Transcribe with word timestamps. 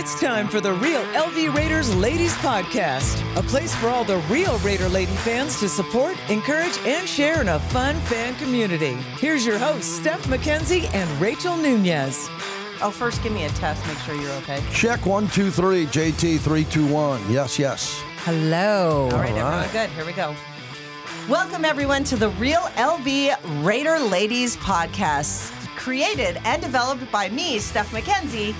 It's 0.00 0.18
time 0.18 0.48
for 0.48 0.62
the 0.62 0.72
Real 0.72 1.02
LV 1.12 1.54
Raiders 1.54 1.94
Ladies 1.94 2.32
Podcast, 2.36 3.20
a 3.36 3.42
place 3.42 3.74
for 3.74 3.90
all 3.90 4.02
the 4.02 4.16
real 4.30 4.56
Raider 4.60 4.88
Lady 4.88 5.12
fans 5.16 5.60
to 5.60 5.68
support, 5.68 6.16
encourage, 6.30 6.78
and 6.86 7.06
share 7.06 7.42
in 7.42 7.48
a 7.50 7.58
fun 7.58 7.96
fan 8.06 8.34
community. 8.36 8.94
Here's 9.18 9.44
your 9.44 9.58
hosts, 9.58 9.92
Steph 9.92 10.26
Mackenzie 10.26 10.86
and 10.94 11.06
Rachael 11.20 11.58
Nunez. 11.58 12.30
Oh, 12.80 12.90
first 12.90 13.22
give 13.22 13.34
me 13.34 13.44
a 13.44 13.50
test. 13.50 13.86
Make 13.86 13.98
sure 13.98 14.14
you're 14.14 14.32
okay. 14.36 14.64
Check 14.72 15.04
one, 15.04 15.28
two, 15.28 15.50
three. 15.50 15.84
JT 15.84 16.40
three, 16.40 16.64
two, 16.64 16.86
one. 16.86 17.20
Yes, 17.30 17.58
yes. 17.58 18.00
Hello. 18.24 19.10
All 19.12 19.18
right, 19.18 19.28
everyone, 19.28 19.68
good. 19.70 19.90
Here 19.90 20.06
we 20.06 20.12
go. 20.12 20.34
Welcome, 21.28 21.66
everyone, 21.66 22.04
to 22.04 22.16
the 22.16 22.30
Real 22.30 22.62
LV 22.76 23.62
Raider 23.62 23.98
Ladies 23.98 24.56
podcast, 24.56 25.50
created 25.76 26.40
and 26.46 26.62
developed 26.62 27.12
by 27.12 27.28
me, 27.28 27.58
Steph 27.58 27.92
Mackenzie. 27.92 28.56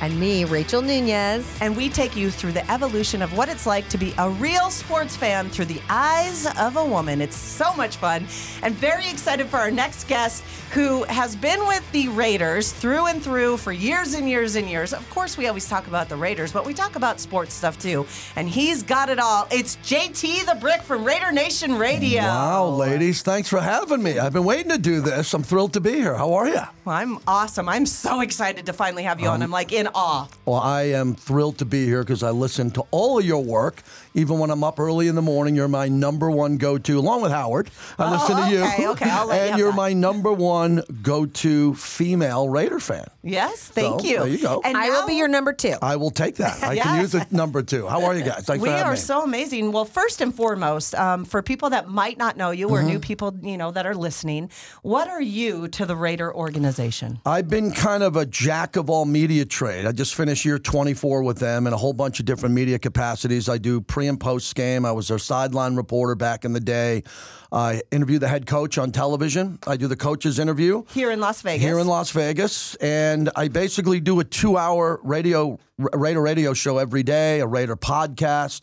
And 0.00 0.18
me, 0.18 0.44
Rachael 0.44 0.82
Nunez. 0.82 1.58
And 1.60 1.76
we 1.76 1.88
take 1.88 2.16
you 2.16 2.30
through 2.30 2.52
the 2.52 2.68
evolution 2.70 3.22
of 3.22 3.36
what 3.36 3.48
it's 3.48 3.66
like 3.66 3.88
to 3.90 3.98
be 3.98 4.14
a 4.18 4.30
real 4.30 4.70
sports 4.70 5.16
fan 5.16 5.48
through 5.48 5.66
the 5.66 5.80
eyes 5.88 6.46
of 6.58 6.76
a 6.76 6.84
woman. 6.84 7.20
It's 7.20 7.36
so 7.36 7.72
much 7.74 7.96
fun 7.96 8.26
and 8.62 8.74
very 8.74 9.08
excited 9.08 9.46
for 9.48 9.58
our 9.58 9.70
next 9.70 10.08
guest 10.08 10.42
who 10.72 11.02
has 11.04 11.36
been 11.36 11.66
with 11.66 11.88
the 11.92 12.08
Raiders 12.08 12.72
through 12.72 13.06
and 13.06 13.22
through 13.22 13.58
for 13.58 13.72
years 13.72 14.14
and 14.14 14.28
years 14.28 14.56
and 14.56 14.68
years. 14.68 14.92
Of 14.94 15.08
course, 15.10 15.36
we 15.36 15.46
always 15.46 15.68
talk 15.68 15.86
about 15.86 16.08
the 16.08 16.16
Raiders, 16.16 16.50
but 16.50 16.64
we 16.64 16.72
talk 16.72 16.96
about 16.96 17.20
sports 17.20 17.52
stuff 17.52 17.78
too. 17.78 18.06
And 18.36 18.48
he's 18.48 18.82
got 18.82 19.08
it 19.10 19.18
all. 19.18 19.46
It's 19.50 19.76
JT 19.76 20.46
the 20.46 20.54
Brick 20.54 20.82
from 20.82 21.04
Raider 21.04 21.30
Nation 21.30 21.76
Radio. 21.76 22.22
Wow, 22.22 22.68
ladies, 22.68 23.22
thanks 23.22 23.48
for 23.48 23.60
having 23.60 24.02
me. 24.02 24.18
I've 24.18 24.32
been 24.32 24.44
waiting 24.44 24.70
to 24.72 24.78
do 24.78 25.00
this. 25.00 25.32
I'm 25.34 25.42
thrilled 25.42 25.74
to 25.74 25.80
be 25.80 25.92
here. 25.92 26.14
How 26.14 26.32
are 26.32 26.48
you? 26.48 26.62
Well, 26.84 26.96
I'm 26.96 27.18
awesome. 27.26 27.68
I'm 27.68 27.86
so 27.86 28.20
excited 28.20 28.66
to 28.66 28.72
finally 28.72 29.02
have 29.02 29.20
you 29.20 29.28
on. 29.28 29.42
I'm 29.42 29.50
like 29.50 29.72
in 29.72 29.88
awe. 29.94 30.28
Well, 30.44 30.60
I 30.60 30.82
am 30.82 31.14
thrilled 31.14 31.58
to 31.58 31.64
be 31.64 31.84
here 31.86 32.02
because 32.02 32.22
I 32.22 32.30
listen 32.30 32.70
to 32.72 32.84
all 32.90 33.18
of 33.18 33.24
your 33.24 33.42
work. 33.42 33.82
Even 34.14 34.38
when 34.38 34.50
I'm 34.50 34.62
up 34.62 34.78
early 34.78 35.08
in 35.08 35.14
the 35.14 35.22
morning, 35.22 35.54
you're 35.56 35.68
my 35.68 35.88
number 35.88 36.30
one 36.30 36.58
go-to, 36.58 36.98
along 36.98 37.22
with 37.22 37.32
Howard. 37.32 37.70
I 37.98 38.08
Oh, 38.08 38.10
listen 38.12 38.36
to 38.36 38.50
you. 38.50 38.62
okay, 38.64 38.88
okay, 38.88 39.10
I'll 39.10 39.26
let 39.26 39.36
you 39.36 39.40
and 39.42 39.50
have 39.52 39.58
you're 39.58 39.70
that. 39.70 39.76
my 39.76 39.92
number 39.94 40.32
one 40.32 40.82
go-to 41.02 41.74
female 41.74 42.48
Raider 42.48 42.78
fan. 42.80 43.06
Yes, 43.22 43.68
thank 43.68 44.00
So, 44.02 44.06
you. 44.06 44.16
there 44.18 44.28
you 44.28 44.38
go. 44.38 44.60
And 44.64 44.76
I 44.76 44.90
will 44.90 45.06
be 45.06 45.14
your 45.14 45.28
number 45.28 45.52
two. 45.52 45.74
I 45.80 45.96
will 45.96 46.10
take 46.10 46.36
that. 46.36 46.62
I 46.62 46.72
Yes. 46.82 46.84
can 46.84 47.00
use 47.00 47.14
it 47.14 47.32
number 47.32 47.62
two. 47.62 47.86
How 47.86 48.04
are 48.04 48.14
you 48.14 48.22
guys? 48.24 48.44
Thanks 48.44 48.60
we 48.62 48.68
for 48.68 48.72
having 48.72 48.86
are 48.88 48.92
me. 48.92 48.98
so 48.98 49.22
amazing. 49.22 49.72
Well, 49.72 49.84
first 49.84 50.20
and 50.20 50.34
foremost, 50.34 50.94
um, 50.96 51.24
for 51.24 51.40
people 51.42 51.70
that 51.70 51.88
might 51.88 52.18
not 52.18 52.36
know 52.36 52.50
you 52.50 52.68
or 52.68 52.78
Mm-hmm. 52.78 52.88
new 52.88 52.98
people, 52.98 53.34
you 53.42 53.56
know, 53.56 53.70
that 53.70 53.86
are 53.86 53.94
listening, 53.94 54.50
what 54.82 55.08
are 55.08 55.22
you 55.22 55.68
to 55.68 55.86
the 55.86 55.94
Raider 55.96 56.34
organization? 56.34 57.20
I've 57.24 57.48
been 57.48 57.70
kind 57.72 58.02
of 58.02 58.16
a 58.16 58.26
jack 58.26 58.76
of 58.76 58.90
all 58.90 59.04
media 59.04 59.44
trade. 59.44 59.86
I 59.86 59.92
just 59.92 60.14
finished 60.14 60.44
year 60.44 60.58
24 60.58 61.22
with 61.22 61.38
them 61.38 61.66
in 61.66 61.72
a 61.72 61.76
whole 61.76 61.92
bunch 61.92 62.18
of 62.20 62.26
different 62.26 62.54
media 62.54 62.78
capacities. 62.78 63.48
I 63.48 63.58
do 63.58 63.80
pre 64.02 64.08
and 64.08 64.18
post 64.18 64.56
game. 64.56 64.84
I 64.84 64.90
was 64.90 65.06
their 65.06 65.18
sideline 65.20 65.76
reporter 65.76 66.16
back 66.16 66.44
in 66.44 66.52
the 66.52 66.58
day. 66.60 67.04
I 67.52 67.82
interview 67.92 68.18
the 68.18 68.26
head 68.26 68.46
coach 68.46 68.76
on 68.76 68.90
television. 68.90 69.60
I 69.64 69.76
do 69.76 69.86
the 69.86 69.94
coach's 69.94 70.40
interview 70.40 70.82
Here 70.92 71.12
in 71.12 71.20
Las 71.20 71.40
Vegas. 71.42 71.62
here 71.62 71.78
in 71.78 71.86
Las 71.86 72.10
Vegas, 72.10 72.74
and 72.76 73.30
I 73.36 73.46
basically 73.46 74.00
do 74.00 74.18
a 74.18 74.24
two-hour 74.24 74.98
radio 75.04 75.56
Raider 75.78 76.20
radio 76.20 76.52
show 76.52 76.78
every 76.78 77.04
day, 77.04 77.38
a 77.38 77.46
Raider 77.46 77.76
podcast. 77.76 78.62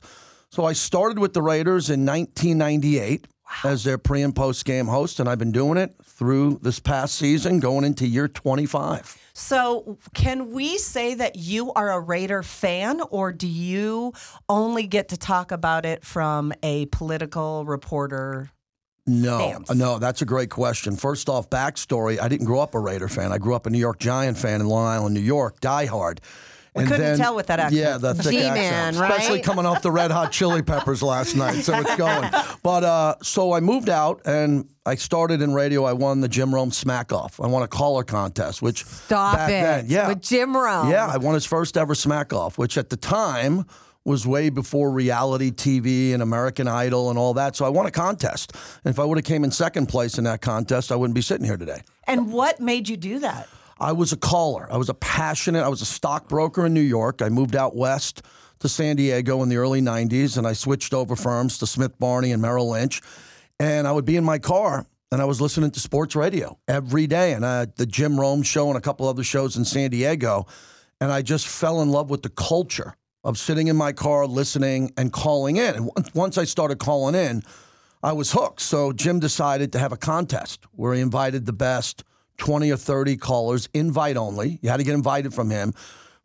So 0.50 0.66
I 0.66 0.74
started 0.74 1.20
with 1.20 1.34
the 1.34 1.42
Raiders 1.42 1.90
in 1.90 2.06
1998 2.06 3.26
as 3.64 3.86
their 3.86 3.98
pre 3.98 4.22
and 4.22 4.36
post 4.36 4.66
game 4.66 4.88
host, 4.88 5.22
and 5.22 5.30
I've 5.30 5.40
been 5.40 5.54
doing 5.54 5.78
it 5.78 5.96
through 6.20 6.60
this 6.62 6.80
past 6.82 7.16
season, 7.16 7.62
going 7.62 7.86
into 7.86 8.06
year 8.06 8.28
25. 8.28 9.18
So, 9.32 9.98
can 10.14 10.52
we 10.52 10.78
say 10.78 11.14
that 11.14 11.38
you 11.38 11.72
are 11.72 11.92
a 11.94 12.00
Raider 12.02 12.44
fan, 12.44 13.02
or 13.10 13.32
do 13.32 13.48
you 13.48 14.12
only 14.50 14.86
get 14.86 15.08
to 15.10 15.18
talk 15.18 15.54
about 15.54 15.86
it 15.86 16.04
from 16.04 16.52
a 16.62 16.88
political 16.88 17.64
reporter? 17.64 18.52
No, 19.08 19.40
stance? 19.40 19.74
no, 19.74 19.98
that's 19.98 20.22
a 20.22 20.26
great 20.26 20.50
question. 20.50 20.98
First 20.98 21.30
off, 21.30 21.50
backstory: 21.50 22.20
I 22.20 22.28
didn't 22.28 22.46
grow 22.46 22.60
up 22.60 22.76
a 22.76 22.80
Raider 22.80 23.08
fan. 23.08 23.32
I 23.32 23.38
grew 23.38 23.56
up 23.56 23.66
a 23.66 23.70
New 23.70 23.80
York 23.80 23.98
Giant 23.98 24.38
fan 24.38 24.60
in 24.60 24.68
Long 24.68 24.86
Island, 24.86 25.16
New 25.16 25.22
York, 25.22 25.62
diehard. 25.62 26.20
We 26.80 26.86
couldn't 26.88 27.18
tell 27.18 27.36
with 27.36 27.48
that 27.48 27.60
accent. 27.60 27.82
Yeah, 27.82 27.98
the 27.98 28.14
thick 28.16 28.32
G-man, 28.34 28.58
accent, 28.58 28.98
right? 28.98 29.12
especially 29.12 29.42
coming 29.42 29.66
off 29.66 29.82
the 29.82 29.92
Red 29.92 30.12
Hot 30.12 30.32
Chili 30.32 30.62
Peppers 30.62 31.02
last 31.04 31.36
night. 31.36 31.64
So 31.64 31.80
it's 31.80 31.96
going. 31.96 32.30
But 32.64 32.84
uh, 32.84 33.16
so 33.22 33.54
I 33.54 33.60
moved 33.60 33.90
out 33.90 34.22
and 34.26 34.68
I 34.86 34.96
started 34.96 35.42
in 35.42 35.54
radio. 35.54 35.84
I 35.86 35.94
won 35.94 36.22
the 36.22 36.28
Jim 36.28 36.54
Rome 36.54 36.72
Smack 36.72 37.12
Off. 37.14 37.40
I 37.40 37.48
won 37.48 37.64
a 37.64 37.68
caller 37.68 38.04
contest, 38.04 38.62
which 38.62 38.86
Stop 38.86 39.36
back 39.36 39.50
it. 39.50 39.52
then, 39.52 39.86
yeah, 39.88 40.08
With 40.08 40.22
Jim 40.22 40.56
Rome. 40.56 40.90
yeah, 40.90 41.08
I 41.08 41.18
won 41.18 41.34
his 41.36 41.46
first 41.46 41.78
ever 41.78 41.94
Smack 41.96 42.34
Off, 42.34 42.58
which 42.58 42.78
at 42.78 42.90
the 42.90 42.98
time 42.98 43.66
was 44.06 44.26
way 44.26 44.50
before 44.50 44.90
reality 44.92 45.52
TV 45.52 46.14
and 46.14 46.24
American 46.24 46.68
Idol 46.68 47.10
and 47.10 47.20
all 47.20 47.34
that. 47.36 47.56
So 47.56 47.66
I 47.66 47.70
won 47.70 47.86
a 47.86 47.92
contest. 47.92 48.54
And 48.84 48.92
if 48.92 48.98
I 49.00 49.04
would 49.04 49.18
have 49.18 49.26
came 49.26 49.44
in 49.44 49.52
second 49.52 49.88
place 49.88 50.18
in 50.18 50.24
that 50.24 50.42
contest, 50.42 50.92
I 50.92 50.96
wouldn't 50.96 51.14
be 51.16 51.22
sitting 51.22 51.46
here 51.46 51.58
today. 51.58 51.82
And 52.06 52.32
what 52.32 52.60
made 52.60 52.90
you 52.90 52.98
do 52.98 53.20
that? 53.20 53.48
I 53.80 53.94
was 53.94 54.12
a 54.12 54.18
caller. 54.18 54.68
I 54.72 54.78
was 54.78 54.90
a 54.90 54.94
passionate. 54.94 55.64
I 55.64 55.70
was 55.70 55.82
a 55.82 55.86
stockbroker 55.86 56.66
in 56.66 56.74
New 56.74 56.82
York. 56.82 57.22
I 57.22 57.30
moved 57.30 57.56
out 57.56 57.76
west 57.76 58.24
to 58.60 58.68
San 58.68 58.98
Diego 58.98 59.42
in 59.42 59.50
the 59.50 59.58
early 59.58 59.82
90s 59.82 60.38
and 60.38 60.46
I 60.46 60.54
switched 60.54 60.94
over 60.94 61.16
firms 61.16 61.58
to 61.60 61.68
Smith 61.68 61.98
Barney 61.98 62.32
and 62.34 62.42
Merrill 62.42 62.70
Lynch. 62.72 63.02
And 63.60 63.88
I 63.88 63.92
would 63.94 64.06
be 64.06 64.18
in 64.18 64.24
my 64.26 64.38
car 64.38 64.86
and 65.12 65.22
I 65.22 65.26
was 65.26 65.40
listening 65.40 65.72
to 65.72 65.80
sports 65.80 66.16
radio 66.16 66.58
every 66.68 67.08
day 67.08 67.34
and 67.34 67.46
I, 67.46 67.66
the 67.78 67.86
Jim 67.86 68.20
Rome 68.20 68.44
show 68.44 68.68
and 68.68 68.78
a 68.78 68.82
couple 68.82 69.08
other 69.08 69.24
shows 69.24 69.56
in 69.56 69.64
San 69.64 69.92
Diego. 69.92 70.46
And 71.00 71.12
I 71.12 71.22
just 71.22 71.48
fell 71.48 71.82
in 71.82 71.90
love 71.90 72.10
with 72.10 72.22
the 72.24 72.30
culture 72.30 72.96
of 73.24 73.38
sitting 73.38 73.68
in 73.68 73.78
my 73.78 73.94
car, 73.94 74.28
listening 74.28 74.92
and 74.98 75.14
calling 75.14 75.56
in. 75.56 75.76
And 75.76 75.86
once- 75.96 76.14
once 76.14 76.38
I 76.38 76.44
started 76.44 76.80
calling 76.80 77.16
in, 77.16 77.44
I 78.04 78.12
was 78.12 78.32
hooked. 78.34 78.62
So 78.62 78.92
Jim 78.92 79.20
decided 79.20 79.72
to 79.72 79.80
have 79.80 79.94
a 79.94 79.98
contest 79.98 80.66
where 80.72 80.94
he 80.94 81.00
invited 81.02 81.46
the 81.46 81.54
best 81.54 82.04
20 82.40 82.72
or 82.72 82.78
30 82.78 83.18
callers, 83.18 83.70
invite 83.74 84.18
only. 84.18 84.58
You 84.62 84.70
had 84.70 84.78
to 84.78 84.84
get 84.84 84.96
invited 84.96 85.34
from 85.34 85.50
him 85.52 85.74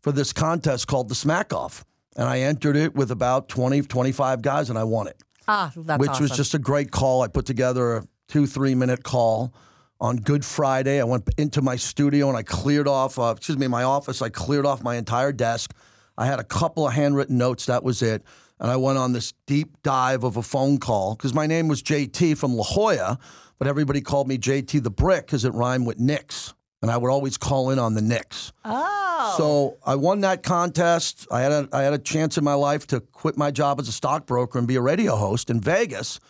for 0.01 0.11
this 0.13 0.33
contest 0.33 0.87
called 0.87 1.09
the 1.09 1.15
Smack 1.15 1.53
Off. 1.53 1.85
And 2.17 2.27
I 2.29 2.41
entered 2.41 2.77
it 2.77 2.95
with 2.95 3.11
about 3.11 3.49
20, 3.49 3.83
25 3.83 4.41
guys 4.41 4.71
and 4.71 4.79
I 4.79 4.85
won 4.85 5.09
it, 5.09 5.21
Ah, 5.49 5.73
that's 5.77 5.99
which 6.01 6.11
awesome. 6.11 6.23
was 6.23 6.31
just 6.31 6.55
a 6.55 6.59
great 6.59 6.91
call. 6.91 7.23
I 7.23 7.29
put 7.29 7.45
together 7.45 7.97
a 7.97 8.05
two, 8.29 8.47
three 8.47 8.75
minute 8.75 9.03
call 9.03 9.53
on 10.01 10.17
Good 10.17 10.45
Friday. 10.45 11.01
I 11.01 11.05
went 11.05 11.29
into 11.37 11.61
my 11.61 11.77
studio 11.77 12.29
and 12.29 12.37
I 12.39 12.43
cleared 12.43 12.87
off, 12.89 13.19
uh, 13.19 13.35
excuse 13.37 13.59
me, 13.59 13.67
my 13.67 13.83
office. 13.83 14.23
I 14.23 14.29
cleared 14.29 14.65
off 14.67 14.83
my 14.83 14.97
entire 14.97 15.33
desk. 15.33 15.75
I 16.17 16.27
had 16.27 16.39
a 16.39 16.45
couple 16.45 16.87
of 16.87 16.95
handwritten 16.95 17.37
notes. 17.37 17.67
That 17.67 17.83
was 17.83 18.01
it. 18.01 18.23
And 18.61 18.71
I 18.71 18.77
went 18.77 18.99
on 18.99 19.13
this 19.13 19.33
deep 19.47 19.83
dive 19.83 20.25
of 20.25 20.37
a 20.37 20.43
phone 20.43 20.79
call 20.79 21.17
because 21.17 21.35
my 21.35 21.47
name 21.47 21.69
was 21.69 21.83
JT 21.83 22.39
from 22.39 22.55
La 22.55 22.65
Jolla, 22.65 23.19
but 23.59 23.69
everybody 23.69 24.01
called 24.01 24.29
me 24.29 24.39
JT 24.39 24.83
the 24.83 24.91
Brick 24.91 25.27
because 25.27 25.45
it 25.45 25.53
rhymed 25.55 25.87
with 25.87 25.99
Knicks. 25.99 26.55
And 26.81 26.91
I 26.91 26.97
would 26.99 27.11
always 27.11 27.39
call 27.39 27.71
in 27.71 27.79
on 27.79 27.95
the 27.95 28.03
Knicks. 28.03 28.53
Oh. 28.65 29.35
So 29.39 29.79
I 29.85 29.95
won 29.95 30.21
that 30.21 30.43
contest. 30.43 31.27
I 31.31 31.41
had 31.41 31.53
a, 31.53 31.69
I 31.73 31.83
had 31.83 31.95
a 31.95 31.99
chance 31.99 32.37
in 32.37 32.45
my 32.45 32.55
life 32.55 32.87
to 32.89 33.01
quit 33.01 33.37
my 33.37 33.51
job 33.51 33.81
as 33.81 33.89
a 33.89 33.93
stockbroker 33.93 34.59
and 34.59 34.69
be 34.69 34.77
a 34.77 34.83
radio 34.83 35.17
host 35.17 35.49
in 35.51 35.61
Vegas. 35.61 36.21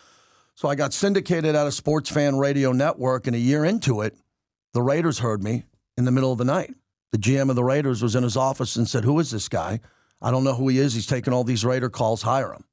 So 0.55 0.69
I 0.69 0.75
got 0.75 0.93
syndicated 0.93 1.55
out 1.55 1.67
of 1.67 1.73
Sports 1.73 2.09
Fan 2.09 2.37
Radio 2.37 2.71
Network, 2.71 3.27
and 3.27 3.35
a 3.35 3.39
year 3.39 3.65
into 3.65 3.99
it, 3.99 4.15
the 4.73 4.81
Raiders 4.81 5.19
heard 5.19 5.43
me 5.43 5.65
in 5.97 6.05
the 6.05 6.11
middle 6.11 6.31
of 6.31 6.37
the 6.37 6.45
night. 6.45 6.73
The 7.11 7.17
GM 7.17 7.49
of 7.49 7.57
the 7.57 7.63
Raiders 7.63 8.01
was 8.01 8.15
in 8.15 8.23
his 8.23 8.37
office 8.37 8.77
and 8.77 8.87
said, 8.87 9.03
"Who 9.03 9.19
is 9.19 9.31
this 9.31 9.49
guy? 9.49 9.81
I 10.21 10.31
don't 10.31 10.43
know 10.43 10.53
who 10.53 10.67
he 10.67 10.79
is. 10.79 10.93
He's 10.93 11.07
taking 11.07 11.33
all 11.33 11.43
these 11.43 11.65
Raider 11.65 11.89
calls. 11.89 12.21
Hire 12.21 12.53
him." 12.53 12.63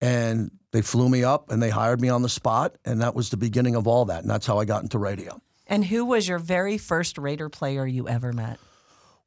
And 0.00 0.50
they 0.72 0.82
flew 0.82 1.08
me 1.08 1.22
up 1.22 1.50
and 1.50 1.62
they 1.62 1.70
hired 1.70 2.00
me 2.00 2.08
on 2.08 2.22
the 2.22 2.28
spot, 2.28 2.76
and 2.84 3.00
that 3.02 3.14
was 3.14 3.30
the 3.30 3.36
beginning 3.36 3.76
of 3.76 3.86
all 3.86 4.06
that. 4.06 4.22
And 4.22 4.30
that's 4.30 4.46
how 4.46 4.58
I 4.58 4.64
got 4.64 4.82
into 4.82 4.98
radio. 4.98 5.40
And 5.66 5.84
who 5.84 6.04
was 6.04 6.28
your 6.28 6.38
very 6.38 6.76
first 6.76 7.18
Raider 7.18 7.48
player 7.48 7.86
you 7.86 8.08
ever 8.08 8.32
met? 8.32 8.58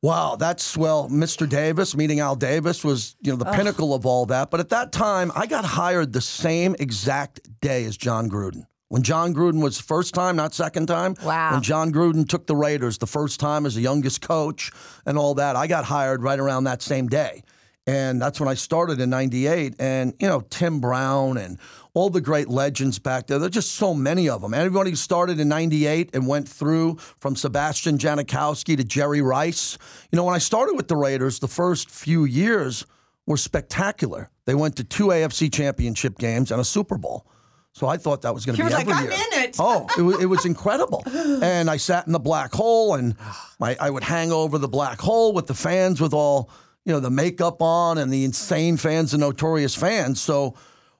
Wow, 0.01 0.35
that's 0.35 0.77
well, 0.77 1.09
Mr. 1.09 1.49
Davis 1.49 1.95
meeting 1.95 2.19
Al 2.19 2.35
Davis 2.35 2.83
was, 2.83 3.15
you 3.21 3.31
know, 3.31 3.37
the 3.37 3.45
pinnacle 3.45 3.93
of 3.93 4.05
all 4.05 4.27
that. 4.27 4.51
But 4.51 4.59
at 4.59 4.69
that 4.69 4.91
time, 4.91 5.31
I 5.33 5.47
got 5.47 5.65
hired 5.65 6.13
the 6.13 6.21
same 6.21 6.75
exact 6.77 7.39
day 7.61 7.85
as 7.85 7.97
Jon 7.97 8.29
Gruden. 8.29 8.67
When 8.95 9.03
Jon 9.03 9.33
Gruden 9.33 9.61
was 9.61 9.77
first 9.77 10.13
time, 10.13 10.37
not 10.37 10.53
second 10.53 10.85
time. 10.85 11.15
Wow. 11.21 11.51
When 11.51 11.61
Jon 11.61 11.91
Gruden 11.91 12.25
took 12.25 12.47
the 12.47 12.55
Raiders 12.55 12.97
the 12.97 13.05
first 13.05 13.41
time 13.41 13.65
as 13.65 13.75
the 13.75 13.81
youngest 13.81 14.21
coach 14.21 14.71
and 15.05 15.17
all 15.17 15.33
that, 15.33 15.57
I 15.57 15.67
got 15.67 15.83
hired 15.83 16.23
right 16.23 16.39
around 16.39 16.63
that 16.63 16.81
same 16.81 17.09
day. 17.09 17.43
And 17.85 18.21
that's 18.21 18.39
when 18.39 18.47
I 18.47 18.53
started 18.53 19.01
in 19.01 19.09
98. 19.09 19.75
And, 19.79 20.13
you 20.17 20.29
know, 20.29 20.39
Tim 20.49 20.79
Brown 20.79 21.35
and 21.35 21.59
all 21.93 22.09
the 22.09 22.21
great 22.21 22.47
legends 22.47 22.97
back 22.97 23.27
there. 23.27 23.37
There's 23.37 23.51
just 23.51 23.73
so 23.73 23.93
many 23.93 24.29
of 24.29 24.41
them. 24.41 24.53
Everybody 24.53 24.91
who 24.91 24.95
started 24.95 25.41
in 25.41 25.49
98 25.49 26.11
and 26.13 26.25
went 26.25 26.47
through 26.47 26.95
from 27.19 27.35
Sebastian 27.35 27.97
Janikowski 27.97 28.77
to 28.77 28.85
Jerry 28.85 29.21
Rice. 29.21 29.77
You 30.09 30.15
know, 30.15 30.23
when 30.23 30.35
I 30.35 30.39
started 30.39 30.77
with 30.77 30.87
the 30.87 30.95
Raiders, 30.95 31.39
the 31.39 31.49
first 31.49 31.89
few 31.89 32.23
years 32.23 32.85
were 33.27 33.35
spectacular. 33.35 34.29
They 34.45 34.55
went 34.55 34.77
to 34.77 34.85
two 34.85 35.07
AFC 35.07 35.51
championship 35.51 36.17
games 36.17 36.49
and 36.49 36.61
a 36.61 36.63
Super 36.63 36.97
Bowl. 36.97 37.27
So 37.75 37.87
I 37.87 37.97
thought 37.97 38.21
that 38.23 38.33
was 38.33 38.45
going 38.45 38.57
to 38.57 38.63
be 38.63 38.69
like, 38.69 38.87
every 38.87 38.93
"I'm 38.93 39.03
year. 39.03 39.11
in 39.11 39.43
it." 39.43 39.57
Oh, 39.59 39.87
it 39.97 40.01
was, 40.01 40.21
it 40.21 40.25
was 40.25 40.45
incredible. 40.51 41.03
and 41.05 41.69
I 41.69 41.77
sat 41.77 42.07
in 42.07 42.13
the 42.13 42.19
black 42.19 42.53
hole, 42.53 42.95
and 42.95 43.15
my, 43.59 43.75
I 43.79 43.89
would 43.89 44.03
hang 44.03 44.31
over 44.31 44.57
the 44.57 44.67
black 44.67 44.99
hole 44.99 45.33
with 45.33 45.47
the 45.47 45.53
fans 45.53 46.01
with 46.01 46.13
all 46.13 46.49
you 46.85 46.93
know, 46.93 46.99
the 46.99 47.09
makeup 47.09 47.61
on 47.61 47.97
and 47.97 48.13
the 48.13 48.23
insane 48.23 48.77
fans 48.77 49.13
and 49.13 49.21
notorious 49.21 49.75
fans. 49.75 50.21
So 50.21 50.55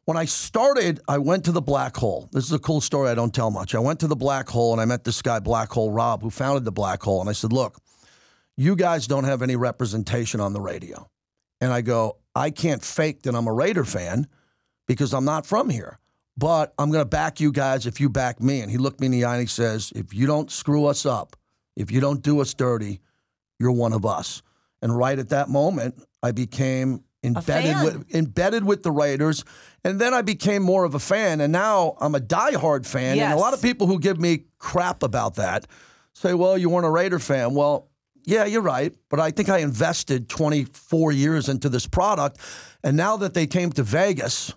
when 0.06 0.18
I 0.18 0.26
started, 0.26 1.00
I 1.08 1.20
went 1.20 1.46
to 1.46 1.52
the 1.52 1.62
Black 1.62 1.96
Hole. 1.96 2.28
This 2.32 2.44
is 2.44 2.52
a 2.52 2.60
cool 2.60 2.82
story 2.82 3.10
I 3.10 3.16
don't 3.16 3.34
tell 3.34 3.52
much. 3.52 3.76
I 3.76 3.80
went 3.80 4.00
to 4.00 4.08
the 4.08 4.16
Black 4.16 4.50
Hole 4.50 4.74
and 4.74 4.82
I 4.82 4.86
met 4.86 5.04
this 5.04 5.22
guy, 5.22 5.40
Black 5.40 5.72
Hole 5.72 5.92
Rob, 5.92 6.24
who 6.24 6.30
founded 6.32 6.66
the 6.66 6.72
Black 6.72 7.04
Hole. 7.04 7.22
And 7.22 7.30
I 7.30 7.34
said, 7.34 7.54
Look, 7.54 7.78
you 8.58 8.76
guys 8.76 9.08
don't 9.08 9.26
have 9.26 9.42
any 9.42 9.56
representation 9.56 10.40
on 10.40 10.54
the 10.54 10.62
radio. 10.62 11.08
And 11.62 11.72
I 11.72 11.82
go, 11.82 12.18
I 12.36 12.50
can't 12.50 12.84
fake 12.84 13.22
that 13.24 13.36
I'm 13.36 13.48
a 13.48 13.54
Raider 13.54 13.86
fan 13.86 14.28
because 14.88 15.14
I'm 15.14 15.26
not 15.26 15.46
from 15.46 15.70
here. 15.70 16.00
But 16.38 16.74
I'm 16.78 16.92
going 16.92 17.02
to 17.02 17.10
back 17.10 17.40
you 17.40 17.52
guys 17.52 17.86
if 17.86 18.00
you 18.00 18.10
back 18.10 18.42
me. 18.42 18.62
And 18.62 18.70
he 18.70 18.78
looked 18.78 19.00
me 19.00 19.06
in 19.06 19.12
the 19.12 19.24
eye 19.26 19.36
and 19.36 19.42
he 19.42 19.48
says, 19.48 19.94
If 19.96 20.14
you 20.14 20.28
don't 20.28 20.52
screw 20.52 20.86
us 20.86 21.06
up, 21.06 21.36
if 21.76 21.92
you 21.92 22.02
don't 22.02 22.22
do 22.22 22.42
us 22.42 22.54
dirty, 22.54 23.00
you're 23.60 23.72
one 23.72 23.94
of 23.94 24.06
us. 24.06 24.42
And 24.82 24.96
right 24.98 25.18
at 25.18 25.30
that 25.30 25.50
moment, 25.50 25.96
I 26.22 26.32
became 26.32 27.04
embedded 27.24 27.76
with 27.84 28.16
embedded 28.16 28.64
with 28.64 28.84
the 28.84 28.92
Raiders, 28.92 29.44
and 29.84 30.00
then 30.00 30.14
I 30.14 30.22
became 30.22 30.62
more 30.62 30.84
of 30.84 30.94
a 30.94 31.00
fan. 31.00 31.42
And 31.42 31.52
now 31.52 31.96
I'm 32.00 32.16
a 32.16 32.20
diehard 32.20 32.86
fan. 32.86 33.18
And 33.32 33.34
a 33.34 33.42
lot 33.42 33.54
of 33.54 33.62
people 33.62 33.88
who 33.88 34.00
give 34.00 34.20
me 34.20 34.46
crap 34.60 35.04
about 35.04 35.36
that 35.36 35.66
say, 36.14 36.34
"Well, 36.34 36.58
you 36.58 36.70
weren't 36.70 36.86
a 36.86 36.90
Raider 36.90 37.20
fan." 37.20 37.54
Well, 37.56 37.90
yeah, 38.26 38.46
you're 38.46 38.62
right, 38.62 38.94
but 39.10 39.20
I 39.20 39.32
think 39.32 39.50
I 39.50 39.60
invested 39.60 40.30
24 40.30 41.12
years 41.12 41.48
into 41.50 41.70
this 41.70 41.88
product, 41.88 42.40
and 42.84 42.98
now 42.98 43.18
that 43.18 43.34
they 43.34 43.48
came 43.48 43.72
to 43.72 43.84
Vegas. 43.84 44.54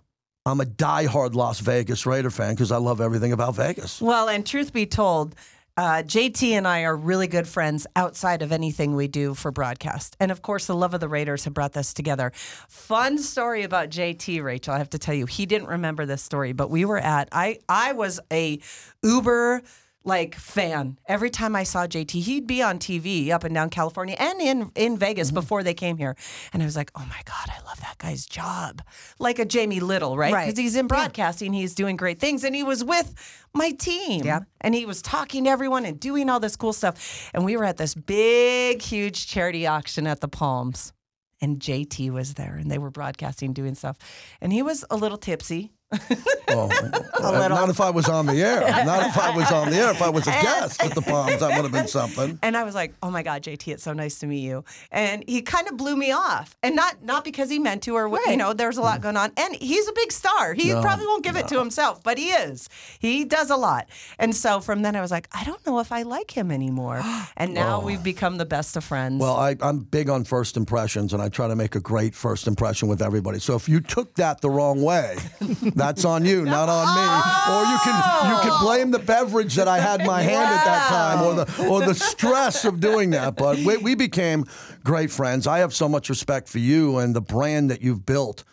I'm 0.49 0.61
a 0.61 0.65
diehard 0.65 1.35
Las 1.35 1.61
Vegas 1.61 2.07
Raider 2.07 2.31
fan 2.31 2.55
because 2.55 2.73
I 2.73 2.79
love 2.79 3.01
everything 3.01 3.33
about 3.33 3.55
Vegas. 3.55 4.01
Well, 4.01 4.29
and 4.29 4.47
truth 4.47 4.73
be 4.73 4.87
told, 4.87 5.35
uh, 5.77 6.03
JT 6.03 6.51
and 6.51 6.67
I 6.67 6.83
are 6.83 6.97
really 6.97 7.29
good 7.29 7.47
friends 7.47 7.87
outside 7.95 8.43
of 8.43 8.51
anything 8.51 8.97
we 8.97 9.07
do 9.07 9.35
for 9.35 9.53
broadcast. 9.53 10.17
And 10.19 10.33
of 10.33 10.43
course, 10.43 10.67
the 10.67 10.75
love 10.75 10.93
of 10.93 10.99
the 10.99 11.09
Raiders 11.09 11.45
have 11.45 11.55
brought 11.55 11.73
this 11.73 11.95
together. 11.95 12.33
Fun 12.69 13.19
story 13.19 13.63
about 13.63 13.91
JT, 13.91 14.43
Rachael. 14.43 14.75
I 14.75 14.79
have 14.79 14.91
to 14.91 14.99
tell 14.99 15.15
you, 15.15 15.27
he 15.27 15.47
didn't 15.47 15.69
remember 15.69 16.05
this 16.05 16.21
story, 16.21 16.53
but 16.53 16.69
we 16.69 16.85
were 16.85 16.99
at, 16.99 17.29
I, 17.31 17.59
I 17.69 17.93
was 17.93 18.19
a 18.33 18.59
Uber 19.05 19.63
like 20.05 20.35
fan. 20.35 20.99
Every 21.07 21.31
time 21.31 21.55
I 21.55 21.65
saw 21.65 21.87
JT, 21.87 22.11
he'd 22.23 22.47
be 22.47 22.63
on 22.63 22.79
TV 22.79 23.31
up 23.31 23.45
and 23.45 23.55
down 23.55 23.71
California 23.71 24.17
and 24.19 24.41
in 24.41 24.73
in 24.75 24.97
Vegas 24.97 25.29
mm-hmm. 25.29 25.35
before 25.35 25.63
they 25.63 25.75
came 25.75 25.97
here. 25.97 26.17
And 26.53 26.63
I 26.63 26.67
was 26.67 26.77
like, 26.77 26.91
"Oh 26.95 27.05
my 27.09 27.21
god, 27.25 27.49
I 27.49 27.65
love 27.67 27.81
that 27.81 27.99
guy's 27.99 28.27
job." 28.27 28.83
Like 29.19 29.39
a 29.39 29.45
Jamie 29.45 29.81
Little, 29.81 30.17
right? 30.17 30.33
Right. 30.33 30.47
Because 30.47 30.59
he's 30.59 30.77
in 30.77 30.87
broadcasting, 30.87 31.53
he's 31.53 31.75
doing 31.75 31.97
great 31.97 32.19
things 32.19 32.45
and 32.45 32.55
he 32.55 32.63
was 32.63 32.85
with 32.85 33.15
my 33.55 33.71
team. 33.73 34.25
Yep. 34.25 34.45
And 34.61 34.75
he 34.75 34.87
was 34.87 35.03
talking 35.03 35.45
to 35.45 35.51
everyone 35.51 35.85
and 35.85 35.99
doing 35.99 36.31
all 36.31 36.41
this 36.41 36.57
cool 36.57 36.73
stuff. 36.73 37.31
And 37.35 37.45
we 37.45 37.57
were 37.57 37.65
at 37.65 37.77
this 37.77 37.95
big 37.95 38.83
huge 38.83 39.27
charity 39.27 39.67
auction 39.67 40.07
at 40.07 40.21
the 40.21 40.29
Palms. 40.29 40.93
And 41.41 41.61
JT 41.61 42.11
was 42.11 42.35
there 42.35 42.57
and 42.57 42.71
they 42.71 42.79
were 42.79 42.91
broadcasting 42.91 43.53
doing 43.53 43.75
stuff. 43.75 43.97
And 44.41 44.53
he 44.53 44.63
was 44.63 44.85
a 44.91 44.97
little 44.97 45.19
tipsy. 45.19 45.73
Oh, 45.91 46.69
not 47.21 47.71
if 47.71 47.81
I 47.81 47.91
was 47.91 48.09
on 48.09 48.27
the 48.27 48.43
air. 48.43 48.61
Not 48.85 49.07
if 49.07 49.19
I 49.19 49.35
was 49.35 49.51
on 49.51 49.71
the 49.71 49.77
air. 49.77 49.91
If 49.91 50.03
I 50.03 50.11
was 50.11 50.27
a 50.27 50.31
guest 50.31 50.83
at 50.83 50.95
the 50.95 51.01
Palms, 51.01 51.41
that 51.41 51.55
would 51.55 51.63
have 51.63 51.73
been 51.73 51.89
something. 51.89 52.39
And 52.43 52.57
I 52.57 52.65
was 52.65 52.75
like, 52.75 52.95
"Oh 53.03 53.11
my 53.11 53.23
God, 53.23 53.43
JT, 53.43 53.73
it's 53.73 53.83
so 53.83 53.93
nice 53.93 54.19
to 54.21 54.27
meet 54.27 54.41
you." 54.41 54.65
And 54.91 55.25
he 55.27 55.41
kind 55.43 55.69
of 55.69 55.77
blew 55.77 55.97
me 55.97 56.13
off, 56.13 56.57
and 56.63 56.77
not 56.77 57.03
not 57.03 57.25
because 57.25 57.49
he 57.49 57.59
meant 57.59 57.83
to, 57.85 57.95
or 57.95 58.09
what 58.09 58.27
you 58.29 58.37
know. 58.37 58.53
There's 58.53 58.77
a 58.77 58.83
lot 58.83 59.01
going 59.01 59.17
on, 59.17 59.33
and 59.37 59.55
he's 59.57 59.89
a 59.89 59.93
big 59.93 60.13
star. 60.13 60.53
He 60.53 60.73
No, 60.73 60.83
probably 60.83 61.07
won't 61.07 61.25
give 61.25 61.37
it 61.37 61.49
to 61.49 61.59
himself, 61.59 62.03
but 62.03 62.19
he 62.19 62.31
is. 62.31 62.69
He 62.99 63.25
does 63.25 63.51
a 63.51 63.57
lot, 63.57 63.89
and 64.19 64.35
so 64.35 64.61
from 64.61 64.83
then 64.83 64.95
I 64.95 65.01
was 65.01 65.11
like, 65.11 65.29
I 65.33 65.45
don't 65.45 65.65
know 65.67 65.81
if 65.81 65.91
I 65.93 66.03
like 66.03 66.37
him 66.37 66.51
anymore. 66.51 67.03
And 67.37 67.55
now 67.55 67.81
oh. 67.81 67.85
we've 67.85 68.03
become 68.03 68.37
the 68.37 68.47
best 68.47 68.77
of 68.77 68.83
friends. 68.83 69.21
Well, 69.21 69.37
I, 69.37 69.55
I'm 69.61 69.79
big 69.79 70.09
on 70.09 70.25
first 70.25 70.57
impressions, 70.57 71.13
and 71.13 71.23
I 71.23 71.29
try 71.29 71.47
to 71.47 71.55
make 71.55 71.77
a 71.77 71.81
great 71.81 72.15
first 72.15 72.49
impression 72.49 72.89
with 72.89 73.01
everybody. 73.01 73.39
So 73.39 73.55
if 73.55 73.69
you 73.69 73.81
took 73.81 74.15
that 74.15 74.41
the 74.41 74.51
wrong 74.51 74.83
way, 74.83 75.17
that's 75.79 76.05
on 76.05 76.25
you, 76.25 76.45
not 76.45 76.69
on 76.69 76.87
me. 76.95 77.55
Or 77.55 77.63
you 77.71 77.79
can 77.85 77.95
you 78.31 78.41
can 78.43 78.53
oh. 78.53 78.61
blame 78.63 78.91
the 78.91 78.99
beverage 78.99 79.55
that 79.55 79.69
I 79.69 79.79
had 79.79 80.01
in 80.01 80.07
my 80.07 80.23
hand 80.23 80.49
at 80.51 80.65
that 80.65 80.89
time, 80.89 81.23
or 81.23 81.35
the 81.35 81.69
or 81.69 81.87
the 81.87 81.95
stress 81.95 82.65
of 82.65 82.81
doing 82.81 83.11
that. 83.11 83.37
But 83.37 83.59
we, 83.59 83.77
we 83.79 83.95
became 83.95 84.45
great 84.85 85.11
friends. 85.11 85.47
I 85.47 85.59
have 85.59 85.75
so 85.75 85.89
much 85.89 86.09
respect 86.09 86.49
for 86.49 86.59
you 86.59 86.99
and 86.99 87.15
the 87.15 87.21
brand 87.21 87.71
that 87.71 87.83
you've 87.83 88.05
built 88.05 88.45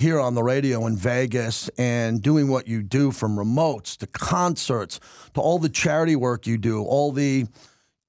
here 0.00 0.18
on 0.18 0.34
the 0.34 0.42
radio 0.42 0.86
in 0.86 0.96
Vegas 0.96 1.68
and 1.76 2.22
doing 2.22 2.48
what 2.48 2.66
you 2.66 2.82
do 2.82 3.12
from 3.12 3.36
remotes 3.36 3.98
to 3.98 4.06
concerts 4.06 4.98
to 5.34 5.40
all 5.40 5.58
the 5.58 5.68
charity 5.68 6.16
work 6.16 6.46
you 6.46 6.56
do, 6.56 6.82
all 6.82 7.12
the 7.12 7.46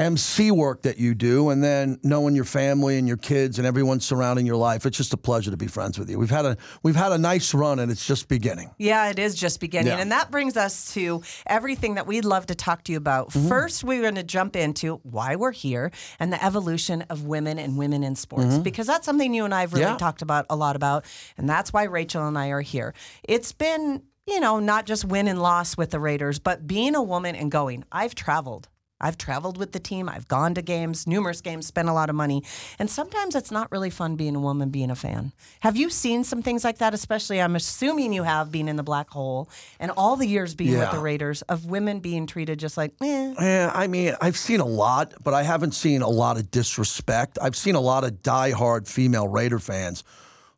MC 0.02 0.52
work 0.52 0.82
that 0.82 0.98
you 0.98 1.14
do, 1.14 1.50
and 1.50 1.64
then 1.64 2.00
knowing 2.04 2.36
your 2.36 2.46
family 2.46 2.98
and 2.98 3.08
your 3.08 3.18
kids 3.18 3.58
and 3.58 3.68
everyone 3.68 4.00
surrounding 4.00 4.46
your 4.46 4.56
life. 4.56 4.86
It's 4.86 4.98
just 4.98 5.14
a 5.14 5.18
pleasure 5.18 5.52
to 5.52 5.58
be 5.58 5.68
friends 5.68 6.00
with 6.00 6.10
you. 6.10 6.18
We've 6.18 6.30
had 6.30 6.46
a 6.46 6.58
we've 6.84 6.96
had 6.96 7.12
a 7.12 7.18
nice 7.18 7.54
run 7.54 7.80
and 7.80 7.92
it's 7.92 8.06
just 8.06 8.28
beginning. 8.28 8.72
Yeah, 8.78 9.10
it 9.10 9.20
is 9.20 9.36
just 9.36 9.60
beginning. 9.60 9.94
Yeah. 9.94 10.00
And 10.00 10.12
that 10.12 10.32
brings 10.32 10.58
us 10.58 10.94
to 10.94 11.22
everything 11.46 11.96
that 11.96 12.08
we'd 12.08 12.26
love 12.26 12.48
to 12.48 12.56
talk 12.56 12.84
to 12.86 12.92
you 12.92 12.98
about. 12.98 13.30
Mm-hmm. 13.30 13.48
First, 13.48 13.84
we're 13.84 14.02
going 14.02 14.16
to 14.16 14.24
jump 14.24 14.56
into 14.56 14.96
why 15.04 15.36
we're 15.36 15.52
here 15.52 15.92
and 16.20 16.34
the 16.34 16.44
evolution 16.44 17.04
of 17.10 17.26
women 17.26 17.60
and 17.60 17.78
women 17.78 18.04
in 18.04 18.16
sports, 18.16 18.58
because 18.58 18.88
that's 18.88 19.06
something 19.06 19.34
you 19.34 19.46
and 19.46 19.54
I 19.54 19.62
have 19.62 19.74
really 19.74 19.82
Mm-hmm. 19.86 19.94
Yeah. 19.94 19.98
talked 19.98 20.22
about 20.22 20.46
a 20.50 20.56
lot 20.56 20.76
about. 20.76 21.06
And 21.38 21.50
that's 21.50 21.74
why 21.74 21.84
Rachael 21.84 22.28
and 22.28 22.38
I 22.38 22.50
are 22.50 22.62
here. 22.62 22.94
It's 23.24 23.52
been, 23.52 24.04
you 24.28 24.40
know, 24.40 24.60
not 24.60 24.86
just 24.86 25.06
win 25.06 25.28
and 25.28 25.42
loss 25.42 25.76
with 25.76 25.90
the 25.92 26.00
Raiders, 26.00 26.38
but 26.40 26.68
being 26.68 26.96
a 26.96 27.02
woman 27.04 27.36
and 27.36 27.52
going. 27.52 27.84
I've 27.92 28.14
traveled. 28.16 28.70
I've 29.02 29.18
traveled 29.18 29.58
with 29.58 29.72
the 29.72 29.80
team. 29.80 30.08
I've 30.08 30.28
gone 30.28 30.54
to 30.54 30.62
games, 30.62 31.06
numerous 31.08 31.42
games, 31.42 31.68
spent 31.68 31.90
a 31.90 31.94
lot 31.94 32.10
of 32.10 32.16
money. 32.16 32.44
And 32.80 32.90
sometimes 32.90 33.36
it's 33.36 33.52
not 33.52 33.72
really 33.72 33.90
fun 33.90 34.16
being 34.16 34.36
a 34.36 34.40
woman, 34.40 34.70
being 34.70 34.92
a 34.92 34.96
fan. 34.96 35.34
Have 35.62 35.76
you 35.76 35.90
seen 35.90 36.24
some 36.24 36.42
things 36.42 36.64
like 36.64 36.78
that? 36.78 36.94
Especially, 36.94 37.42
I'm 37.42 37.56
assuming 37.56 38.14
you 38.14 38.24
have 38.24 38.52
being 38.52 38.68
in 38.68 38.76
the 38.76 38.84
black 38.84 39.10
hole 39.10 39.50
and 39.80 39.92
all 39.92 40.16
the 40.16 40.28
years 40.28 40.56
being 40.56 40.78
with 40.78 40.92
the 40.92 41.00
Raiders 41.00 41.42
of 41.44 41.66
women 41.66 42.00
being 42.00 42.28
treated 42.28 42.60
just 42.60 42.78
like, 42.78 42.94
eh. 43.02 43.34
Yeah, 43.40 43.72
I 43.74 43.88
mean, 43.88 44.16
I've 44.22 44.38
seen 44.38 44.60
a 44.60 44.66
lot, 44.66 45.14
but 45.24 45.34
I 45.34 45.44
haven't 45.44 45.74
seen 45.74 46.02
a 46.02 46.10
lot 46.10 46.38
of 46.38 46.52
disrespect. 46.52 47.38
I've 47.42 47.56
seen 47.56 47.76
a 47.76 47.82
lot 47.82 48.04
of 48.04 48.22
diehard 48.24 48.88
female 48.88 49.28
Raider 49.28 49.60
fans 49.60 50.04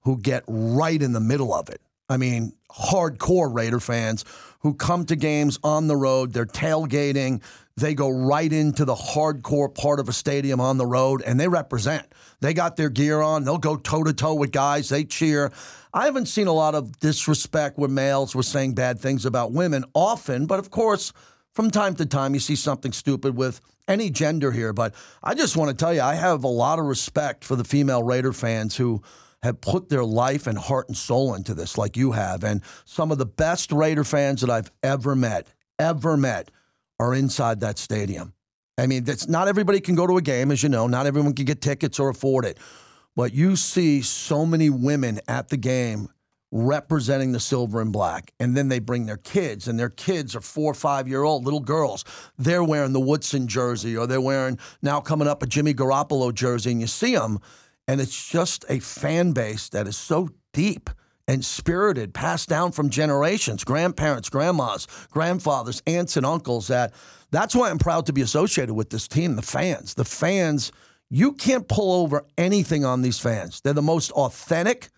who 0.02 0.18
get 0.18 0.44
right 0.48 1.02
in 1.02 1.14
the 1.14 1.20
middle 1.20 1.54
of 1.54 1.70
it. 1.70 1.82
I 2.10 2.18
mean, 2.18 2.54
hardcore 2.70 3.54
Raider 3.54 3.80
fans 3.80 4.26
who 4.60 4.74
come 4.74 5.06
to 5.06 5.16
games 5.16 5.60
on 5.64 5.88
the 5.88 5.96
road, 5.96 6.34
they're 6.34 6.46
tailgating, 6.46 7.42
they 7.78 7.94
go 7.94 8.10
right 8.10 8.52
into 8.52 8.86
the 8.86 8.96
hardcore 8.96 9.74
part 9.74 10.00
of 10.00 10.08
a 10.08 10.14
stadium 10.14 10.60
on 10.60 10.78
the 10.78 10.86
road 10.86 11.22
and 11.26 11.40
they 11.40 11.48
represent. 11.48 12.06
They 12.40 12.54
got 12.54 12.76
their 12.76 12.90
gear 12.90 13.22
on, 13.22 13.44
they'll 13.46 13.58
go 13.58 13.78
toe 13.78 14.04
to 14.04 14.14
toe 14.14 14.36
with 14.36 14.52
guys, 14.52 14.90
they 14.90 15.04
cheer. 15.06 15.52
I 15.94 16.06
haven't 16.06 16.28
seen 16.28 16.48
a 16.48 16.54
lot 16.54 16.76
of 16.76 17.00
disrespect 17.00 17.78
where 17.78 17.90
males 17.90 18.36
were 18.36 18.44
saying 18.44 18.76
bad 18.76 19.00
things 19.00 19.26
about 19.26 19.52
women 19.52 19.86
often, 19.94 20.46
but 20.46 20.60
of 20.60 20.70
course, 20.70 21.14
from 21.54 21.72
time 21.72 21.96
to 21.96 22.06
time 22.06 22.34
you 22.34 22.40
see 22.40 22.56
something 22.56 22.92
stupid 22.92 23.36
with 23.36 23.62
any 23.88 24.10
gender 24.10 24.52
here. 24.52 24.74
But 24.74 24.94
I 25.24 25.36
just 25.36 25.58
want 25.58 25.70
to 25.70 25.76
tell 25.76 25.94
you, 25.94 26.02
I 26.02 26.16
have 26.16 26.44
a 26.44 26.48
lot 26.48 26.80
of 26.80 26.86
respect 26.86 27.44
for 27.44 27.56
the 27.56 27.64
female 27.64 28.04
Raider 28.04 28.34
fans 28.34 28.76
who 28.76 29.02
have 29.44 29.62
put 29.62 29.90
their 29.90 30.06
life 30.06 30.48
and 30.48 30.58
heart 30.58 30.88
and 30.88 30.98
soul 30.98 31.36
into 31.36 31.54
this, 31.54 31.78
like 31.78 31.98
you 31.98 32.14
have. 32.14 32.44
And 32.44 32.62
some 32.86 33.12
of 33.12 33.18
the 33.18 33.26
best 33.26 33.72
Raider 33.72 34.04
fans 34.04 34.42
that 34.42 34.50
I've 34.50 34.72
ever 34.82 35.16
met, 35.16 35.48
ever 35.78 36.16
met, 36.18 36.50
are 37.04 37.14
inside 37.14 37.60
that 37.60 37.78
stadium. 37.78 38.34
I 38.78 38.88
mean, 38.88 39.04
that's 39.04 39.28
not 39.28 39.48
everybody 39.48 39.82
can 39.82 39.96
go 39.96 40.08
to 40.08 40.18
a 40.18 40.22
game, 40.22 40.52
as 40.52 40.64
you 40.64 40.70
know. 40.70 40.88
Not 40.88 41.06
everyone 41.06 41.34
can 41.34 41.46
get 41.46 41.62
tickets 41.62 42.00
or 42.00 42.10
afford 42.10 42.46
it. 42.46 42.58
But 43.16 43.34
you 43.34 43.56
see 43.56 44.02
so 44.02 44.46
many 44.46 44.70
women 44.70 45.20
at 45.28 45.50
the 45.50 45.58
game 45.58 46.10
representing 46.52 47.32
the 47.32 47.40
silver 47.40 47.82
and 47.82 47.92
black. 47.92 48.32
And 48.40 48.56
then 48.56 48.70
they 48.70 48.80
bring 48.80 49.06
their 49.06 49.18
kids, 49.18 49.68
and 49.68 49.78
their 49.78 49.90
kids 49.90 50.36
are 50.36 50.42
four 50.42 50.72
or 50.72 50.76
five 50.76 51.08
year 51.08 51.24
old 51.24 51.44
little 51.44 51.60
girls. 51.60 52.06
They're 52.38 52.64
wearing 52.64 52.94
the 52.94 53.00
Woodson 53.00 53.48
jersey, 53.48 53.98
or 53.98 54.08
they're 54.08 54.22
wearing 54.22 54.58
now 54.82 55.02
coming 55.02 55.28
up 55.28 55.44
a 55.44 55.46
Jimmy 55.46 55.74
Garoppolo 55.74 56.34
jersey, 56.34 56.72
and 56.72 56.82
you 56.82 56.88
see 56.88 57.16
them. 57.16 57.40
And 57.88 58.00
it's 58.00 58.30
just 58.30 58.66
a 58.70 58.80
fan 58.80 59.34
base 59.34 59.68
that 59.70 59.88
is 59.88 59.98
so 59.98 60.30
deep 60.54 60.90
and 61.28 61.44
spirited, 61.44 62.14
passed 62.14 62.50
down 62.50 62.72
from 62.72 62.90
generations, 62.90 63.64
grandparents, 63.64 64.30
grandmas, 64.30 64.88
grandfathers, 65.10 65.82
aunts, 65.88 66.18
and 66.18 66.26
uncles. 66.26 66.68
That 66.68 66.94
that's 67.32 67.56
why 67.56 67.70
I'm 67.70 67.80
proud 67.80 68.06
to 68.08 68.14
be 68.14 68.22
associated 68.22 68.74
with 68.74 68.90
this 68.90 69.08
team. 69.08 69.36
The 69.36 69.42
fans, 69.42 69.94
the 69.94 70.06
fans, 70.06 70.72
you 71.10 71.34
can't 71.34 71.68
pull 71.68 72.04
over 72.04 72.26
anything 72.38 72.86
on 72.86 73.02
these 73.02 73.20
fans. 73.20 73.62
They're 73.62 73.74
the 73.74 73.82
most 73.82 74.12
authentic, 74.12 74.90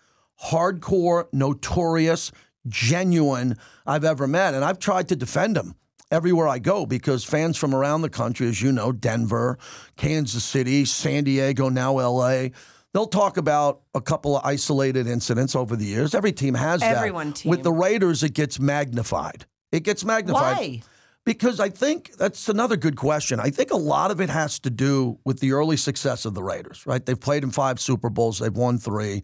hardcore, 0.42 1.26
notorious, 1.32 2.32
genuine 2.68 3.56
I've 3.86 4.04
ever 4.04 4.26
met, 4.26 4.54
and 4.54 4.64
I've 4.64 4.78
tried 4.78 5.08
to 5.08 5.16
defend 5.16 5.56
them 5.56 5.76
everywhere 6.10 6.48
I 6.48 6.58
go 6.58 6.86
because 6.86 7.24
fans 7.24 7.56
from 7.56 7.74
around 7.74 8.02
the 8.02 8.10
country, 8.10 8.48
as 8.48 8.62
you 8.62 8.72
know, 8.72 8.92
Denver, 8.92 9.58
Kansas 9.96 10.44
City, 10.44 10.84
San 10.84 11.24
Diego, 11.24 11.68
now 11.68 11.94
LA, 11.94 12.48
they'll 12.96 13.06
talk 13.06 13.36
about 13.36 13.82
a 13.94 14.00
couple 14.00 14.38
of 14.38 14.44
isolated 14.46 15.06
incidents 15.06 15.54
over 15.54 15.76
the 15.76 15.84
years. 15.84 16.14
Every 16.14 16.32
team 16.32 16.54
has 16.54 16.80
that. 16.80 16.94
Team. 17.34 17.50
With 17.50 17.62
the 17.62 17.70
Raiders, 17.70 18.22
it 18.22 18.32
gets 18.32 18.58
magnified. 18.58 19.44
It 19.70 19.82
gets 19.82 20.02
magnified 20.02 20.56
Why? 20.56 20.82
Because 21.26 21.60
I 21.60 21.68
think 21.68 22.12
that's 22.16 22.48
another 22.48 22.76
good 22.76 22.96
question. 22.96 23.38
I 23.38 23.50
think 23.50 23.70
a 23.70 23.76
lot 23.76 24.10
of 24.10 24.22
it 24.22 24.30
has 24.30 24.58
to 24.60 24.70
do 24.70 25.18
with 25.26 25.40
the 25.40 25.52
early 25.52 25.76
success 25.76 26.24
of 26.24 26.32
the 26.32 26.42
Raiders, 26.42 26.86
right? 26.86 27.04
They've 27.04 27.20
played 27.20 27.42
in 27.42 27.50
five 27.50 27.78
Super 27.80 28.08
Bowls, 28.08 28.38
they've 28.38 28.50
won 28.50 28.78
three. 28.78 29.22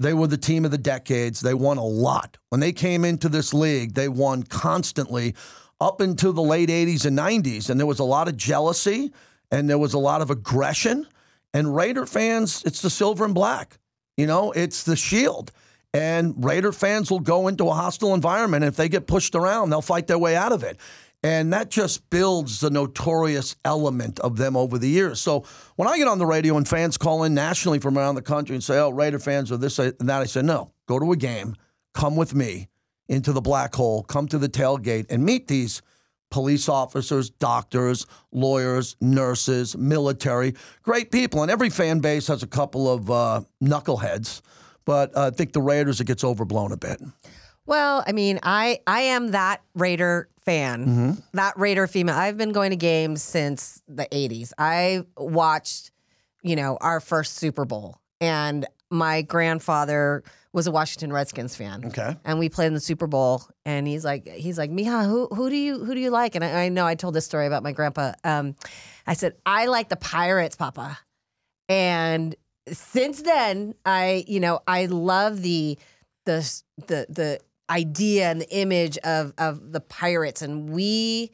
They 0.00 0.14
were 0.14 0.26
the 0.26 0.38
team 0.38 0.64
of 0.64 0.72
the 0.72 0.78
decades. 0.78 1.42
They 1.42 1.54
won 1.54 1.78
a 1.78 1.84
lot. 1.84 2.38
When 2.48 2.60
they 2.60 2.72
came 2.72 3.04
into 3.04 3.28
this 3.28 3.54
league, 3.54 3.94
they 3.94 4.08
won 4.08 4.42
constantly 4.42 5.36
up 5.80 6.00
into 6.00 6.32
the 6.32 6.42
late 6.42 6.70
80s 6.70 7.06
and 7.06 7.16
90s. 7.16 7.70
And 7.70 7.78
there 7.78 7.86
was 7.86 8.00
a 8.00 8.04
lot 8.04 8.26
of 8.26 8.36
jealousy 8.36 9.12
and 9.52 9.70
there 9.70 9.78
was 9.78 9.94
a 9.94 9.98
lot 9.98 10.22
of 10.22 10.30
aggression. 10.30 11.06
And 11.54 11.74
Raider 11.74 12.06
fans, 12.06 12.62
it's 12.64 12.82
the 12.82 12.90
silver 12.90 13.24
and 13.24 13.34
black. 13.34 13.78
You 14.16 14.26
know, 14.26 14.52
it's 14.52 14.84
the 14.84 14.96
shield. 14.96 15.52
And 15.94 16.42
Raider 16.42 16.72
fans 16.72 17.10
will 17.10 17.20
go 17.20 17.48
into 17.48 17.68
a 17.68 17.74
hostile 17.74 18.14
environment. 18.14 18.64
And 18.64 18.72
if 18.72 18.76
they 18.76 18.88
get 18.88 19.06
pushed 19.06 19.34
around, 19.34 19.70
they'll 19.70 19.82
fight 19.82 20.06
their 20.06 20.18
way 20.18 20.36
out 20.36 20.52
of 20.52 20.62
it. 20.62 20.78
And 21.24 21.52
that 21.52 21.70
just 21.70 22.08
builds 22.10 22.60
the 22.60 22.70
notorious 22.70 23.54
element 23.64 24.18
of 24.20 24.38
them 24.38 24.56
over 24.56 24.76
the 24.76 24.88
years. 24.88 25.20
So 25.20 25.44
when 25.76 25.86
I 25.86 25.96
get 25.96 26.08
on 26.08 26.18
the 26.18 26.26
radio 26.26 26.56
and 26.56 26.66
fans 26.66 26.96
call 26.98 27.22
in 27.22 27.32
nationally 27.32 27.78
from 27.78 27.96
around 27.96 28.16
the 28.16 28.22
country 28.22 28.56
and 28.56 28.64
say, 28.64 28.78
oh, 28.78 28.90
Raider 28.90 29.20
fans 29.20 29.52
are 29.52 29.56
this 29.56 29.78
and 29.78 29.94
that, 30.00 30.20
I 30.20 30.24
say, 30.24 30.42
no, 30.42 30.72
go 30.86 30.98
to 30.98 31.12
a 31.12 31.16
game, 31.16 31.54
come 31.94 32.16
with 32.16 32.34
me 32.34 32.68
into 33.08 33.32
the 33.32 33.40
black 33.40 33.74
hole, 33.74 34.02
come 34.02 34.26
to 34.28 34.38
the 34.38 34.48
tailgate 34.48 35.06
and 35.10 35.24
meet 35.24 35.46
these 35.46 35.80
police 36.32 36.68
officers, 36.68 37.30
doctors, 37.30 38.06
lawyers, 38.32 38.96
nurses, 39.00 39.76
military, 39.76 40.54
great 40.82 41.12
people. 41.12 41.42
And 41.42 41.50
every 41.50 41.70
fan 41.70 42.00
base 42.00 42.26
has 42.26 42.42
a 42.42 42.46
couple 42.48 42.92
of 42.92 43.08
uh, 43.10 43.42
knuckleheads. 43.62 44.40
But 44.84 45.16
uh, 45.16 45.26
I 45.26 45.30
think 45.30 45.52
the 45.52 45.62
Raiders, 45.62 46.00
it 46.00 46.06
gets 46.06 46.24
overblown 46.24 46.72
a 46.72 46.76
bit. 46.76 47.00
Well, 47.66 48.02
I 48.04 48.10
mean, 48.10 48.40
I 48.42 48.80
I 48.88 49.02
am 49.02 49.30
that 49.30 49.62
Raider 49.76 50.28
fan, 50.44 50.86
Mm-hmm. 50.86 51.10
that 51.34 51.56
Raider 51.56 51.86
female. 51.86 52.16
I've 52.16 52.36
been 52.36 52.50
going 52.50 52.70
to 52.70 52.76
games 52.76 53.22
since 53.22 53.80
the 53.86 54.06
'80s. 54.10 54.52
I 54.58 55.04
watched, 55.16 55.92
you 56.42 56.56
know, 56.56 56.76
our 56.80 56.98
first 56.98 57.36
Super 57.36 57.64
Bowl, 57.64 58.00
and 58.20 58.66
my 58.90 59.22
grandfather 59.22 60.24
was 60.52 60.66
a 60.66 60.70
Washington 60.70 61.12
Redskins 61.12 61.56
fan. 61.56 61.86
Okay. 61.86 62.16
and 62.24 62.38
we 62.38 62.48
played 62.48 62.66
in 62.66 62.74
the 62.74 62.80
Super 62.80 63.06
Bowl, 63.06 63.42
and 63.64 63.86
he's 63.86 64.04
like, 64.04 64.28
he's 64.28 64.58
like, 64.58 64.70
Miha, 64.70 65.06
who 65.06 65.28
who 65.28 65.48
do 65.48 65.56
you 65.56 65.84
who 65.84 65.94
do 65.94 66.00
you 66.00 66.10
like? 66.10 66.34
And 66.34 66.44
I, 66.44 66.64
I 66.64 66.68
know 66.68 66.86
I 66.86 66.94
told 66.94 67.14
this 67.14 67.24
story 67.24 67.46
about 67.46 67.62
my 67.62 67.72
grandpa. 67.72 68.12
Um, 68.24 68.54
I 69.06 69.14
said 69.14 69.34
I 69.46 69.66
like 69.66 69.88
the 69.88 69.96
Pirates, 69.96 70.56
Papa, 70.56 70.98
and 71.68 72.36
since 72.70 73.22
then, 73.22 73.74
I 73.84 74.24
you 74.26 74.40
know 74.40 74.60
I 74.66 74.86
love 74.86 75.42
the 75.42 75.78
the 76.26 76.62
the 76.86 77.06
the 77.08 77.40
idea 77.70 78.30
and 78.30 78.40
the 78.40 78.50
image 78.54 78.98
of 78.98 79.32
of 79.38 79.72
the 79.72 79.80
pirates, 79.80 80.42
and 80.42 80.70
we 80.70 81.30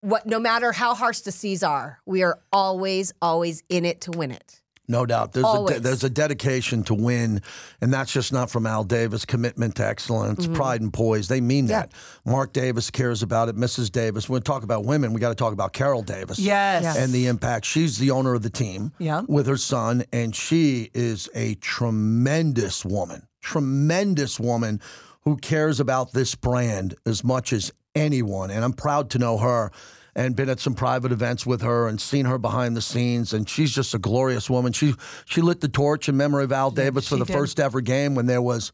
what 0.00 0.26
no 0.26 0.38
matter 0.38 0.72
how 0.72 0.94
harsh 0.94 1.20
the 1.20 1.32
seas 1.32 1.62
are, 1.62 2.00
we 2.06 2.22
are 2.22 2.38
always 2.52 3.12
always 3.20 3.62
in 3.68 3.84
it 3.84 4.00
to 4.02 4.10
win 4.12 4.30
it. 4.30 4.59
No 4.90 5.06
doubt. 5.06 5.32
There's 5.32 5.46
a, 5.46 5.64
de- 5.66 5.80
there's 5.80 6.04
a 6.04 6.10
dedication 6.10 6.82
to 6.84 6.94
win, 6.94 7.42
and 7.80 7.92
that's 7.92 8.12
just 8.12 8.32
not 8.32 8.50
from 8.50 8.66
Al 8.66 8.82
Davis. 8.82 9.24
Commitment 9.24 9.76
to 9.76 9.86
excellence, 9.86 10.44
mm-hmm. 10.44 10.54
pride 10.54 10.80
and 10.80 10.92
poise. 10.92 11.28
They 11.28 11.40
mean 11.40 11.66
that. 11.66 11.92
Mark 12.24 12.52
Davis 12.52 12.90
cares 12.90 13.22
about 13.22 13.48
it. 13.48 13.56
Mrs. 13.56 13.92
Davis. 13.92 14.28
When 14.28 14.40
we 14.40 14.42
talk 14.42 14.64
about 14.64 14.84
women, 14.84 15.12
we 15.12 15.20
got 15.20 15.28
to 15.28 15.36
talk 15.36 15.52
about 15.52 15.72
Carol 15.72 16.02
Davis. 16.02 16.40
Yes. 16.40 16.82
Yes. 16.82 16.98
And 16.98 17.12
the 17.12 17.28
impact. 17.28 17.66
She's 17.66 17.98
the 17.98 18.10
owner 18.10 18.34
of 18.34 18.42
the 18.42 18.50
team 18.50 18.92
Yeah. 18.98 19.22
with 19.28 19.46
her 19.46 19.56
son, 19.56 20.04
and 20.12 20.34
she 20.34 20.90
is 20.92 21.28
a 21.34 21.54
tremendous 21.54 22.84
woman. 22.84 23.28
Tremendous 23.40 24.40
woman 24.40 24.80
who 25.22 25.36
cares 25.36 25.78
about 25.78 26.12
this 26.12 26.34
brand 26.34 26.96
as 27.06 27.22
much 27.22 27.52
as 27.52 27.72
anyone. 27.94 28.50
And 28.50 28.64
I'm 28.64 28.72
proud 28.72 29.10
to 29.10 29.18
know 29.18 29.38
her 29.38 29.70
and 30.14 30.34
been 30.36 30.48
at 30.48 30.60
some 30.60 30.74
private 30.74 31.12
events 31.12 31.46
with 31.46 31.62
her 31.62 31.86
and 31.88 32.00
seen 32.00 32.26
her 32.26 32.38
behind 32.38 32.76
the 32.76 32.82
scenes. 32.82 33.32
And 33.32 33.48
she's 33.48 33.72
just 33.72 33.94
a 33.94 33.98
glorious 33.98 34.48
woman. 34.50 34.72
She 34.72 34.94
she 35.24 35.40
lit 35.40 35.60
the 35.60 35.68
torch 35.68 36.08
in 36.08 36.16
memory 36.16 36.44
of 36.44 36.52
Al 36.52 36.70
Davis 36.70 37.08
for 37.08 37.16
the 37.16 37.24
did. 37.24 37.32
first 37.32 37.60
ever 37.60 37.80
game 37.80 38.14
when 38.14 38.26
there 38.26 38.42
was 38.42 38.72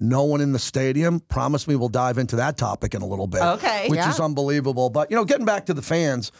no 0.00 0.22
one 0.24 0.40
in 0.40 0.52
the 0.52 0.58
stadium. 0.58 1.20
Promise 1.20 1.66
me 1.68 1.74
we'll 1.76 1.88
dive 1.88 2.18
into 2.18 2.36
that 2.36 2.56
topic 2.56 2.94
in 2.94 3.02
a 3.02 3.06
little 3.06 3.26
bit. 3.26 3.42
Okay. 3.42 3.88
Which 3.88 3.98
Yeah. 3.98 4.10
is 4.10 4.20
unbelievable. 4.20 4.90
But 4.90 5.10
you 5.10 5.16
know, 5.16 5.24
getting 5.24 5.46
back 5.46 5.66
to 5.66 5.74
the 5.74 5.82
fans, 5.82 6.30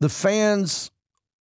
the 0.00 0.08
fans 0.08 0.90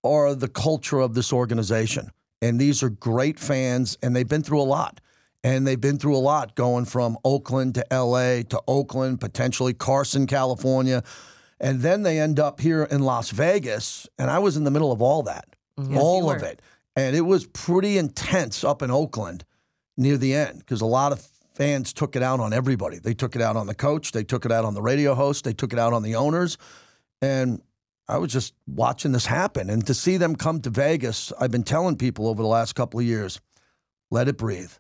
are 0.03 0.33
the 0.35 0.47
culture 0.47 0.99
of 0.99 1.13
this 1.15 1.33
organization. 1.33 2.11
And 2.41 2.59
these 2.59 2.83
are 2.83 2.89
great 2.89 3.39
fans, 3.39 3.97
and 4.03 4.15
they've 4.15 4.27
been 4.27 4.43
through 4.43 4.61
a 4.61 4.63
lot. 4.63 5.01
And 5.43 5.65
they've 5.67 5.79
been 5.79 5.99
through 5.99 6.15
a 6.15 6.19
lot 6.19 6.55
going 6.55 6.85
from 6.85 7.17
Oakland 7.23 7.75
to 7.75 7.85
LA 7.91 8.41
to 8.49 8.61
Oakland, 8.67 9.21
potentially 9.21 9.73
Carson, 9.73 10.25
California. 10.27 11.03
And 11.59 11.81
then 11.81 12.03
they 12.03 12.19
end 12.19 12.39
up 12.39 12.59
here 12.59 12.83
in 12.83 13.01
Las 13.01 13.31
Vegas. 13.31 14.07
And 14.17 14.29
I 14.29 14.39
was 14.39 14.57
in 14.57 14.63
the 14.63 14.71
middle 14.71 14.91
of 14.91 15.01
all 15.01 15.23
that, 15.23 15.55
mm-hmm. 15.79 15.93
Yes, 15.93 16.01
all 16.01 16.31
of 16.31 16.43
it. 16.43 16.61
And 16.95 17.15
it 17.15 17.21
was 17.21 17.45
pretty 17.45 17.97
intense 17.97 18.63
up 18.63 18.81
in 18.81 18.91
Oakland 18.91 19.43
near 19.97 20.17
the 20.17 20.33
end 20.33 20.59
because 20.59 20.81
a 20.81 20.85
lot 20.85 21.11
of 21.11 21.25
fans 21.53 21.93
took 21.93 22.15
it 22.15 22.23
out 22.23 22.39
on 22.39 22.53
everybody. 22.53 22.99
They 22.99 23.13
took 23.13 23.35
it 23.35 23.41
out 23.41 23.55
on 23.55 23.67
the 23.67 23.75
coach, 23.75 24.11
they 24.11 24.23
took 24.23 24.45
it 24.45 24.51
out 24.51 24.65
on 24.65 24.73
the 24.73 24.81
radio 24.81 25.15
host, 25.15 25.45
they 25.45 25.53
took 25.53 25.73
it 25.73 25.79
out 25.79 25.93
on 25.93 26.03
the 26.03 26.15
owners. 26.15 26.57
And 27.21 27.61
I 28.07 28.17
was 28.17 28.31
just 28.31 28.53
watching 28.67 29.13
this 29.13 29.25
happen. 29.25 29.69
And 29.69 29.85
to 29.87 29.93
see 29.93 30.17
them 30.17 30.35
come 30.35 30.61
to 30.61 30.69
Vegas, 30.69 31.33
I've 31.39 31.51
been 31.51 31.63
telling 31.63 31.97
people 31.97 32.27
over 32.27 32.41
the 32.41 32.47
last 32.47 32.73
couple 32.75 32.99
of 32.99 33.05
years 33.05 33.39
let 34.11 34.27
it 34.27 34.37
breathe. 34.37 34.71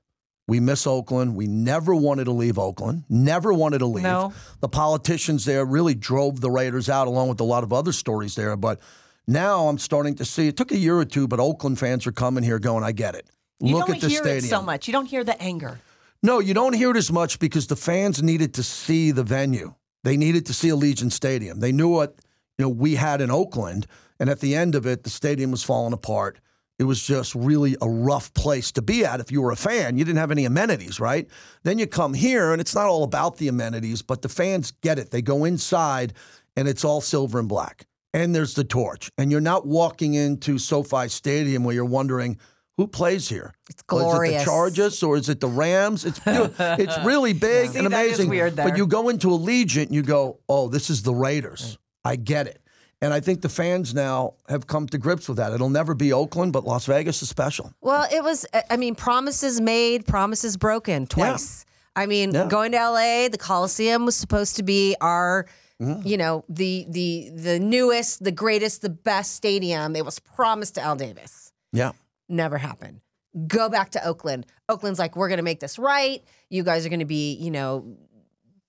We 0.47 0.59
miss 0.59 0.85
Oakland. 0.85 1.35
We 1.35 1.47
never 1.47 1.95
wanted 1.95 2.25
to 2.25 2.31
leave 2.31 2.59
Oakland, 2.59 3.03
never 3.09 3.51
wanted 3.53 3.79
to 3.79 3.87
leave. 3.87 4.03
No. 4.03 4.31
The 4.59 4.69
politicians 4.69 5.45
there 5.45 5.65
really 5.65 5.95
drove 5.95 6.39
the 6.41 6.51
Raiders 6.51 6.87
out, 6.89 7.07
along 7.07 7.29
with 7.29 7.39
a 7.39 7.43
lot 7.45 7.63
of 7.63 7.73
other 7.73 7.91
stories 7.91 8.35
there. 8.35 8.55
But 8.55 8.79
now 9.27 9.67
I'm 9.67 9.79
starting 9.79 10.15
to 10.15 10.25
see 10.25 10.47
it 10.47 10.55
took 10.57 10.71
a 10.71 10.77
year 10.77 10.97
or 10.97 11.05
two, 11.05 11.27
but 11.27 11.39
Oakland 11.39 11.79
fans 11.79 12.05
are 12.05 12.11
coming 12.11 12.43
here 12.43 12.59
going, 12.59 12.83
I 12.83 12.91
get 12.91 13.15
it. 13.15 13.27
You 13.59 13.75
Look 13.77 13.87
don't 13.87 13.95
at 13.95 14.01
the 14.01 14.09
hear 14.09 14.19
stadium. 14.19 14.45
it 14.45 14.49
so 14.49 14.61
much. 14.61 14.87
You 14.87 14.91
don't 14.91 15.07
hear 15.07 15.23
the 15.23 15.41
anger. 15.41 15.79
No, 16.21 16.39
you 16.39 16.53
don't 16.53 16.73
hear 16.73 16.91
it 16.91 16.97
as 16.97 17.11
much 17.11 17.39
because 17.39 17.67
the 17.67 17.75
fans 17.75 18.21
needed 18.21 18.53
to 18.55 18.63
see 18.63 19.11
the 19.11 19.23
venue. 19.23 19.73
They 20.03 20.17
needed 20.17 20.45
to 20.47 20.53
see 20.53 20.69
Allegiant 20.69 21.11
Stadium. 21.11 21.59
They 21.59 21.71
knew 21.71 21.87
what 21.89 22.15
you 22.59 22.65
know 22.65 22.69
we 22.69 22.95
had 22.95 23.21
in 23.21 23.31
Oakland, 23.31 23.87
and 24.19 24.29
at 24.29 24.39
the 24.41 24.55
end 24.55 24.75
of 24.75 24.85
it, 24.85 25.03
the 25.03 25.09
stadium 25.09 25.49
was 25.51 25.63
falling 25.63 25.93
apart. 25.93 26.39
It 26.77 26.83
was 26.83 27.01
just 27.01 27.33
really 27.35 27.77
a 27.81 27.89
rough 27.89 28.33
place 28.33 28.71
to 28.73 28.81
be 28.81 29.05
at 29.05 29.21
if 29.21 29.31
you 29.31 29.41
were 29.41 29.51
a 29.51 29.55
fan. 29.55 29.97
You 29.97 30.03
didn't 30.03 30.19
have 30.19 30.31
any 30.31 30.43
amenities, 30.45 30.99
right? 30.99 31.27
Then 31.63 31.79
you 31.79 31.87
come 31.87 32.13
here, 32.13 32.51
and 32.51 32.59
it's 32.59 32.75
not 32.75 32.87
all 32.87 33.03
about 33.03 33.37
the 33.37 33.47
amenities, 33.47 34.01
but 34.01 34.21
the 34.21 34.29
fans 34.29 34.71
get 34.81 34.99
it. 34.99 35.11
They 35.11 35.21
go 35.21 35.45
inside, 35.45 36.13
and 36.57 36.67
it's 36.67 36.83
all 36.83 36.99
silver 36.99 37.39
and 37.39 37.47
black. 37.47 37.85
And 38.13 38.35
there's 38.35 38.55
the 38.55 38.63
torch. 38.63 39.09
And 39.17 39.31
you're 39.31 39.41
not 39.41 39.65
walking 39.65 40.13
into 40.15 40.57
SoFi 40.57 41.07
Stadium 41.07 41.63
where 41.63 41.75
you're 41.75 41.85
wondering 41.85 42.37
who 42.77 42.87
plays 42.87 43.29
here. 43.29 43.53
It's 43.69 43.75
Is 43.75 43.81
it 43.81 43.87
glorious. 43.87 44.41
the 44.43 44.45
Chargers 44.45 45.03
or 45.03 45.17
is 45.17 45.29
it 45.29 45.39
the 45.39 45.47
Rams? 45.47 46.05
It's 46.05 46.19
it's 46.25 46.97
really 47.05 47.33
big 47.33 47.71
See, 47.71 47.77
and 47.77 47.87
amazing. 47.87 48.29
But 48.55 48.77
you 48.77 48.87
go 48.87 49.09
into 49.09 49.27
Allegiant 49.27 49.87
and 49.87 49.95
you 49.95 50.01
go, 50.01 50.39
oh, 50.49 50.67
this 50.67 50.89
is 50.89 51.03
the 51.03 51.13
Raiders. 51.13 51.77
I 52.03 52.15
get 52.17 52.47
it. 52.47 52.61
And 53.05 53.13
I 53.13 53.19
think 53.19 53.41
the 53.41 53.49
fans 53.49 53.93
now 53.93 54.33
have 54.49 54.65
come 54.65 54.87
to 54.87 54.97
grips 54.97 55.27
with 55.29 55.37
that. 55.37 55.53
It'll 55.53 55.69
never 55.69 55.93
be 55.93 56.11
Oakland, 56.11 56.53
but 56.53 56.65
Las 56.65 56.87
Vegas 56.87 57.21
is 57.21 57.29
special. 57.29 57.71
Well, 57.79 58.07
it 58.11 58.23
was. 58.23 58.47
I 58.67 58.77
mean, 58.77 58.95
promises 58.95 59.61
made, 59.61 60.07
promises 60.07 60.57
broken 60.57 61.05
twice. 61.05 61.65
I 61.95 62.07
mean, 62.07 62.33
Yeah. 62.33 62.47
going 62.47 62.71
to 62.71 62.77
LA, 62.79 63.27
the 63.29 63.37
Coliseum 63.37 64.05
was 64.05 64.15
supposed 64.15 64.55
to 64.55 64.63
be 64.63 64.95
our, 65.01 65.45
Mm-hmm. 65.79 66.07
you 66.07 66.17
know, 66.17 66.45
the 66.49 66.85
the 66.89 67.29
the 67.35 67.59
newest, 67.59 68.23
the 68.23 68.31
greatest, 68.31 68.81
the 68.81 68.89
best 68.89 69.33
stadium. 69.35 69.95
It 69.95 70.03
was 70.05 70.17
promised 70.19 70.75
to 70.75 70.81
Al 70.81 70.95
Davis. 70.95 71.51
Yeah. 71.73 71.91
Never 72.27 72.57
happened. 72.57 73.01
Go 73.45 73.69
back 73.69 73.91
to 73.91 74.03
Oakland. 74.07 74.45
Oakland's 74.69 74.97
like, 74.99 75.15
we're 75.15 75.27
going 75.27 75.37
to 75.37 75.43
make 75.51 75.59
this 75.59 75.77
right. 75.77 76.23
You 76.49 76.63
guys 76.63 76.85
are 76.85 76.89
going 76.89 77.01
to 77.01 77.05
be, 77.05 77.33
you 77.35 77.51
know, 77.51 77.97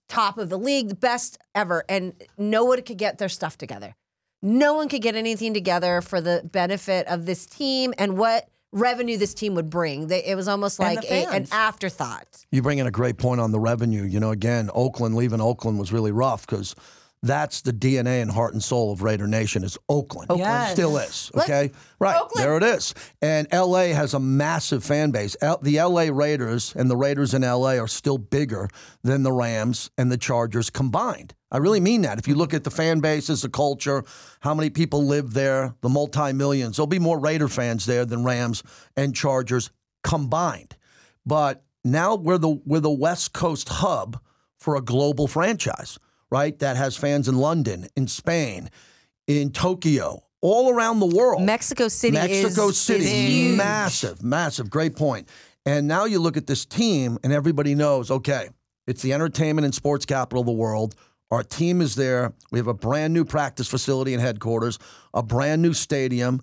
top 0.08 0.36
of 0.38 0.48
the 0.50 0.58
league, 0.58 0.88
the 0.88 0.94
best 0.96 1.38
ever. 1.54 1.84
And 1.88 2.12
no 2.36 2.64
one 2.64 2.82
could 2.82 2.98
get 2.98 3.18
their 3.18 3.28
stuff 3.28 3.56
together. 3.56 3.94
No 4.42 4.74
one 4.74 4.88
could 4.88 5.02
get 5.02 5.16
anything 5.16 5.54
together 5.54 6.00
for 6.00 6.20
the 6.20 6.42
benefit 6.44 7.06
of 7.08 7.26
this 7.26 7.46
team 7.46 7.94
and 7.98 8.18
what 8.18 8.48
revenue 8.72 9.16
this 9.16 9.34
team 9.34 9.54
would 9.54 9.70
bring. 9.70 10.08
They, 10.08 10.24
it 10.24 10.36
was 10.36 10.48
almost 10.48 10.78
like 10.78 11.04
a, 11.04 11.26
an 11.26 11.46
afterthought. 11.50 12.44
You 12.50 12.62
bring 12.62 12.78
in 12.78 12.86
a 12.86 12.90
great 12.90 13.16
point 13.16 13.40
on 13.40 13.52
the 13.52 13.58
revenue. 13.60 14.04
You 14.04 14.20
know, 14.20 14.30
again, 14.30 14.70
Oakland, 14.74 15.14
leaving 15.16 15.40
Oakland 15.40 15.78
was 15.78 15.92
really 15.92 16.12
rough 16.12 16.46
because 16.46 16.74
that's 17.26 17.60
the 17.62 17.72
DNA 17.72 18.22
and 18.22 18.30
heart 18.30 18.52
and 18.54 18.62
soul 18.62 18.92
of 18.92 19.02
Raider 19.02 19.26
Nation 19.26 19.64
is 19.64 19.76
Oakland. 19.88 20.30
Yes. 20.36 20.72
Still 20.72 20.96
is. 20.98 21.30
Look, 21.34 21.44
Okay. 21.44 21.70
right. 21.98 22.16
Oakland. 22.20 22.44
There 22.44 22.56
it 22.56 22.62
is. 22.62 22.94
And 23.20 23.46
LA 23.52 23.88
has 23.94 24.14
a 24.14 24.20
massive 24.20 24.84
fan 24.84 25.10
base. 25.10 25.36
L- 25.40 25.58
the 25.62 25.80
LA 25.80 26.08
Raiders 26.12 26.74
and 26.76 26.90
the 26.90 26.96
Raiders 26.96 27.34
in 27.34 27.42
LA 27.42 27.76
are 27.78 27.88
still 27.88 28.18
bigger 28.18 28.68
than 29.02 29.22
the 29.22 29.32
Rams 29.32 29.90
and 29.98 30.10
the 30.10 30.16
Chargers 30.18 30.70
combined. 30.70 31.34
I 31.50 31.58
really 31.58 31.80
mean 31.80 32.02
that. 32.02 32.18
If 32.18 32.26
you 32.28 32.34
look 32.34 32.52
at 32.54 32.64
the 32.64 32.70
fan 32.70 33.00
bases, 33.00 33.42
the 33.42 33.48
culture, 33.48 34.02
how 34.40 34.54
many 34.54 34.68
people 34.70 35.04
live 35.06 35.32
there, 35.32 35.74
the 35.80 35.88
multi 35.88 36.32
millions, 36.32 36.76
there'll 36.76 36.86
be 36.88 36.98
more 36.98 37.18
Raider 37.18 37.48
fans 37.48 37.86
there 37.86 38.04
than 38.04 38.24
Rams 38.24 38.62
and 38.96 39.14
Chargers 39.14 39.70
combined. 40.02 40.76
But 41.24 41.62
now 41.84 42.14
we're 42.16 42.38
the 42.38 42.60
we're 42.64 42.80
the 42.80 42.90
West 42.90 43.32
Coast 43.32 43.68
hub 43.68 44.20
for 44.58 44.76
a 44.76 44.80
global 44.82 45.26
franchise. 45.28 45.98
Right? 46.30 46.58
That 46.58 46.76
has 46.76 46.96
fans 46.96 47.28
in 47.28 47.36
London, 47.36 47.88
in 47.96 48.08
Spain, 48.08 48.70
in 49.26 49.50
Tokyo, 49.52 50.22
all 50.40 50.70
around 50.70 51.00
the 51.00 51.06
world. 51.06 51.42
Mexico 51.42 51.88
City 51.88 52.14
Mexico 52.14 52.68
is, 52.68 52.78
City, 52.78 53.48
is 53.48 53.56
massive, 53.56 54.22
massive. 54.22 54.70
Great 54.70 54.96
point. 54.96 55.28
And 55.64 55.88
now 55.88 56.04
you 56.04 56.20
look 56.20 56.36
at 56.36 56.46
this 56.46 56.64
team, 56.64 57.18
and 57.24 57.32
everybody 57.32 57.74
knows, 57.74 58.10
okay, 58.10 58.50
it's 58.86 59.02
the 59.02 59.12
entertainment 59.12 59.64
and 59.64 59.74
sports 59.74 60.06
capital 60.06 60.40
of 60.40 60.46
the 60.46 60.52
world. 60.52 60.94
Our 61.30 61.42
team 61.42 61.80
is 61.80 61.96
there. 61.96 62.34
We 62.52 62.60
have 62.60 62.68
a 62.68 62.74
brand 62.74 63.12
new 63.12 63.24
practice 63.24 63.66
facility 63.66 64.14
and 64.14 64.22
headquarters, 64.22 64.78
a 65.12 65.24
brand 65.24 65.60
new 65.62 65.72
stadium. 65.72 66.40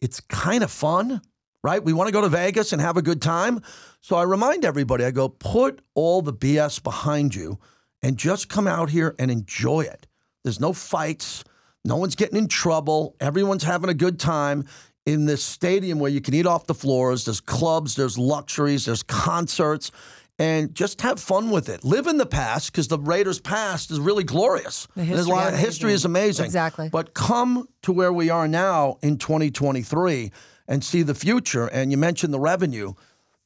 It's 0.00 0.20
kind 0.20 0.64
of 0.64 0.72
fun, 0.72 1.20
right? 1.62 1.82
We 1.82 1.92
want 1.92 2.08
to 2.08 2.12
go 2.12 2.22
to 2.22 2.28
Vegas 2.28 2.72
and 2.72 2.82
have 2.82 2.96
a 2.96 3.02
good 3.02 3.22
time. 3.22 3.62
So 4.00 4.16
I 4.16 4.24
remind 4.24 4.64
everybody, 4.64 5.04
I 5.04 5.12
go, 5.12 5.28
put 5.28 5.80
all 5.94 6.20
the 6.20 6.32
BS 6.32 6.82
behind 6.82 7.36
you 7.36 7.58
and 8.02 8.16
just 8.16 8.48
come 8.48 8.66
out 8.66 8.90
here 8.90 9.14
and 9.18 9.30
enjoy 9.30 9.80
it. 9.80 10.06
There's 10.44 10.60
no 10.60 10.72
fights. 10.72 11.44
No 11.84 11.96
one's 11.96 12.14
getting 12.14 12.38
in 12.38 12.48
trouble. 12.48 13.16
Everyone's 13.20 13.64
having 13.64 13.90
a 13.90 13.94
good 13.94 14.18
time 14.18 14.64
in 15.06 15.24
this 15.24 15.42
stadium 15.42 15.98
where 15.98 16.10
you 16.10 16.20
can 16.20 16.34
eat 16.34 16.46
off 16.46 16.66
the 16.66 16.74
floors. 16.74 17.24
There's 17.24 17.40
clubs, 17.40 17.94
there's 17.94 18.18
luxuries, 18.18 18.84
there's 18.84 19.02
concerts, 19.02 19.90
and 20.38 20.74
just 20.74 21.00
have 21.00 21.18
fun 21.18 21.50
with 21.50 21.68
it. 21.68 21.82
Live 21.82 22.06
in 22.06 22.18
the 22.18 22.26
past 22.26 22.70
because 22.70 22.88
the 22.88 22.98
Raiders' 22.98 23.40
past 23.40 23.90
is 23.90 23.98
really 23.98 24.22
glorious. 24.22 24.86
there's 24.94 25.26
a 25.26 25.30
lot 25.30 25.52
of 25.52 25.58
history 25.58 25.92
is 25.92 26.04
amazing. 26.04 26.44
Exactly. 26.44 26.88
But 26.90 27.14
come 27.14 27.68
to 27.82 27.92
where 27.92 28.12
we 28.12 28.30
are 28.30 28.46
now 28.46 28.98
in 29.02 29.18
2023 29.18 30.30
and 30.68 30.84
see 30.84 31.02
the 31.02 31.14
future. 31.14 31.66
And 31.66 31.90
you 31.90 31.96
mentioned 31.96 32.32
the 32.32 32.38
revenue. 32.38 32.92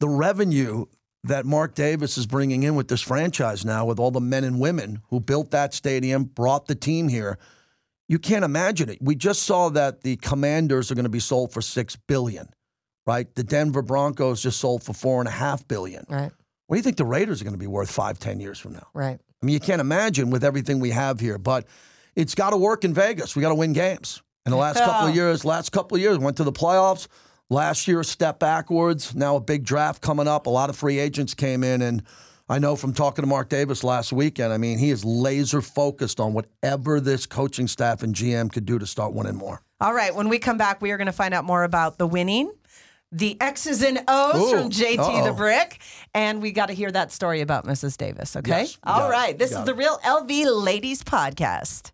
The 0.00 0.08
revenue 0.08 0.86
that 1.24 1.46
Mark 1.46 1.74
Davis 1.74 2.18
is 2.18 2.26
bringing 2.26 2.62
in 2.62 2.74
with 2.74 2.88
this 2.88 3.00
franchise 3.00 3.64
now, 3.64 3.84
with 3.84 3.98
all 3.98 4.10
the 4.10 4.20
men 4.20 4.44
and 4.44 4.58
women 4.58 5.02
who 5.10 5.20
built 5.20 5.50
that 5.52 5.72
stadium, 5.72 6.24
brought 6.24 6.66
the 6.66 6.74
team 6.74 7.08
here. 7.08 7.38
You 8.08 8.18
can't 8.18 8.44
imagine 8.44 8.88
it. 8.88 8.98
We 9.00 9.14
just 9.14 9.44
saw 9.44 9.68
that 9.70 10.02
the 10.02 10.16
Commanders 10.16 10.90
are 10.90 10.94
going 10.94 11.04
to 11.04 11.10
be 11.10 11.20
sold 11.20 11.52
for 11.52 11.62
six 11.62 11.96
billion, 11.96 12.48
right? 13.06 13.32
The 13.34 13.44
Denver 13.44 13.82
Broncos 13.82 14.42
just 14.42 14.58
sold 14.58 14.82
for 14.82 14.92
four 14.92 15.20
and 15.20 15.28
a 15.28 15.32
half 15.32 15.66
billion. 15.68 16.04
Right, 16.08 16.32
What 16.66 16.76
do 16.76 16.78
you 16.78 16.82
think 16.82 16.96
the 16.96 17.04
Raiders 17.04 17.40
are 17.40 17.44
going 17.44 17.54
to 17.54 17.58
be 17.58 17.68
worth 17.68 17.90
five, 17.90 18.18
ten 18.18 18.40
years 18.40 18.58
from 18.58 18.74
now? 18.74 18.88
right. 18.92 19.18
I 19.42 19.46
mean, 19.46 19.54
you 19.54 19.60
can't 19.60 19.80
imagine 19.80 20.30
with 20.30 20.44
everything 20.44 20.78
we 20.78 20.90
have 20.90 21.18
here, 21.18 21.36
but 21.36 21.66
it's 22.14 22.34
got 22.34 22.50
to 22.50 22.56
work 22.56 22.84
in 22.84 22.94
Vegas. 22.94 23.34
We 23.34 23.42
got 23.42 23.48
to 23.48 23.56
win 23.56 23.72
games. 23.72 24.22
In 24.46 24.50
the 24.50 24.56
last 24.56 24.78
couple 24.78 25.08
of 25.08 25.12
oh. 25.12 25.14
years, 25.14 25.44
last 25.44 25.70
couple 25.72 25.96
of 25.96 26.00
years, 26.00 26.18
went 26.18 26.36
to 26.36 26.44
the 26.44 26.52
playoffs. 26.52 27.08
Last 27.52 27.86
year, 27.86 28.00
a 28.00 28.04
step 28.04 28.38
backwards. 28.38 29.14
Now 29.14 29.36
a 29.36 29.40
big 29.40 29.62
draft 29.64 30.00
coming 30.00 30.26
up. 30.26 30.46
A 30.46 30.50
lot 30.50 30.70
of 30.70 30.76
free 30.76 30.98
agents 30.98 31.34
came 31.34 31.62
in, 31.62 31.82
and 31.82 32.02
I 32.48 32.58
know 32.58 32.76
from 32.76 32.94
talking 32.94 33.22
to 33.22 33.28
Mark 33.28 33.50
Davis 33.50 33.84
last 33.84 34.10
weekend. 34.10 34.54
I 34.54 34.56
mean, 34.56 34.78
he 34.78 34.88
is 34.88 35.04
laser 35.04 35.60
focused 35.60 36.18
on 36.18 36.32
whatever 36.32 36.98
this 36.98 37.26
coaching 37.26 37.68
staff 37.68 38.02
and 38.02 38.14
GM 38.14 38.50
could 38.50 38.64
do 38.64 38.78
to 38.78 38.86
start 38.86 39.12
winning 39.12 39.36
more. 39.36 39.60
All 39.82 39.92
right, 39.92 40.14
when 40.14 40.30
we 40.30 40.38
come 40.38 40.56
back, 40.56 40.80
we 40.80 40.92
are 40.92 40.96
going 40.96 41.06
to 41.08 41.12
find 41.12 41.34
out 41.34 41.44
more 41.44 41.62
about 41.64 41.98
the 41.98 42.06
winning, 42.06 42.50
the 43.10 43.36
X's 43.38 43.82
and 43.82 44.02
O's 44.08 44.50
Ooh, 44.50 44.56
from 44.56 44.70
JT 44.70 44.96
the 44.96 45.02
uh-oh. 45.02 45.34
Brick, 45.34 45.78
and 46.14 46.40
we 46.40 46.52
got 46.52 46.68
to 46.68 46.72
hear 46.72 46.90
that 46.90 47.12
story 47.12 47.42
about 47.42 47.66
Mrs. 47.66 47.98
Davis, 47.98 48.34
okay? 48.34 48.62
Yes, 48.62 48.78
All 48.82 49.10
got 49.10 49.28
it, 49.28 49.38
this 49.38 49.50
is 49.50 49.58
got 49.58 49.66
the. 49.66 49.74
Real 49.74 49.98
LV 49.98 50.64
Ladies 50.64 51.02
Podcast. 51.02 51.92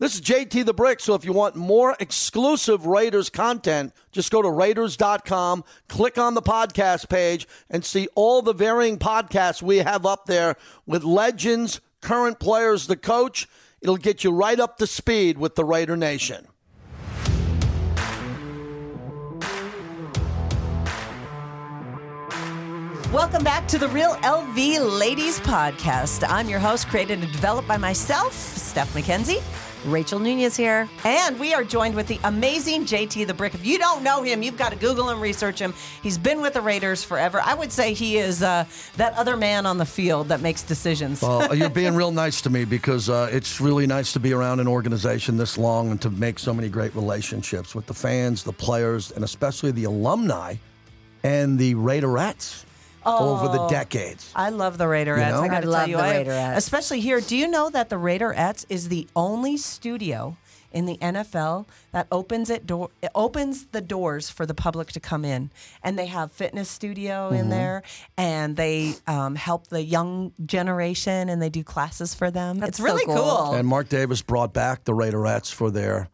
This 0.00 0.16
is 0.16 0.22
JT 0.22 0.66
the 0.66 0.74
Brick. 0.74 0.98
So 0.98 1.14
if 1.14 1.24
you 1.24 1.32
want 1.32 1.54
more 1.54 1.96
exclusive 2.00 2.84
Raiders 2.84 3.30
content, 3.30 3.92
just 4.10 4.32
go 4.32 4.42
to 4.42 4.50
Raiders.com, 4.50 5.62
click 5.88 6.18
on 6.18 6.34
the 6.34 6.42
podcast 6.42 7.08
page, 7.08 7.46
and 7.70 7.84
see 7.84 8.08
all 8.16 8.42
the 8.42 8.52
varying 8.52 8.98
podcasts 8.98 9.62
we 9.62 9.78
have 9.78 10.04
up 10.04 10.26
there 10.26 10.56
with 10.84 11.04
legends, 11.04 11.80
current 12.00 12.40
players, 12.40 12.88
the 12.88 12.96
coach. 12.96 13.46
It'll 13.80 13.96
get 13.96 14.24
you 14.24 14.32
right 14.32 14.58
up 14.58 14.78
to 14.78 14.88
speed 14.88 15.38
with 15.38 15.54
the 15.54 15.64
Raider 15.64 15.96
Nation. 15.96 16.48
Welcome 23.12 23.44
back 23.44 23.68
to 23.68 23.78
the 23.78 23.86
Real 23.92 24.14
LV 24.16 24.98
Ladies 24.98 25.38
Podcast. 25.38 26.28
I'm 26.28 26.48
your 26.48 26.58
host, 26.58 26.88
created 26.88 27.20
and 27.22 27.30
developed 27.30 27.68
by 27.68 27.76
myself, 27.76 28.32
Steph 28.32 28.92
Mackenzie. 28.92 29.38
Rachael 29.84 30.18
Nunez 30.18 30.56
here. 30.56 30.88
And 31.04 31.38
we 31.38 31.54
are 31.54 31.64
joined 31.64 31.94
with 31.94 32.06
the 32.06 32.18
amazing 32.24 32.84
JT 32.84 33.26
the 33.26 33.34
Brick. 33.34 33.54
If 33.54 33.66
you 33.66 33.78
don't 33.78 34.02
know 34.02 34.22
him, 34.22 34.42
you've 34.42 34.56
got 34.56 34.72
to 34.72 34.78
Google 34.78 35.08
him, 35.10 35.20
research 35.20 35.58
him. 35.58 35.74
He's 36.02 36.18
been 36.18 36.40
with 36.40 36.54
the 36.54 36.60
Raiders 36.60 37.04
forever. 37.04 37.40
I 37.44 37.54
would 37.54 37.72
say 37.72 37.94
he 37.94 38.18
is 38.18 38.42
uh, 38.42 38.64
that 38.96 39.14
other 39.14 39.36
man 39.36 39.66
on 39.66 39.78
the 39.78 39.86
field 39.86 40.28
that 40.28 40.40
makes 40.40 40.62
decisions. 40.62 41.22
Well, 41.22 41.54
you're 41.56 41.68
being 41.68 41.94
real 41.94 42.12
nice 42.12 42.40
to 42.42 42.50
me 42.50 42.64
because 42.64 43.08
uh, 43.08 43.28
it's 43.30 43.60
really 43.60 43.86
nice 43.86 44.12
to 44.14 44.20
be 44.20 44.32
around 44.32 44.60
an 44.60 44.68
organization 44.68 45.36
this 45.36 45.58
long 45.58 45.90
and 45.90 46.00
to 46.02 46.10
make 46.10 46.38
so 46.38 46.54
many 46.54 46.68
great 46.68 46.94
relationships 46.94 47.74
with 47.74 47.86
the 47.86 47.94
fans, 47.94 48.42
the 48.42 48.52
players, 48.52 49.10
and 49.12 49.24
especially 49.24 49.70
the 49.70 49.84
alumni 49.84 50.54
and 51.22 51.58
the 51.58 51.74
Raiderettes 51.74 52.64
over 53.06 53.48
the 53.56 53.66
decades. 53.68 54.32
I 54.34 54.50
love 54.50 54.78
the 54.78 54.84
Raiderettes. 54.84 55.26
You 55.26 55.32
know? 55.32 55.42
I 55.42 55.48
got 55.48 55.60
to 55.62 55.66
I 55.66 55.70
love 55.70 55.80
tell 55.80 55.88
you, 55.88 55.96
the 55.96 56.02
I- 56.02 56.24
Raiderettes. 56.24 56.56
especially 56.56 57.00
here. 57.00 57.20
Do 57.20 57.36
you 57.36 57.48
know 57.48 57.70
that 57.70 57.88
the 57.90 57.96
Raiderettes 57.96 58.64
is 58.68 58.88
the 58.88 59.06
only 59.14 59.56
studio 59.56 60.36
in 60.72 60.86
the 60.86 60.96
NFL 60.96 61.66
that 61.92 62.08
opens 62.10 62.50
it 62.50 62.66
door 62.66 62.90
it 63.00 63.10
opens 63.14 63.66
the 63.66 63.80
doors 63.80 64.28
for 64.28 64.44
the 64.44 64.54
public 64.54 64.88
to 64.90 64.98
come 64.98 65.24
in, 65.24 65.50
and 65.84 65.96
they 65.96 66.06
have 66.06 66.32
fitness 66.32 66.68
studio 66.68 67.28
Mm-hmm. 67.30 67.34
in 67.36 67.48
there, 67.48 67.82
and 68.16 68.56
they 68.56 68.94
um, 69.06 69.36
help 69.36 69.68
the 69.68 69.82
young 69.84 70.32
generation, 70.44 71.28
and 71.28 71.40
they 71.40 71.48
do 71.48 71.62
classes 71.62 72.12
for 72.12 72.28
them. 72.30 72.58
That's 72.58 72.70
it's 72.70 72.78
so 72.78 72.84
really 72.84 73.04
cool. 73.04 73.14
cool. 73.14 73.54
And 73.54 73.68
Mark 73.68 73.88
Davis 73.88 74.20
brought 74.22 74.52
back 74.52 74.82
the 74.82 74.94
Raiderettes 74.94 75.52
for 75.52 75.70
their 75.70 76.08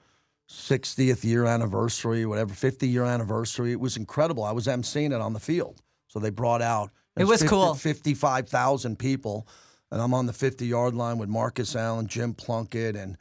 60th 0.50 1.24
year 1.24 1.46
anniversary, 1.46 2.26
whatever, 2.26 2.52
50 2.52 2.86
year 2.88 3.04
anniversary. 3.04 3.72
It 3.72 3.80
was 3.80 3.96
incredible. 3.96 4.44
I 4.44 4.52
was 4.52 4.66
emceeing 4.66 5.14
it 5.14 5.20
on 5.20 5.32
the 5.32 5.40
field. 5.40 5.80
So 6.10 6.18
they 6.18 6.30
brought 6.30 6.60
out 6.60 6.90
It 7.16 7.24
was 7.24 7.40
50 7.40 7.48
cool. 7.48 7.74
55,000 7.74 8.98
people. 8.98 9.46
And 9.92 10.02
I'm 10.02 10.12
on 10.12 10.26
the 10.26 10.32
50 10.32 10.66
yard 10.66 10.94
line 10.94 11.18
with 11.18 11.28
Marcus 11.28 11.76
Allen, 11.76 12.08
Jim 12.08 12.34
Plunkett. 12.34 12.96
And 12.96 13.16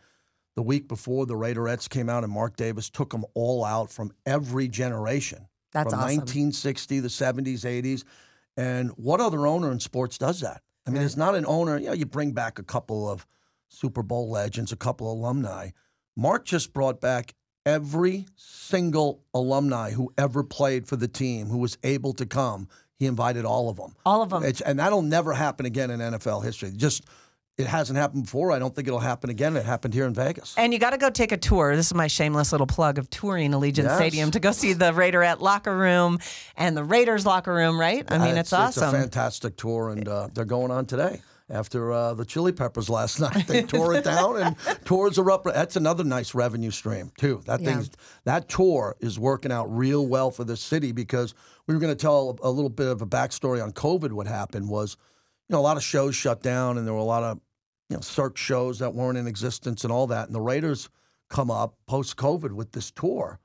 the 0.55 0.63
week 0.63 0.87
before, 0.87 1.27
the 1.27 1.35
Raiderettes 1.35 1.87
came 1.87 2.09
out 2.09 2.23
and 2.23 2.33
Mark 2.33 2.55
Davis 2.55 2.89
took 2.89 3.11
them 3.11 3.25
all 3.35 3.63
out 3.63 3.91
from 3.91 4.11
every 4.25 4.67
generation. 4.67 5.47
That's 5.71 5.91
from 5.91 5.99
awesome. 5.99 6.17
1960, 6.17 6.99
the 6.99 7.07
70s, 7.09 7.59
80s. 7.61 8.03
And 8.57 8.89
what 8.91 9.21
other 9.21 9.45
owner 9.45 9.71
in 9.71 9.79
sports 9.79 10.17
does 10.17 10.41
that? 10.41 10.63
I 10.87 10.89
mean, 10.89 11.03
it's 11.03 11.17
not 11.17 11.35
an 11.35 11.45
owner, 11.45 11.77
you 11.77 11.87
know, 11.87 11.93
you 11.93 12.07
bring 12.07 12.31
back 12.31 12.57
a 12.57 12.63
couple 12.63 13.07
of 13.07 13.27
Super 13.67 14.01
Bowl 14.01 14.31
legends, 14.31 14.71
a 14.71 14.75
couple 14.75 15.11
of 15.11 15.19
alumni. 15.19 15.69
Mark 16.15 16.45
just 16.45 16.73
brought 16.73 16.99
back 16.99 17.35
every 17.65 18.25
single 18.35 19.21
alumni 19.33 19.91
who 19.91 20.13
ever 20.17 20.43
played 20.43 20.87
for 20.87 20.95
the 20.95 21.07
team 21.07 21.47
who 21.47 21.57
was 21.57 21.77
able 21.83 22.13
to 22.13 22.25
come. 22.25 22.67
He 22.97 23.05
invited 23.05 23.45
all 23.45 23.69
of 23.69 23.77
them. 23.77 23.95
All 24.05 24.21
of 24.21 24.29
them. 24.29 24.43
It's, 24.43 24.59
and 24.61 24.77
that'll 24.79 25.01
never 25.01 25.33
happen 25.33 25.65
again 25.65 25.89
in 25.89 25.99
NFL 25.99 26.43
history. 26.43 26.71
Just 26.75 27.05
it 27.57 27.67
hasn't 27.67 27.97
happened 27.99 28.23
before. 28.23 28.53
I 28.53 28.59
don't 28.59 28.73
think 28.73 28.87
it'll 28.87 28.99
happen 28.99 29.29
again. 29.29 29.57
It 29.57 29.65
happened 29.65 29.93
here 29.93 30.05
in 30.05 30.13
Vegas. 30.13 30.55
And 30.57 30.71
you 30.71 30.79
got 30.79 30.91
to 30.91 30.97
go 30.97 31.09
take 31.09 31.33
a 31.33 31.37
tour. 31.37 31.75
This 31.75 31.87
is 31.87 31.93
my 31.93 32.07
shameless 32.07 32.53
little 32.53 32.67
plug 32.67 32.97
of 32.97 33.09
touring 33.09 33.51
Allegiant 33.51 33.83
Yes. 33.83 33.97
Stadium 33.97 34.31
to 34.31 34.39
go 34.39 34.53
see 34.53 34.71
the 34.71 34.93
Raiderette 34.93 35.41
locker 35.41 35.75
room 35.75 36.19
and 36.55 36.75
the 36.75 36.83
Raiders 36.85 37.25
locker 37.25 37.53
room, 37.53 37.77
right? 37.77 38.05
I 38.09 38.17
mean, 38.17 38.37
it's, 38.37 38.49
It's 38.49 38.53
awesome. 38.53 38.83
It's 38.83 38.93
a 38.93 38.99
fantastic 39.01 39.57
tour, 39.57 39.89
and 39.89 40.07
uh, 40.07 40.29
they're 40.33 40.45
going 40.45 40.71
on 40.71 40.85
today. 40.85 41.21
After 41.51 41.91
uh, 41.91 42.13
the 42.13 42.25
Chili 42.25 42.51
Peppers 42.51 42.89
last 42.89 43.19
night, 43.21 43.47
they 43.47 43.63
tore 43.75 43.95
it 43.95 44.03
down, 44.03 44.39
and 44.41 44.55
tours 44.85 45.17
are 45.17 45.31
up. 45.31 45.43
That's 45.45 45.75
another 45.75 46.03
nice 46.03 46.35
revenue 46.35 46.71
stream 46.71 47.11
too. 47.17 47.41
That 47.45 47.61
Yeah. 47.61 47.73
thing's 47.73 47.89
that 48.25 48.47
tour 48.49 48.95
is 48.99 49.17
working 49.17 49.51
out 49.51 49.65
real 49.65 50.05
well 50.05 50.29
for 50.31 50.43
the 50.43 50.55
city 50.57 50.91
because 50.91 51.33
we 51.67 51.73
were 51.73 51.79
going 51.79 51.91
to 51.95 51.99
tell 52.01 52.37
a, 52.43 52.49
a 52.49 52.51
little 52.51 52.69
bit 52.69 52.87
of 52.87 53.01
a 53.01 53.07
backstory 53.07 53.63
on 53.63 53.71
COVID. 53.71 54.11
What 54.11 54.27
happened 54.27 54.69
was, 54.69 54.95
you 55.47 55.53
know, 55.53 55.59
a 55.59 55.61
lot 55.61 55.77
of 55.77 55.83
shows 55.83 56.15
shut 56.15 56.41
down, 56.43 56.77
and 56.77 56.85
there 56.85 56.93
were 56.93 56.99
a 56.99 57.03
lot 57.03 57.23
of 57.23 57.39
you 57.89 57.95
know 57.97 58.01
search 58.01 58.37
shows 58.37 58.77
that 58.79 58.93
weren't 58.93 59.17
in 59.17 59.25
existence 59.25 59.83
and 59.83 59.91
all 59.91 60.05
that. 60.07 60.27
And 60.27 60.35
the 60.35 60.41
Raiders 60.41 60.89
come 61.29 61.49
up 61.49 61.75
post 61.87 62.15
COVID 62.17 62.51
with 62.51 62.71
this 62.73 62.91
tour, 62.91 63.39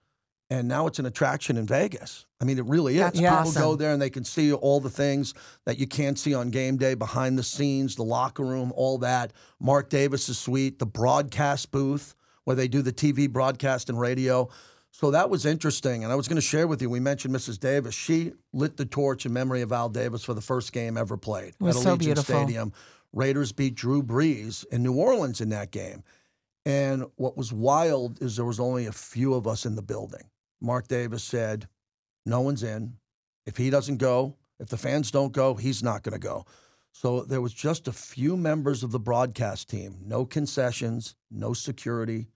and 0.51 0.69
now 0.69 0.87
it's 0.87 0.99
an 0.99 1.07
attraction 1.07 1.57
in 1.57 1.67
Vegas. 1.67 2.27
I 2.41 2.45
mean, 2.45 2.59
it 2.59 2.67
really 2.67 2.95
is. 2.95 3.01
That's 3.01 3.19
People 3.19 3.35
awesome. 3.35 3.63
go 3.63 3.77
there 3.77 3.93
and 3.93 4.01
they 4.01 4.11
can 4.11 4.25
see 4.25 4.53
all 4.53 4.81
the 4.81 4.91
things 4.91 5.35
that 5.65 5.79
you 5.79 5.87
can't 5.87 6.19
see 6.19 6.35
on 6.35 6.51
game 6.51 6.77
day, 6.77 6.95
behind 6.95 7.39
the 7.39 7.43
scenes, 7.43 7.97
the 7.97 8.03
locker 8.03 8.45
room, 8.45 8.73
all 8.77 8.99
that. 8.99 9.33
Mark 9.59 9.89
Davis's 9.89 10.39
suite, 10.39 10.79
the 10.79 10.87
broadcast 10.87 11.71
booth 11.71 12.15
where 12.45 12.57
they 12.57 12.69
do 12.69 12.83
the 12.83 12.93
TV 12.93 13.31
broadcast 13.31 13.89
and 13.89 13.99
radio. 13.99 14.49
So 14.91 15.11
that 15.11 15.29
was 15.29 15.45
interesting. 15.45 16.05
And 16.05 16.13
I 16.13 16.17
was 16.17 16.29
going 16.29 16.37
to 16.37 16.43
share 16.43 16.67
with 16.67 16.81
you, 16.81 16.89
we 16.89 17.01
mentioned 17.01 17.35
Mrs. 17.35 17.59
Davis. 17.59 17.95
She 17.95 18.33
lit 18.53 18.77
the 18.77 18.85
torch 18.85 19.27
in 19.27 19.33
memory 19.33 19.63
of 19.63 19.73
Al 19.73 19.89
Davis 19.89 20.23
for 20.23 20.35
the 20.35 20.41
first 20.41 20.73
game 20.73 20.97
ever 20.97 21.17
played 21.17 21.55
was 21.59 21.77
at 21.77 21.83
so 21.83 21.97
Allegiant 21.97 21.99
beautiful. 21.99 22.35
Stadium. 22.35 22.73
Raiders 23.13 23.53
beat 23.53 23.75
Drew 23.75 24.03
Brees 24.03 24.65
in 24.71 24.83
New 24.83 24.95
Orleans 24.95 25.41
in 25.41 25.49
that 25.51 25.71
game. 25.71 26.03
And 26.67 27.07
what 27.17 27.37
was 27.37 27.53
wild 27.53 28.23
is 28.23 28.37
there 28.37 28.45
was 28.45 28.61
only 28.61 28.87
a 28.87 28.93
few 28.93 29.35
of 29.35 29.47
us 29.47 29.67
in 29.67 29.75
the 29.75 29.83
building. 29.83 30.23
Mark 30.65 30.89
Davis 30.89 31.23
said, 31.23 31.69
No 32.25 32.41
one's 32.41 32.63
in. 32.63 32.95
If 33.47 33.57
he 33.57 33.71
doesn't 33.71 33.99
go, 33.99 34.37
if 34.59 34.69
the 34.69 34.79
fans 34.79 35.11
don't 35.11 35.33
go, 35.33 35.55
he's 35.55 35.83
not 35.83 36.03
going 36.03 36.15
to 36.15 36.19
go. 36.19 36.47
So 36.93 37.23
there 37.23 37.41
was 37.41 37.53
just 37.53 37.89
a 37.89 37.93
few 37.93 38.37
members 38.37 38.83
of 38.83 38.93
the 38.93 39.01
broadcast 39.01 39.69
team, 39.69 39.99
no 40.05 40.25
concessions, 40.25 41.17
no 41.31 41.53
security, 41.53 42.29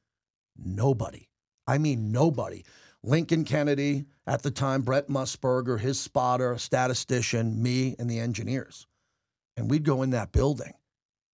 nobody. 0.56 1.28
I 1.66 1.78
mean, 1.78 2.10
nobody. 2.10 2.64
Lincoln 3.02 3.44
Kennedy 3.44 4.06
at 4.26 4.42
the 4.42 4.50
time, 4.50 4.82
Brent 4.82 5.08
Musburger, 5.08 5.78
his 5.78 6.00
spotter, 6.00 6.58
statistician, 6.58 7.62
me, 7.62 7.94
and 7.98 8.10
the 8.10 8.18
engineers. 8.18 8.86
And 9.56 9.70
we'd 9.70 9.84
go 9.84 10.02
in 10.02 10.10
that 10.10 10.32
building, 10.32 10.74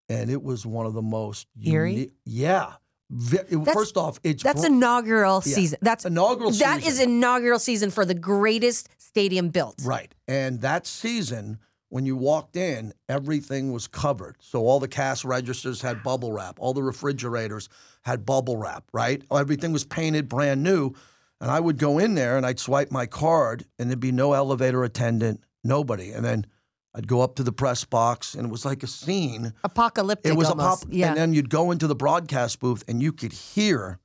and 0.08 0.30
it 0.30 0.42
was 0.42 0.66
one 0.66 0.86
of 0.86 0.92
the 0.92 1.02
most 1.02 1.48
Eerie? 1.64 1.92
uni- 1.92 2.10
yeah. 2.24 2.74
Ve- 3.10 3.38
it- 3.38 3.50
That's- 3.50 3.74
first 3.74 3.96
off, 3.96 4.18
it's 4.24 4.42
That's 4.42 4.64
inaugural 4.64 5.42
Yeah. 5.44 5.54
season. 5.54 5.78
That's 5.82 6.04
inaugural 6.04 6.50
That 6.52 6.82
season. 6.82 6.90
is 6.92 7.00
inaugural 7.00 7.58
season 7.58 7.90
for 7.90 8.04
the 8.04 8.14
greatest 8.14 8.88
stadium 8.98 9.50
built. 9.50 9.76
Right. 9.84 10.12
And 10.26 10.60
that 10.62 10.86
season, 10.86 11.58
when 11.90 12.06
you 12.06 12.16
walked 12.16 12.56
in, 12.56 12.92
everything 13.08 13.72
was 13.72 13.86
covered. 13.86 14.36
So 14.40 14.66
all 14.66 14.80
the 14.80 14.88
cash 14.88 15.24
registers 15.24 15.82
had 15.82 16.02
bubble 16.02 16.32
wrap, 16.32 16.56
all 16.58 16.72
the 16.72 16.82
refrigerators 16.82 17.68
had 18.02 18.26
bubble 18.26 18.56
wrap, 18.56 18.84
right? 18.92 19.22
Everything 19.30 19.72
was 19.72 19.84
painted 19.84 20.28
brand 20.28 20.62
new. 20.62 20.92
And 21.40 21.50
I 21.50 21.60
would 21.60 21.78
go 21.78 21.98
in 21.98 22.14
there 22.14 22.36
and 22.36 22.46
I'd 22.46 22.58
swipe 22.58 22.90
my 22.90 23.06
card, 23.06 23.66
and 23.78 23.90
there'd 23.90 24.00
be 24.00 24.12
no 24.12 24.32
elevator 24.32 24.82
attendant, 24.82 25.44
nobody. 25.62 26.10
And 26.10 26.24
then 26.24 26.46
I'd 26.94 27.08
go 27.08 27.22
up 27.22 27.34
to 27.36 27.42
the 27.42 27.52
press 27.52 27.84
box, 27.84 28.34
and 28.34 28.46
it 28.46 28.50
was 28.50 28.64
like 28.64 28.82
a 28.82 28.86
scene. 28.86 29.52
Apocalyptic. 29.64 30.32
It 30.32 30.36
was 30.36 30.48
almost. 30.48 30.84
a 30.84 30.86
pop, 30.86 30.94
Yeah. 30.94 31.08
and 31.08 31.16
then 31.16 31.34
you'd 31.34 31.50
go 31.50 31.70
into 31.70 31.86
the 31.86 31.96
broadcast 31.96 32.60
booth, 32.60 32.84
and 32.86 33.02
you 33.02 33.12
could 33.12 33.32
hear 33.32 33.98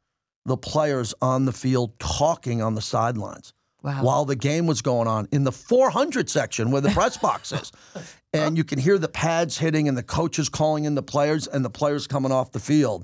the 0.46 0.58
players 0.58 1.14
on 1.22 1.46
the 1.46 1.52
field 1.52 2.00
talking 2.00 2.62
on 2.62 2.74
the 2.74 2.82
sidelines 2.82 3.54
wow. 3.84 4.04
while 4.04 4.26
the 4.26 4.36
game 4.36 4.66
was 4.66 4.82
going 4.82 5.08
on 5.08 5.28
in 5.32 5.44
the 5.44 5.52
400 5.52 6.30
section 6.30 6.72
where 6.72 6.82
the 6.82 6.90
press 6.90 7.18
box 7.18 7.52
is. 7.52 7.72
And 8.32 8.58
you 8.58 8.64
can 8.64 8.78
hear 8.78 9.00
the 9.00 9.08
pads 9.08 9.58
hitting 9.58 9.88
and 9.88 9.98
the 9.98 10.04
coaches 10.04 10.50
calling 10.50 10.86
in 10.86 10.94
the 10.94 11.02
players 11.02 11.48
and 11.48 11.66
the 11.66 11.70
players 11.72 12.06
coming 12.06 12.32
off 12.32 12.52
the 12.52 12.60
field. 12.60 13.04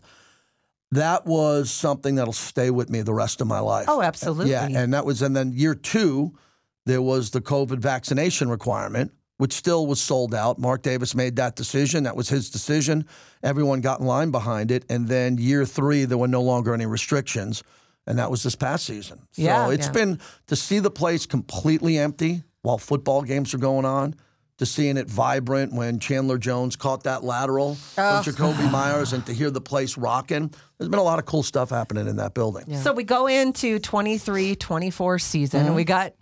That 0.91 1.25
was 1.25 1.71
something 1.71 2.13
that'll 2.13 2.31
stay 2.31 2.69
with 2.69 2.91
me 2.91 3.01
the 3.01 3.11
rest 3.11 3.41
of 3.41 3.47
my 3.47 3.57
life. 3.57 3.85
Oh, 3.89 4.03
absolutely. 4.03 4.51
Yeah, 4.51 4.67
and 4.67 4.93
that 4.93 5.03
was, 5.03 5.23
and 5.23 5.35
then 5.35 5.51
year 5.51 5.73
two, 5.73 6.37
there 6.85 7.01
was 7.01 7.31
the 7.31 7.41
COVID 7.41 7.79
vaccination 7.79 8.49
requirement, 8.49 9.13
which 9.37 9.53
still 9.53 9.85
was 9.87 10.01
sold 10.01 10.33
out. 10.33 10.57
Mark 10.59 10.81
Davis 10.81 11.13
made 11.15 11.35
that 11.35 11.55
decision. 11.55 12.03
That 12.03 12.15
was 12.15 12.29
his 12.29 12.49
decision. 12.49 13.05
Everyone 13.43 13.81
got 13.81 13.99
in 13.99 14.05
line 14.05 14.31
behind 14.31 14.71
it. 14.71 14.85
And 14.89 15.07
then 15.07 15.37
year 15.37 15.65
three, 15.65 16.05
there 16.05 16.17
were 16.17 16.27
no 16.27 16.41
longer 16.41 16.73
any 16.73 16.85
restrictions. 16.85 17.63
And 18.07 18.17
that 18.19 18.29
was 18.31 18.43
this 18.43 18.55
past 18.55 18.85
season. 18.85 19.19
So 19.31 19.41
Yeah. 19.41 19.69
it's 19.71 19.87
Yeah. 19.87 19.91
been 19.91 20.19
to 20.47 20.55
see 20.55 20.79
the 20.79 20.91
place 20.91 21.25
completely 21.25 21.97
empty 21.97 22.43
while 22.61 22.77
football 22.77 23.23
games 23.23 23.53
are 23.53 23.57
going 23.57 23.85
on, 23.85 24.15
to 24.57 24.65
seeing 24.65 24.95
it 24.95 25.09
vibrant 25.09 25.73
when 25.73 25.99
Chandler 25.99 26.37
Jones 26.37 26.75
caught 26.77 27.03
that 27.03 27.23
lateral 27.25 27.77
Oh. 27.97 28.21
from 28.23 28.33
Jakobi 28.33 28.71
Meyers, 28.71 29.11
and 29.11 29.25
to 29.25 29.33
hear 29.33 29.51
the 29.51 29.59
place 29.59 29.97
rocking. 29.97 30.49
There's 30.77 30.87
been 30.89 30.99
a 30.99 31.03
lot 31.03 31.19
of 31.19 31.25
cool 31.25 31.43
stuff 31.43 31.71
happening 31.71 32.07
in 32.07 32.15
that 32.17 32.33
building. 32.33 32.63
So 32.81 32.93
we 32.93 33.03
go 33.03 33.27
into 33.27 33.79
23 33.79 34.55
24 34.55 35.19
season. 35.19 35.65
and 35.65 35.75
We 35.75 35.81
mm-hmm. 35.83 35.87
got 35.89 36.13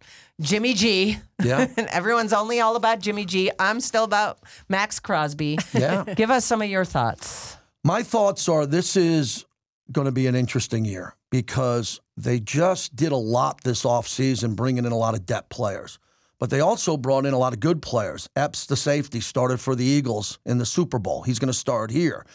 Jimmy 0.41 0.74
G. 0.74 1.17
Yeah. 1.43 1.67
and 1.78 1.88
everyone's 1.88 2.34
only 2.34 2.60
all 2.60 2.76
about 2.76 3.00
Jimmy 3.00 3.26
G. 3.26 3.52
I'm 3.60 3.80
still 3.80 4.04
about 4.04 4.39
Maxx 4.69 5.00
Crosby. 5.00 5.58
Yeah. 5.74 6.04
Give 6.15 6.32
us 6.32 6.46
some 6.46 6.62
of 6.62 6.69
your 6.69 6.86
thoughts. 6.86 7.58
My 7.84 8.04
thoughts 8.04 8.48
are 8.48 8.65
this 8.65 8.96
is 8.96 9.46
going 9.91 10.06
to 10.06 10.12
be 10.12 10.28
an 10.28 10.36
interesting 10.36 10.86
year 10.86 11.15
because 11.30 12.00
they 12.15 12.39
just 12.39 12.96
did 12.96 13.12
a 13.12 13.17
lot 13.17 13.63
this 13.63 13.84
offseason, 13.84 14.56
bringing 14.56 14.86
in 14.86 14.91
a 14.91 14.98
lot 14.98 15.13
of 15.13 15.26
depth 15.26 15.50
players. 15.50 16.00
But 16.39 16.50
they 16.50 16.60
also 16.60 16.98
brought 16.98 17.26
in 17.26 17.34
a 17.34 17.38
lot 17.38 17.54
of 17.54 17.60
good 17.60 17.82
players. 17.82 18.30
Epps, 18.36 18.65
the 18.65 18.76
safety, 18.76 19.22
started 19.22 19.60
for 19.60 19.76
the 19.76 19.86
Eagles 19.86 20.39
in 20.46 20.58
the 20.58 20.65
Super 20.65 21.00
Bowl. 21.00 21.24
He's 21.24 21.39
going 21.39 21.52
to 21.52 21.58
start 21.58 21.89
here. 21.89 22.26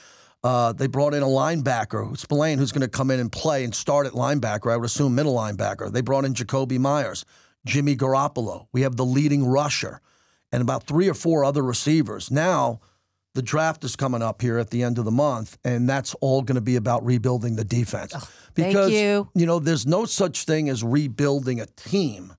Uh, 0.42 0.72
they 0.72 0.86
brought 0.86 1.14
in 1.14 1.22
a 1.22 1.26
linebacker, 1.26 2.16
Spillane, 2.16 2.58
who's 2.58 2.72
going 2.72 2.82
to 2.82 2.88
come 2.88 3.10
in 3.10 3.20
and 3.20 3.30
play 3.30 3.64
and 3.64 3.74
start 3.74 4.06
at 4.06 4.12
linebacker. 4.12 4.72
I 4.72 4.76
would 4.76 4.86
assume 4.86 5.14
middle 5.14 5.34
linebacker. 5.34 5.92
They 5.92 6.00
brought 6.00 6.24
in 6.24 6.34
Jakobi 6.34 6.78
Meyers, 6.78 7.24
Jimmy 7.66 7.96
Garoppolo. 7.96 8.66
We 8.72 8.82
have 8.82 8.96
the 8.96 9.04
leading 9.04 9.46
rusher, 9.46 10.00
and 10.52 10.62
about 10.62 10.84
three 10.84 11.08
or 11.08 11.14
four 11.14 11.44
other 11.44 11.62
receivers. 11.62 12.30
Now, 12.30 12.80
the 13.34 13.42
draft 13.42 13.84
is 13.84 13.94
coming 13.94 14.22
up 14.22 14.42
here 14.42 14.58
at 14.58 14.70
the 14.70 14.82
end 14.82 14.98
of 14.98 15.04
the 15.04 15.10
month, 15.10 15.58
and 15.64 15.88
that's 15.88 16.14
all 16.14 16.42
going 16.42 16.56
to 16.56 16.60
be 16.60 16.76
about 16.76 17.04
rebuilding 17.04 17.56
the 17.56 17.64
defense. 17.64 18.12
thank 18.12 18.68
because 18.68 18.90
you. 18.90 19.28
know, 19.46 19.58
there's 19.58 19.86
no 19.86 20.06
such 20.06 20.44
thing 20.44 20.68
as 20.68 20.82
rebuilding 20.82 21.60
a 21.60 21.66
team 21.66 22.32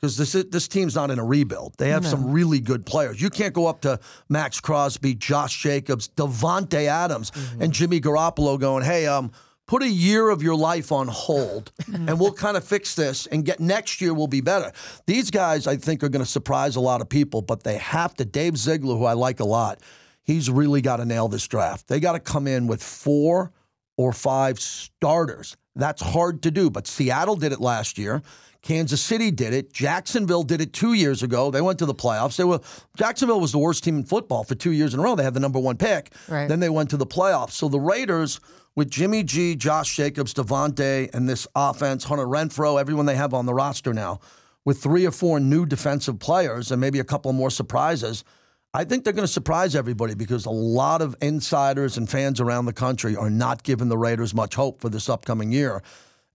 because 0.00 0.16
this 0.16 0.34
is, 0.34 0.46
this 0.46 0.66
team's 0.66 0.94
not 0.94 1.10
in 1.10 1.18
a 1.18 1.24
rebuild. 1.24 1.74
They 1.76 1.90
have 1.90 2.06
some 2.06 2.32
really 2.32 2.58
good 2.58 2.86
players. 2.86 3.20
You 3.20 3.28
can't 3.28 3.52
go 3.52 3.66
up 3.66 3.82
to 3.82 4.00
Maxx 4.30 4.58
Crosby, 4.58 5.14
Josh 5.14 5.62
Jacobs, 5.62 6.08
Davante 6.08 6.86
Adams, 6.86 7.32
and 7.60 7.72
Jimmy 7.72 8.00
Garoppolo 8.00 8.58
going, 8.58 8.84
"Hey, 8.84 9.06
um." 9.06 9.30
Put 9.70 9.84
a 9.84 9.88
year 9.88 10.30
of 10.30 10.42
your 10.42 10.56
life 10.56 10.90
on 10.90 11.06
hold, 11.06 11.70
mm-hmm. 11.82 12.08
and 12.08 12.18
we'll 12.18 12.32
kind 12.32 12.56
of 12.56 12.64
fix 12.64 12.96
this. 12.96 13.26
And 13.26 13.44
get 13.44 13.60
next 13.60 14.00
year 14.00 14.12
will 14.12 14.26
be 14.26 14.40
better. 14.40 14.72
These 15.06 15.30
guys, 15.30 15.68
I 15.68 15.76
think, 15.76 16.02
are 16.02 16.08
going 16.08 16.24
to 16.24 16.28
surprise 16.28 16.74
a 16.74 16.80
lot 16.80 17.00
of 17.00 17.08
people, 17.08 17.40
but 17.40 17.62
they 17.62 17.76
have 17.76 18.16
to. 18.16 18.24
Dave 18.24 18.56
Ziegler, 18.56 18.96
who 18.96 19.04
I 19.04 19.12
like 19.12 19.38
a 19.38 19.44
lot, 19.44 19.78
he's 20.24 20.50
really 20.50 20.80
got 20.80 20.96
to 20.96 21.04
nail 21.04 21.28
this 21.28 21.46
draft. 21.46 21.86
They 21.86 22.00
got 22.00 22.14
to 22.14 22.18
come 22.18 22.48
in 22.48 22.66
with 22.66 22.82
four 22.82 23.52
or 24.00 24.14
five 24.14 24.58
starters. 24.58 25.58
That's 25.76 26.00
hard 26.00 26.42
to 26.44 26.50
do, 26.50 26.70
but 26.70 26.86
Seattle 26.86 27.36
did 27.36 27.52
it 27.52 27.60
last 27.60 27.98
year. 27.98 28.22
Kansas 28.62 29.00
City 29.00 29.30
did 29.30 29.52
it. 29.52 29.74
Jacksonville 29.74 30.42
did 30.42 30.62
it 30.62 30.72
two 30.72 30.94
years 30.94 31.22
ago. 31.22 31.50
They 31.50 31.60
went 31.60 31.78
to 31.80 31.86
the 31.86 31.94
playoffs. 31.94 32.36
They 32.36 32.44
were 32.44 32.60
Jacksonville 32.96 33.40
was 33.40 33.52
the 33.52 33.58
worst 33.58 33.84
team 33.84 33.96
in 33.96 34.04
football 34.04 34.42
for 34.42 34.54
two 34.54 34.72
years 34.72 34.94
in 34.94 35.00
a 35.00 35.02
row. 35.02 35.16
They 35.16 35.22
had 35.22 35.34
the 35.34 35.40
number 35.40 35.58
one 35.58 35.76
pick. 35.76 36.14
Right. 36.28 36.48
Then 36.48 36.60
they 36.60 36.70
went 36.70 36.88
to 36.90 36.96
the 36.96 37.06
playoffs. 37.06 37.52
So 37.52 37.68
the 37.68 37.78
Raiders 37.78 38.40
with 38.74 38.90
Jimmy 38.90 39.22
G, 39.22 39.54
Josh 39.54 39.94
Jacobs, 39.94 40.32
Davante, 40.32 41.14
and 41.14 41.28
this 41.28 41.46
offense, 41.54 42.04
Hunter 42.04 42.26
Renfrow, 42.26 42.80
everyone 42.80 43.04
they 43.04 43.16
have 43.16 43.34
on 43.34 43.44
the 43.44 43.52
roster 43.52 43.92
now, 43.92 44.20
with 44.64 44.82
three 44.82 45.04
or 45.04 45.10
four 45.10 45.40
new 45.40 45.66
defensive 45.66 46.18
players 46.18 46.70
and 46.70 46.80
maybe 46.80 47.00
a 47.00 47.04
couple 47.04 47.30
more 47.34 47.50
surprises. 47.50 48.24
I 48.72 48.84
think 48.84 49.02
they're 49.02 49.12
going 49.12 49.26
to 49.26 49.32
surprise 49.32 49.74
everybody 49.74 50.14
because 50.14 50.46
a 50.46 50.50
lot 50.50 51.02
of 51.02 51.16
insiders 51.20 51.96
and 51.96 52.08
fans 52.08 52.40
around 52.40 52.66
the 52.66 52.72
country 52.72 53.16
are 53.16 53.30
not 53.30 53.64
giving 53.64 53.88
the 53.88 53.98
Raiders 53.98 54.32
much 54.32 54.54
hope 54.54 54.80
for 54.80 54.88
this 54.88 55.08
upcoming 55.08 55.50
year. 55.50 55.82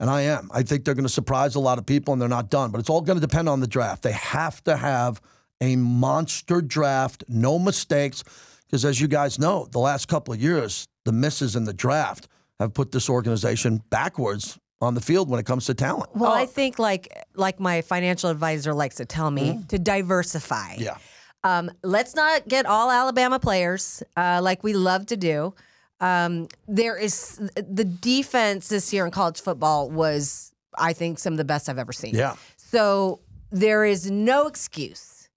And 0.02 0.10
I 0.10 0.24
am. 0.24 0.50
I 0.54 0.64
think 0.64 0.84
they're 0.84 0.96
going 0.96 1.04
to 1.06 1.10
surprise 1.10 1.56
a 1.56 1.62
lot 1.62 1.78
of 1.78 1.86
people 1.86 2.12
and 2.12 2.22
they're 2.22 2.28
not 2.28 2.50
done. 2.50 2.72
But 2.72 2.80
it's 2.80 2.90
all 2.90 3.00
going 3.00 3.20
to 3.20 3.26
depend 3.26 3.48
on 3.48 3.62
the 3.62 3.68
draft. 3.68 4.04
They 4.04 4.12
have 4.12 4.62
to 4.66 4.76
have 4.76 5.22
a 5.62 5.78
monster 5.78 6.62
draft, 6.62 7.24
no 7.30 7.58
mistakes. 7.58 8.24
Because 8.66 8.84
as 8.84 9.00
you 9.00 9.08
guys 9.08 9.40
know, 9.40 9.70
the 9.72 9.80
last 9.80 10.10
couple 10.10 10.34
of 10.34 10.42
years, 10.42 10.90
the 11.06 11.14
misses 11.14 11.56
in 11.56 11.64
the 11.64 11.74
draft 11.74 12.28
have 12.60 12.74
put 12.74 12.92
this 12.92 13.10
organization 13.10 13.82
backwards 13.90 14.60
on 14.82 14.94
the 14.94 15.02
field 15.02 15.30
when 15.30 15.40
it 15.40 15.46
comes 15.46 15.68
to 15.68 15.74
talent. 15.74 16.10
Well, 16.14 16.34
I 16.34 16.46
think 16.46 16.80
like 16.80 17.26
like 17.36 17.62
my 17.62 17.82
financial 17.82 18.30
advisor 18.30 18.74
likes 18.74 18.96
to 18.96 19.06
tell 19.06 19.32
me 19.32 19.62
to 19.70 19.80
diversify. 19.80 20.74
Mm-hmm. 20.74 20.84
Yeah. 20.84 20.98
Um, 21.46 21.70
let's 21.84 22.16
not 22.16 22.48
get 22.48 22.66
all 22.66 22.90
Alabama 22.90 23.40
players 23.40 24.02
uh, 24.18 24.40
like 24.42 24.64
we 24.64 24.74
love 24.74 25.06
to 25.08 25.16
do. 25.18 25.54
Um, 26.00 26.48
there 26.68 26.98
is 26.98 27.38
the 27.56 27.86
defense 27.86 28.68
this 28.68 28.92
year 28.92 29.06
in 29.06 29.12
college 29.12 29.40
football 29.42 29.90
was, 29.92 30.52
I 30.78 30.94
think, 30.94 31.20
some 31.20 31.34
of 31.34 31.38
the 31.38 31.46
best 31.46 31.70
I've 31.70 31.78
ever 31.78 31.94
seen. 31.94 32.16
Yeah. 32.16 32.36
So 32.58 33.20
there 33.52 33.86
is 33.86 34.10
no 34.10 34.48
excuse 34.48 35.30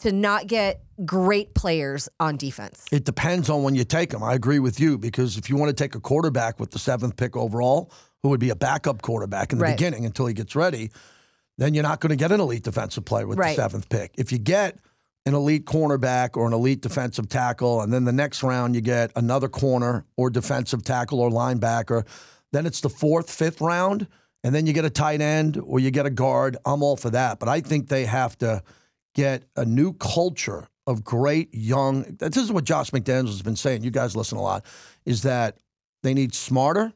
to 0.00 0.12
not 0.12 0.46
get 0.46 0.82
great 1.06 1.54
players 1.54 2.06
on 2.20 2.36
defense. 2.36 2.84
It 2.92 3.04
depends 3.04 3.48
on 3.48 3.62
when 3.62 3.74
you 3.74 3.84
take 3.84 4.10
them. 4.10 4.22
I 4.22 4.34
agree 4.34 4.58
with 4.58 4.78
you 4.78 4.98
because 4.98 5.38
if 5.38 5.48
you 5.48 5.56
want 5.56 5.74
to 5.74 5.82
take 5.84 5.94
a 5.94 6.00
quarterback 6.00 6.60
with 6.60 6.70
the 6.70 6.78
seventh 6.78 7.16
pick 7.16 7.34
overall, 7.34 7.90
who 8.22 8.28
would 8.28 8.40
be 8.40 8.50
a 8.50 8.56
backup 8.56 9.00
quarterback 9.00 9.52
in 9.52 9.58
the 9.58 9.64
Right. 9.64 9.76
beginning 9.76 10.04
until 10.04 10.26
he 10.26 10.34
gets 10.34 10.54
ready, 10.54 10.90
then 11.56 11.72
you're 11.72 11.82
not 11.82 12.00
going 12.00 12.10
to 12.10 12.16
get 12.16 12.30
an 12.30 12.40
elite 12.40 12.62
defensive 12.62 13.06
player 13.06 13.26
with 13.26 13.38
Right. 13.38 13.56
the 13.56 13.62
seventh 13.62 13.88
pick. 13.88 14.12
If 14.18 14.32
you 14.32 14.38
get 14.38 14.78
an 15.26 15.34
elite 15.34 15.66
cornerback 15.66 16.36
or 16.36 16.46
an 16.46 16.52
elite 16.52 16.80
defensive 16.80 17.28
tackle, 17.28 17.82
and 17.82 17.92
then 17.92 18.04
the 18.04 18.12
next 18.12 18.42
round 18.42 18.74
you 18.74 18.80
get 18.80 19.10
another 19.16 19.48
corner 19.48 20.06
or 20.16 20.30
defensive 20.30 20.84
tackle 20.84 21.20
or 21.20 21.28
linebacker, 21.28 22.06
then 22.52 22.64
it's 22.64 22.80
the 22.80 22.88
fourth, 22.88 23.28
fifth 23.30 23.60
round, 23.60 24.06
and 24.44 24.54
then 24.54 24.66
you 24.66 24.72
get 24.72 24.84
a 24.84 24.90
tight 24.90 25.20
end 25.20 25.60
or 25.66 25.80
you 25.80 25.90
get 25.90 26.06
a 26.06 26.10
guard. 26.10 26.56
I'm 26.64 26.82
all 26.82 26.96
for 26.96 27.10
that. 27.10 27.40
But 27.40 27.48
I 27.48 27.60
think 27.60 27.88
they 27.88 28.04
have 28.04 28.38
to 28.38 28.62
get 29.14 29.42
a 29.56 29.64
new 29.64 29.92
culture 29.94 30.68
of 30.86 31.02
great 31.02 31.52
young. 31.52 32.04
This 32.18 32.36
is 32.36 32.52
what 32.52 32.62
Josh 32.62 32.90
McDaniels 32.92 33.26
has 33.26 33.42
been 33.42 33.56
saying. 33.56 33.82
You 33.82 33.90
guys 33.90 34.14
listen 34.14 34.38
a 34.38 34.42
lot. 34.42 34.64
Is 35.04 35.22
that 35.22 35.58
they 36.04 36.14
need 36.14 36.32
smarter, 36.32 36.92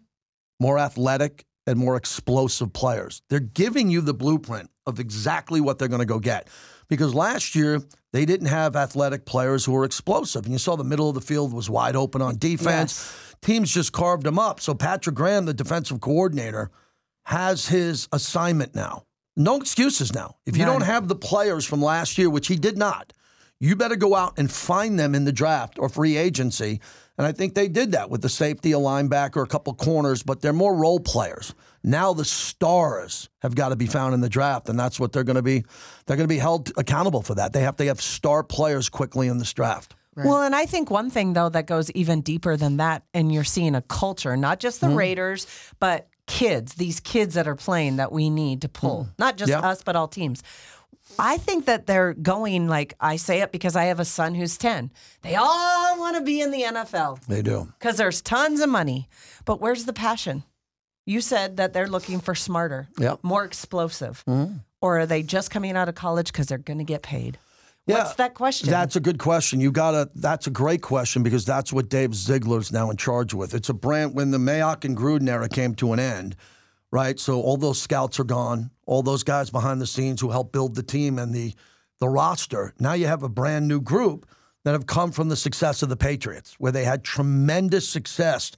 more 0.61 0.79
athletic, 0.79 1.45
and 1.67 1.79
more 1.79 1.97
explosive 1.97 2.73
players. 2.73 3.23
They're 3.29 3.41
giving 3.41 3.91
you 3.91 4.01
the 4.01 4.15
blueprint 4.15 4.71
of 4.87 5.01
exactly 5.01 5.61
what 5.61 5.79
they're 5.79 5.89
going 5.89 6.01
to 6.01 6.07
go 6.07 6.21
get. 6.21 6.49
Because 6.89 7.15
last 7.15 7.55
year 7.55 7.81
they 8.13 8.25
didn't 8.25 8.49
have 8.49 8.75
athletic 8.77 9.25
players 9.25 9.65
who 9.65 9.73
were 9.73 9.85
explosive, 9.85 10.45
and 10.45 10.53
you 10.53 10.59
saw 10.59 10.77
the 10.77 10.85
middle 10.85 11.09
of 11.09 11.15
the 11.15 11.21
field 11.21 11.53
was 11.53 11.71
wide 11.71 11.97
open 11.97 12.21
on 12.21 12.39
defense. 12.39 13.35
Teams 13.41 13.73
just 13.73 13.93
carved 13.93 14.25
them 14.25 14.39
up. 14.39 14.61
So 14.61 14.75
Patrick 14.75 15.15
Graham, 15.15 15.47
the 15.47 15.55
defensive 15.55 16.01
coordinator, 16.01 16.71
has 17.25 17.69
his 17.69 18.09
assignment 18.13 18.75
now. 18.75 19.05
No 19.37 19.57
excuses 19.57 20.13
now. 20.13 20.37
If 20.45 20.57
you 20.57 20.65
None. 20.65 20.81
don't 20.81 20.87
have 20.87 21.09
the 21.09 21.15
players 21.15 21.65
from 21.65 21.81
last 21.81 22.19
year, 22.19 22.29
which 22.29 22.49
he 22.49 22.57
did 22.57 22.77
not, 22.77 23.13
You 23.63 23.77
better 23.77 23.97
go 23.97 24.15
out 24.17 24.39
and 24.39 24.51
find 24.51 24.99
them 24.99 25.15
in 25.15 25.27
the 25.27 25.33
draft 25.33 25.79
or 25.79 25.91
free 25.91 26.17
agency. 26.17 26.81
And 27.21 27.27
I 27.27 27.33
think 27.33 27.55
they 27.55 27.69
did 27.69 27.93
that 27.93 28.09
with 28.09 28.23
the 28.23 28.29
safety, 28.31 28.73
a 28.73 28.77
linebacker, 28.77 29.43
a 29.43 29.47
couple 29.47 29.75
corners, 29.75 30.23
but 30.23 30.41
they're 30.41 30.55
more 30.55 30.75
role 30.75 30.99
players. 31.01 31.55
Now 31.85 32.15
the 32.15 32.25
stars 32.25 33.29
have 33.41 33.55
got 33.55 33.69
to 33.71 33.77
be 33.77 33.87
found 33.87 34.15
in 34.15 34.21
the 34.23 34.29
draft, 34.29 34.69
and 34.71 34.79
that's 34.81 34.99
what 34.99 35.13
they're 35.13 35.25
going 35.25 35.37
to 35.37 35.43
be. 35.43 35.65
They're 36.07 36.17
going 36.17 36.29
to 36.29 36.35
be 36.35 36.39
held 36.39 36.73
accountable 36.77 37.23
for 37.23 37.35
that. 37.35 37.53
They 37.53 37.61
have 37.61 37.77
to 37.77 37.85
have 37.87 38.01
star 38.01 38.43
players 38.43 38.89
quickly 38.89 39.29
in 39.29 39.39
this 39.39 39.53
draft. 39.53 39.95
Well, 40.17 40.43
and 40.43 40.55
I 40.55 40.67
think 40.67 40.91
one 40.91 41.09
thing 41.11 41.33
though 41.35 41.49
that 41.51 41.67
goes 41.67 41.91
even 41.93 42.21
deeper 42.23 42.57
than 42.57 42.79
that, 42.79 43.05
and 43.15 43.33
you're 43.33 43.45
seeing 43.45 43.75
a 43.75 43.83
culture, 43.83 44.37
not 44.37 44.59
just 44.61 44.81
the 44.81 44.89
Mm-hmm. 44.89 44.97
Raiders, 44.97 45.47
but 45.79 46.09
kids, 46.27 46.75
these 46.75 47.01
kids 47.01 47.35
that 47.35 47.47
are 47.49 47.55
playing 47.57 47.97
that 47.97 48.13
we 48.13 48.29
need 48.31 48.63
to 48.63 48.69
pull, 48.69 49.09
not 49.19 49.37
just 49.37 49.51
Mm. 49.53 49.61
Yeah. 49.63 49.69
us, 49.69 49.83
but 49.83 49.97
all 49.97 50.09
teams. 50.09 50.43
I 51.21 51.37
think 51.39 51.67
that 51.67 51.87
they're 51.87 52.15
going 52.15 52.67
like 52.69 52.95
I 53.01 53.17
say 53.17 53.41
it 53.43 53.53
because 53.53 53.77
I 53.77 53.85
have 53.85 54.01
a 54.01 54.05
son 54.05 54.35
who's 54.35 54.57
10. 54.59 54.91
They 55.23 55.35
all 55.37 55.99
want 55.99 56.17
to 56.17 56.23
be 56.23 56.41
in 56.41 56.51
the 56.51 56.63
NFL 56.63 57.25
They 57.27 57.43
do. 57.43 57.73
because 57.79 57.97
there's 57.97 58.21
tons 58.23 58.61
of 58.61 58.69
money. 58.69 59.09
But 59.45 59.61
where's 59.61 59.85
the 59.85 59.93
passion? 59.93 60.45
You 61.07 61.21
said 61.21 61.57
that 61.57 61.73
they're 61.73 61.89
looking 61.89 62.21
for 62.21 62.35
smarter, 62.35 62.89
Yep. 62.99 63.19
Mm-hmm. 63.19 63.29
more 63.29 63.45
explosive. 63.45 64.25
Or 64.83 65.01
are 65.01 65.07
they 65.07 65.23
just 65.23 65.51
coming 65.51 65.77
out 65.77 65.89
of 65.89 65.95
college 65.95 66.33
because 66.33 66.47
they're 66.47 66.59
going 66.59 66.79
to 66.79 66.85
get 66.85 67.03
paid? 67.03 67.39
Yeah, 67.87 67.99
What's 68.05 68.15
that 68.15 68.35
question? 68.35 68.71
That's 68.71 68.95
a 68.97 69.01
good 69.01 69.19
question. 69.19 69.59
You 69.61 69.73
gotta. 69.73 70.11
That's 70.15 70.47
a 70.47 70.51
great 70.51 70.81
question 70.83 71.23
because 71.23 71.45
that's 71.45 71.73
what 71.73 71.89
Dave 71.89 72.15
Ziegler's 72.15 72.71
now 72.71 72.91
in 72.91 72.97
charge 72.97 73.35
with. 73.35 73.55
It's 73.55 73.69
a 73.71 73.75
brand. 73.75 74.15
When 74.15 74.31
the 74.31 74.39
Mayock 74.39 74.85
and 74.85 74.97
Gruden 74.97 75.29
era 75.29 75.49
came 75.49 75.75
to 75.77 75.93
an 75.95 75.99
end, 75.99 76.37
right? 76.93 77.19
So 77.19 77.41
all 77.41 77.57
those 77.57 77.81
scouts 77.81 78.21
are 78.21 78.25
gone. 78.25 78.71
All 78.91 79.05
those 79.05 79.23
guys 79.23 79.51
behind 79.51 79.81
the 79.81 79.87
scenes 79.87 80.21
who 80.21 80.31
helped 80.31 80.51
build 80.51 80.75
the 80.75 80.83
team 80.83 81.17
and 81.17 81.33
the 81.33 81.55
the 82.01 82.09
roster. 82.09 82.75
Now 82.81 82.95
you 82.95 83.07
have 83.07 83.23
a 83.23 83.29
brand 83.29 83.69
new 83.69 83.81
group 83.81 84.27
that 84.65 84.73
have 84.73 84.87
come 84.87 85.13
from 85.13 85.29
the 85.29 85.37
success 85.37 85.85
of 85.85 85.89
the 85.89 85.97
Patriots, 85.97 86.57
where 86.59 86.73
they 86.73 86.83
had 86.83 87.05
tremendous 87.05 87.89
success 87.89 88.51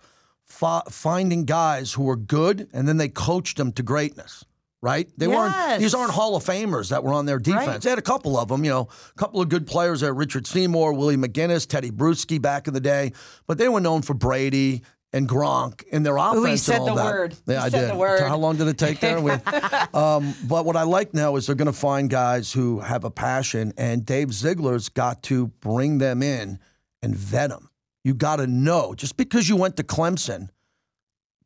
fi- 0.47 0.85
finding 0.88 1.45
guys 1.45 1.92
who 1.92 2.05
were 2.05 2.16
good, 2.16 2.66
and 2.73 2.88
then 2.88 2.97
they 2.97 3.11
coached 3.11 3.59
them 3.59 3.73
to 3.73 3.83
greatness. 3.83 4.42
Right? 4.81 5.11
They 5.18 5.29
weren't. 5.29 5.81
These 5.81 5.95
aren't 5.95 6.12
Hall 6.12 6.35
of 6.35 6.45
Famers 6.45 6.88
that 6.88 7.05
were 7.05 7.12
on 7.12 7.27
their 7.27 7.38
defense. 7.38 7.66
Right. 7.66 7.83
They 7.83 7.90
had 7.90 7.99
a 7.99 8.03
couple 8.03 8.38
of 8.38 8.49
them, 8.49 8.64
you 8.64 8.71
know, 8.71 8.88
a 9.11 9.18
couple 9.18 9.42
of 9.42 9.51
good 9.51 9.66
players 9.66 10.01
there 10.01 10.14
Richard 10.14 10.47
Seymour, 10.47 10.95
Willie 10.95 11.18
McGinest, 11.18 11.68
Teddy 11.68 11.90
Bruschi 11.90 12.40
back 12.40 12.68
in 12.68 12.75
the 12.75 12.81
day, 12.81 13.12
but 13.47 13.59
they 13.59 13.68
were 13.68 13.81
known 13.81 14.01
for 14.01 14.14
Brady 14.14 14.83
and 15.12 15.29
Gronk 15.29 15.85
and 15.92 16.05
their 16.07 16.16
offense. 16.16 16.44
he 16.44 16.51
and 16.53 16.61
said 16.61 16.79
all 16.81 16.87
the 16.87 16.94
that. 16.94 17.05
word. 17.05 17.37
Yeah, 17.46 17.61
He 17.61 17.66
I 17.66 17.68
said 17.68 17.81
did. 17.83 17.90
the 17.90 17.96
word. 17.96 18.20
How 18.20 18.37
long 18.38 18.57
did 18.57 18.68
it 18.68 18.79
take 18.79 19.01
there? 19.01 19.20
We- 19.20 19.31
um, 19.94 20.35
but 20.48 20.64
what 20.64 20.77
I 20.77 20.83
like 20.85 21.12
now 21.14 21.37
is 21.37 21.46
they're 21.46 21.55
going 21.55 21.66
to 21.66 21.72
find 21.72 22.09
guys 22.09 22.53
who 22.53 22.81
have 22.81 23.05
a 23.05 23.11
passion, 23.11 23.72
and 23.77 24.07
Dave 24.07 24.33
Ziegler's 24.33 24.88
got 24.88 25.22
to 25.25 25.48
bring 25.48 25.98
them 25.98 26.22
in 26.22 26.59
and 27.03 27.14
vet 27.14 27.51
them. 27.51 27.68
You 28.05 28.14
got 28.14 28.37
to 28.37 28.46
know 28.46 28.94
just 28.94 29.16
because 29.16 29.48
you 29.48 29.57
went 29.57 29.77
to 29.77 29.83
Clemson, 29.85 30.48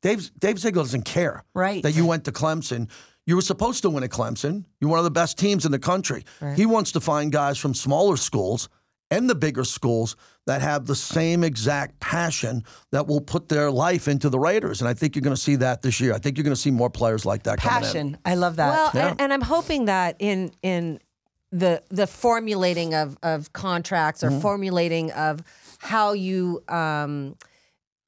Dave 0.03 0.31
Dave 0.39 0.59
Ziegler 0.59 0.83
doesn't 0.83 1.03
care 1.05 1.43
Right. 1.55 1.83
that 1.83 1.93
you 1.93 2.07
went 2.07 2.25
to 2.25 2.33
Clemson. 2.33 2.89
You 3.27 3.35
were 3.35 3.43
supposed 3.43 3.83
to 3.83 3.91
win 3.91 4.05
at 4.05 4.11
Clemson. 4.11 4.65
You're 4.81 4.91
one 4.91 4.99
of 5.01 5.05
the 5.05 5.11
best 5.11 5.37
teams 5.39 5.67
in 5.67 5.73
the 5.73 5.79
country. 5.81 6.25
He 6.55 6.65
wants 6.65 6.93
to 6.93 7.01
find 7.01 7.33
guys 7.33 7.59
from 7.59 7.75
smaller 7.75 8.17
schools 8.17 8.69
and 9.11 9.31
the 9.31 9.35
bigger 9.35 9.65
schools 9.65 10.17
that 10.47 10.61
have 10.61 10.87
the 10.87 10.95
same 10.95 11.43
exact 11.45 11.99
passion 12.01 12.63
that 12.93 13.07
will 13.07 13.21
put 13.21 13.49
their 13.49 13.71
life 13.71 14.09
into 14.09 14.29
the 14.29 14.39
Raiders. 14.39 14.81
And 14.81 14.89
I 14.89 14.95
think 14.95 15.15
you're 15.17 15.23
going 15.23 15.35
to 15.37 15.41
see 15.41 15.57
that 15.57 15.83
this 15.83 16.01
year. 16.01 16.15
I 16.15 16.19
think 16.19 16.37
you're 16.37 16.45
going 16.45 16.55
to 16.55 16.61
see 16.61 16.71
more 16.71 16.91
players 16.91 17.25
like 17.27 17.45
that 17.45 17.59
coming 17.59 17.77
in. 17.79 17.83
passion. 17.85 18.19
I 18.25 18.35
love 18.37 18.57
that. 18.57 18.69
Well, 18.71 18.91
Yeah. 18.95 19.11
and, 19.11 19.21
and 19.21 19.33
I'm 19.33 19.41
hoping 19.43 19.87
that 19.87 20.17
in 20.19 20.53
in 20.63 21.01
the 21.53 21.83
the 21.91 22.07
formulating 22.07 22.95
of 22.95 23.17
of 23.23 23.53
contracts 23.53 24.23
Mm-hmm. 24.23 24.37
or 24.37 24.41
formulating 24.41 25.13
of 25.13 25.43
how 25.79 26.13
you 26.13 26.63
um 26.69 27.37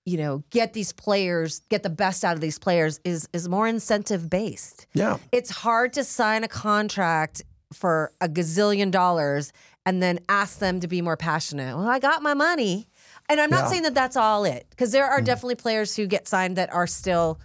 you 0.05 0.17
know 0.17 0.43
get 0.51 0.73
these 0.73 0.93
players 0.93 1.61
get 1.69 1.83
the 1.83 1.91
best 1.91 2.25
out 2.25 2.35
of 2.35 2.41
these 2.41 2.59
players 2.59 3.01
is 3.05 3.29
is 3.33 3.49
more 3.49 3.67
incentive 3.69 4.29
based. 4.31 4.87
Yeah. 4.95 5.19
It's 5.33 5.51
hard 5.51 5.93
to 5.95 6.05
sign 6.05 6.45
a 6.45 6.49
contract 6.49 7.43
for 7.73 8.13
a 8.21 8.29
gazillion 8.29 8.91
dollars 8.91 9.53
and 9.89 10.03
then 10.03 10.19
ask 10.29 10.59
them 10.59 10.81
to 10.81 10.87
be 10.87 11.01
more 11.01 11.17
passionate. 11.17 11.75
Well, 11.75 11.89
I 11.89 11.99
got 11.99 12.23
my 12.23 12.35
money. 12.35 12.91
And 13.31 13.41
I'm 13.41 13.49
not 13.49 13.61
Yeah. 13.61 13.65
Mm. 13.65 13.71
saying 13.71 13.83
that 13.85 13.95
that's 13.95 14.17
all 14.17 14.45
it 14.45 14.67
because 14.69 14.93
there 14.93 15.07
are 15.07 15.23
definitely 15.23 15.55
players 15.55 15.97
who 15.97 16.07
get 16.07 16.29
signed 16.29 16.57
that 16.57 16.71
are 16.73 16.87
still, 16.87 17.41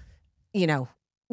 you 0.54 0.68
know, 0.68 0.90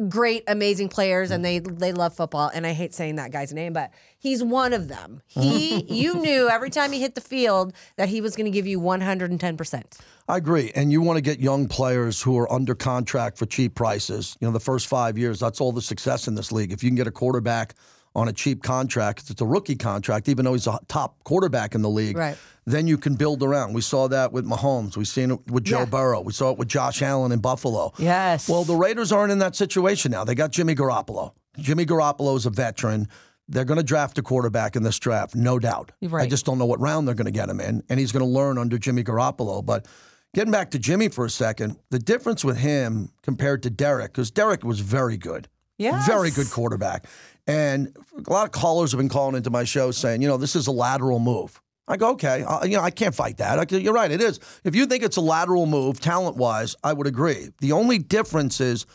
great, 0.07 0.43
amazing 0.47 0.87
players 0.87 1.29
and 1.31 1.43
they 1.43 1.59
they 1.59 1.91
love 1.91 2.15
football. 2.15 2.49
And 2.53 2.65
I 2.65 2.71
hate 2.71 2.93
saying 2.93 3.15
that 3.17 3.31
guy's 3.33 3.53
name, 3.53 3.73
but 3.73 3.91
he's 4.19 4.41
one 4.41 4.71
of 4.71 4.87
them. 4.87 5.21
He 5.27 5.83
you 5.83 6.13
knew 6.15 6.49
every 6.49 6.69
time 6.69 6.93
he 6.93 7.01
hit 7.01 7.15
the 7.15 7.21
field 7.21 7.73
that 7.97 8.07
he 8.07 8.21
was 8.21 8.35
going 8.37 8.45
to 8.45 8.51
give 8.51 8.65
you 8.67 8.79
110%. 8.79 9.99
I 10.29 10.37
agree. 10.37 10.71
And 10.75 10.93
you 10.93 11.01
want 11.01 11.17
to 11.17 11.21
get 11.21 11.39
young 11.41 11.67
players 11.67 12.21
who 12.21 12.37
are 12.39 12.51
under 12.51 12.73
contract 12.73 13.37
for 13.37 13.45
cheap 13.45 13.75
prices. 13.75 14.37
You 14.39 14.47
know, 14.47 14.53
the 14.53 14.59
first 14.61 14.87
five 14.87 15.17
years, 15.17 15.39
that's 15.41 15.59
all 15.59 15.73
the 15.73 15.81
success 15.81 16.27
in 16.29 16.35
this 16.35 16.51
league. 16.53 16.71
If 16.71 16.83
you 16.83 16.89
can 16.89 16.95
get 16.95 17.07
a 17.07 17.11
quarterback 17.11 17.75
on 18.15 18.27
a 18.27 18.33
cheap 18.33 18.61
contract, 18.63 19.29
it's 19.29 19.41
a 19.41 19.45
rookie 19.45 19.75
contract, 19.75 20.27
even 20.27 20.45
though 20.45 20.53
he's 20.53 20.67
a 20.67 20.79
top 20.87 21.23
quarterback 21.23 21.75
in 21.75 21.81
the 21.81 21.89
league, 21.89 22.17
Right. 22.17 22.37
then 22.65 22.85
you 22.87 22.97
can 22.97 23.15
build 23.15 23.41
around. 23.41 23.73
We 23.73 23.81
saw 23.81 24.07
that 24.09 24.33
with 24.33 24.45
Mahomes. 24.45 24.97
We've 24.97 25.07
seen 25.07 25.31
it 25.31 25.49
with 25.49 25.63
Joe 25.63 25.79
Yeah. 25.79 25.85
Burrow. 25.85 26.21
We 26.21 26.33
saw 26.33 26.51
it 26.51 26.57
with 26.57 26.67
Josh 26.67 27.01
Allen 27.01 27.31
in 27.31 27.39
Buffalo. 27.39 27.93
Yes. 27.97 28.49
Well, 28.49 28.63
the 28.65 28.75
Raiders 28.75 29.11
aren't 29.11 29.31
in 29.31 29.39
that 29.39 29.55
situation 29.55 30.11
now. 30.11 30.23
They 30.25 30.35
got 30.35 30.51
Jimmy 30.51 30.75
Garoppolo. 30.75 31.31
Jimmy 31.57 31.85
Garoppolo 31.85 32.35
is 32.35 32.45
a 32.45 32.49
veteran. 32.49 33.07
They're 33.47 33.65
going 33.65 33.77
to 33.79 33.83
draft 33.83 34.17
a 34.17 34.21
quarterback 34.21 34.75
in 34.75 34.83
this 34.83 34.97
draft, 34.99 35.35
no 35.35 35.59
doubt. 35.59 35.91
I 36.13 36.25
just 36.27 36.45
don't 36.45 36.57
know 36.57 36.65
what 36.65 36.79
round 36.79 37.07
they're 37.07 37.15
going 37.15 37.25
to 37.25 37.31
get 37.31 37.49
him 37.49 37.59
in, 37.59 37.83
and 37.89 37.99
he's 37.99 38.11
going 38.11 38.23
to 38.25 38.29
learn 38.29 38.57
under 38.57 38.77
Jimmy 38.77 39.03
Garoppolo. 39.03 39.65
But 39.65 39.87
getting 40.33 40.51
back 40.51 40.71
to 40.71 40.79
Jimmy 40.79 41.09
for 41.09 41.25
a 41.25 41.29
second, 41.29 41.77
the 41.89 41.99
difference 41.99 42.45
with 42.45 42.57
him 42.57 43.09
compared 43.23 43.63
to 43.63 43.69
Derek, 43.69 44.11
because 44.13 44.31
Derek 44.31 44.63
was 44.63 44.79
very 44.79 45.17
good, 45.17 45.49
Yes. 45.77 46.05
very 46.05 46.31
good 46.31 46.49
quarterback, 46.49 47.07
and 47.51 47.97
a 48.25 48.31
lot 48.31 48.45
of 48.45 48.51
callers 48.51 48.91
have 48.91 48.97
been 48.97 49.09
calling 49.09 49.35
into 49.35 49.49
my 49.49 49.65
show 49.65 49.91
saying, 49.91 50.21
you 50.21 50.27
know, 50.27 50.37
this 50.37 50.55
is 50.55 50.67
a 50.67 50.71
lateral 50.71 51.19
move. 51.19 51.61
I 51.87 51.97
go, 51.97 52.11
okay, 52.11 52.43
uh, 52.43 52.63
you 52.63 52.77
know, 52.77 52.83
I 52.83 52.91
can't 52.91 53.13
fight 53.13 53.37
that. 53.37 53.59
I, 53.59 53.65
go, 53.65 53.75
you're 53.75 53.93
right, 53.93 54.09
it 54.09 54.21
is. 54.21 54.39
If 54.63 54.75
you 54.75 54.85
think 54.85 55.03
it's 55.03 55.17
a 55.17 55.21
lateral 55.21 55.65
move, 55.65 55.99
talent 55.99 56.37
wise, 56.37 56.75
I 56.83 56.93
would 56.93 57.07
agree. 57.07 57.49
The 57.59 57.73
only 57.73 57.97
difference 57.97 58.61
is 58.61 58.85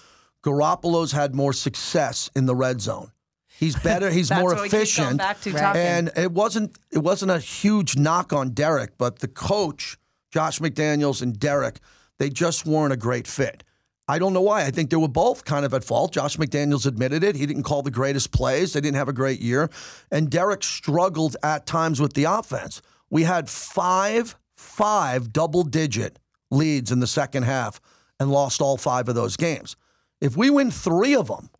Garoppolo's 0.42 1.12
had 1.12 1.35
more 1.35 1.53
success 1.53 2.31
in 2.35 2.47
the 2.47 2.55
red 2.55 2.81
zone. 2.81 3.11
He's 3.59 3.77
better. 3.83 4.11
He's 4.11 4.31
more 4.31 4.45
what 4.45 4.57
we 4.57 4.62
keep 4.64 4.71
going 4.71 4.83
efficient. 4.83 5.19
back 5.19 5.40
to 5.42 5.53
talking. 5.53 5.83
And 5.83 6.11
it 6.16 6.33
wasn't 6.33 6.79
it 6.90 6.99
wasn't 6.99 7.33
a 7.33 7.38
huge 7.38 7.97
knock 7.97 8.33
on 8.33 8.51
Derek, 8.51 8.97
but 8.97 9.19
the 9.19 9.29
coach, 9.29 9.99
Josh 10.31 10.61
McDaniels 10.61 11.21
and 11.21 11.38
Derek, 11.38 11.81
they 12.19 12.31
just 12.31 12.64
weren't 12.64 12.92
a 12.92 12.97
great 12.97 13.27
fit. 13.27 13.64
I 14.09 14.19
don't 14.19 14.33
know 14.33 14.40
why. 14.40 14.64
I 14.64 14.71
think 14.71 14.90
they 14.90 14.97
were 14.97 15.09
both 15.09 15.45
kind 15.45 15.64
of 15.64 15.75
at 15.75 15.83
fault. 15.83 16.12
Josh 16.12 16.37
McDaniels 16.37 16.87
admitted 16.87 17.25
it. 17.25 17.35
He 17.35 17.45
didn't 17.45 17.64
call 17.64 17.83
the 17.83 17.90
greatest 17.90 18.31
plays. 18.31 18.73
They 18.73 18.81
didn't 18.81 18.97
have 18.97 19.09
a 19.09 19.12
great 19.12 19.40
year. 19.40 19.69
And 20.12 20.31
Derek 20.31 20.62
struggled 20.62 21.37
at 21.42 21.66
times 21.66 22.01
with 22.01 22.12
the 22.12 22.25
offense. 22.25 22.83
We 23.11 23.25
had 23.25 23.49
five, 23.49 24.37
five 24.57 25.33
double 25.33 25.64
digit 25.64 26.19
leads 26.51 26.92
in 26.92 27.01
the 27.01 27.07
second 27.07 27.42
half 27.42 27.81
and 28.21 28.31
lost 28.31 28.61
all 28.61 28.77
five 28.77 29.09
of 29.09 29.16
those 29.16 29.37
games. 29.37 29.77
If 30.21 30.37
we 30.37 30.51
win 30.51 30.71
three 30.71 31.16
of 31.16 31.27
them, 31.27 31.51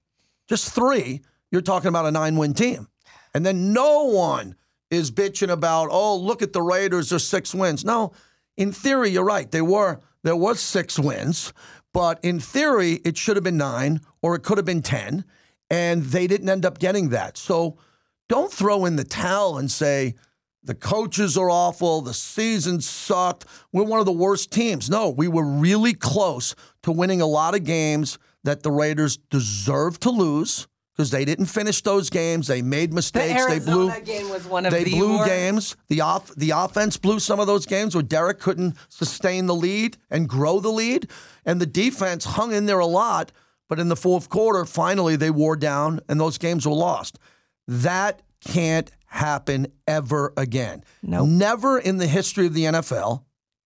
just 0.49 0.73
three, 0.73 1.23
you're 1.51 1.63
talking 1.63 1.89
about 1.89 2.07
a 2.07 2.13
nine 2.13 2.37
win 2.37 2.55
team. 2.55 2.87
And 3.35 3.45
then 3.45 3.73
no 3.73 4.05
one 4.05 4.55
is 4.91 5.11
bitching 5.11 5.51
about, 5.51 5.89
oh, 5.91 6.17
look 6.17 6.43
at 6.43 6.53
the 6.53 6.63
Raiders, 6.63 7.11
they're 7.11 7.19
six 7.19 7.55
wins. 7.55 7.85
No, 7.85 8.13
in 8.57 8.73
theory, 8.73 9.11
you're 9.11 9.25
right. 9.25 9.51
They 9.51 9.61
were 9.61 10.01
there 10.23 10.37
was 10.37 10.61
six 10.61 10.99
wins, 10.99 11.53
but 11.97 12.23
in 12.23 12.39
theory, 12.39 13.01
it 13.07 13.17
should 13.17 13.39
have 13.39 13.43
been 13.43 13.57
nine 13.57 14.03
or 14.21 14.35
it 14.35 14.43
could 14.43 14.59
have 14.59 14.67
been 14.67 14.83
ten, 14.83 15.25
and 15.71 16.03
they 16.03 16.27
didn't 16.27 16.51
end 16.51 16.67
up 16.67 16.79
getting 16.79 17.09
that. 17.09 17.39
So 17.39 17.79
don't 18.29 18.53
throw 18.53 18.85
in 18.85 18.97
the 18.97 19.05
towel 19.05 19.57
and 19.57 19.71
say 19.71 20.15
the 20.63 20.75
coaches 20.75 21.39
are 21.39 21.49
awful, 21.49 22.03
the 22.03 22.13
season 22.13 22.83
sucked, 22.83 23.47
we're 23.73 23.85
one 23.85 23.99
of 23.99 24.05
the 24.05 24.13
worst 24.13 24.53
teams. 24.53 24.91
No, 24.91 25.09
we 25.09 25.27
were 25.27 25.47
really 25.47 25.95
close 25.95 26.55
to 26.83 26.93
winning 26.93 27.23
a 27.23 27.27
lot 27.27 27.55
of 27.55 27.65
games 27.65 28.19
that 28.45 28.63
the 28.63 28.71
Raiders 28.71 29.17
deserved 29.17 30.03
to 30.03 30.11
lose 30.11 30.69
because 30.97 31.11
they 31.11 31.25
didn't 31.27 31.47
finish 31.47 31.83
those 31.83 32.09
games. 32.09 32.47
They 32.47 32.63
made 32.63 32.91
the 32.93 32.95
mistakes. 32.95 33.45
they 33.47 33.59
blew 33.59 33.93
game 34.01 34.31
was 34.31 34.47
one 34.47 34.65
of 34.65 34.73
they 34.73 34.85
the 34.85 34.93
blew 34.93 35.19
worst. 35.19 35.29
games. 35.29 35.77
The 35.89 36.01
off 36.01 36.35
the 36.35 36.51
offense 36.51 36.97
blew 36.97 37.21
some 37.21 37.39
of 37.39 37.47
those 37.47 37.67
games 37.67 37.95
where 37.95 38.03
Derek 38.03 38.41
couldn't 38.41 38.77
sustain 38.89 39.47
the 39.47 39.55
lead 39.55 39.99
and 40.11 40.29
grow 40.29 40.59
the 40.61 40.71
lead, 40.71 41.11
and 41.45 41.61
the 41.61 41.67
defense 41.67 42.25
hung 42.25 42.53
in 42.53 42.67
there 42.67 42.79
a 42.79 42.87
lot. 42.87 43.33
But 43.69 43.81
in 43.81 43.89
the 43.89 43.97
fourth 43.97 44.29
quarter, 44.29 44.65
finally 44.65 45.17
they 45.17 45.31
wore 45.31 45.57
down, 45.57 46.01
and 46.09 46.21
those 46.21 46.39
games 46.39 46.67
were 46.67 46.73
lost. 46.75 47.19
That 47.67 48.23
can't 48.41 48.91
happen 49.07 49.67
ever 49.89 50.33
again. 50.37 50.85
Nope. 51.03 51.29
Never 51.29 51.79
in 51.79 51.97
the 51.97 52.07
history 52.07 52.47
of 52.47 52.55
the 52.55 52.65
NFL, 52.65 53.25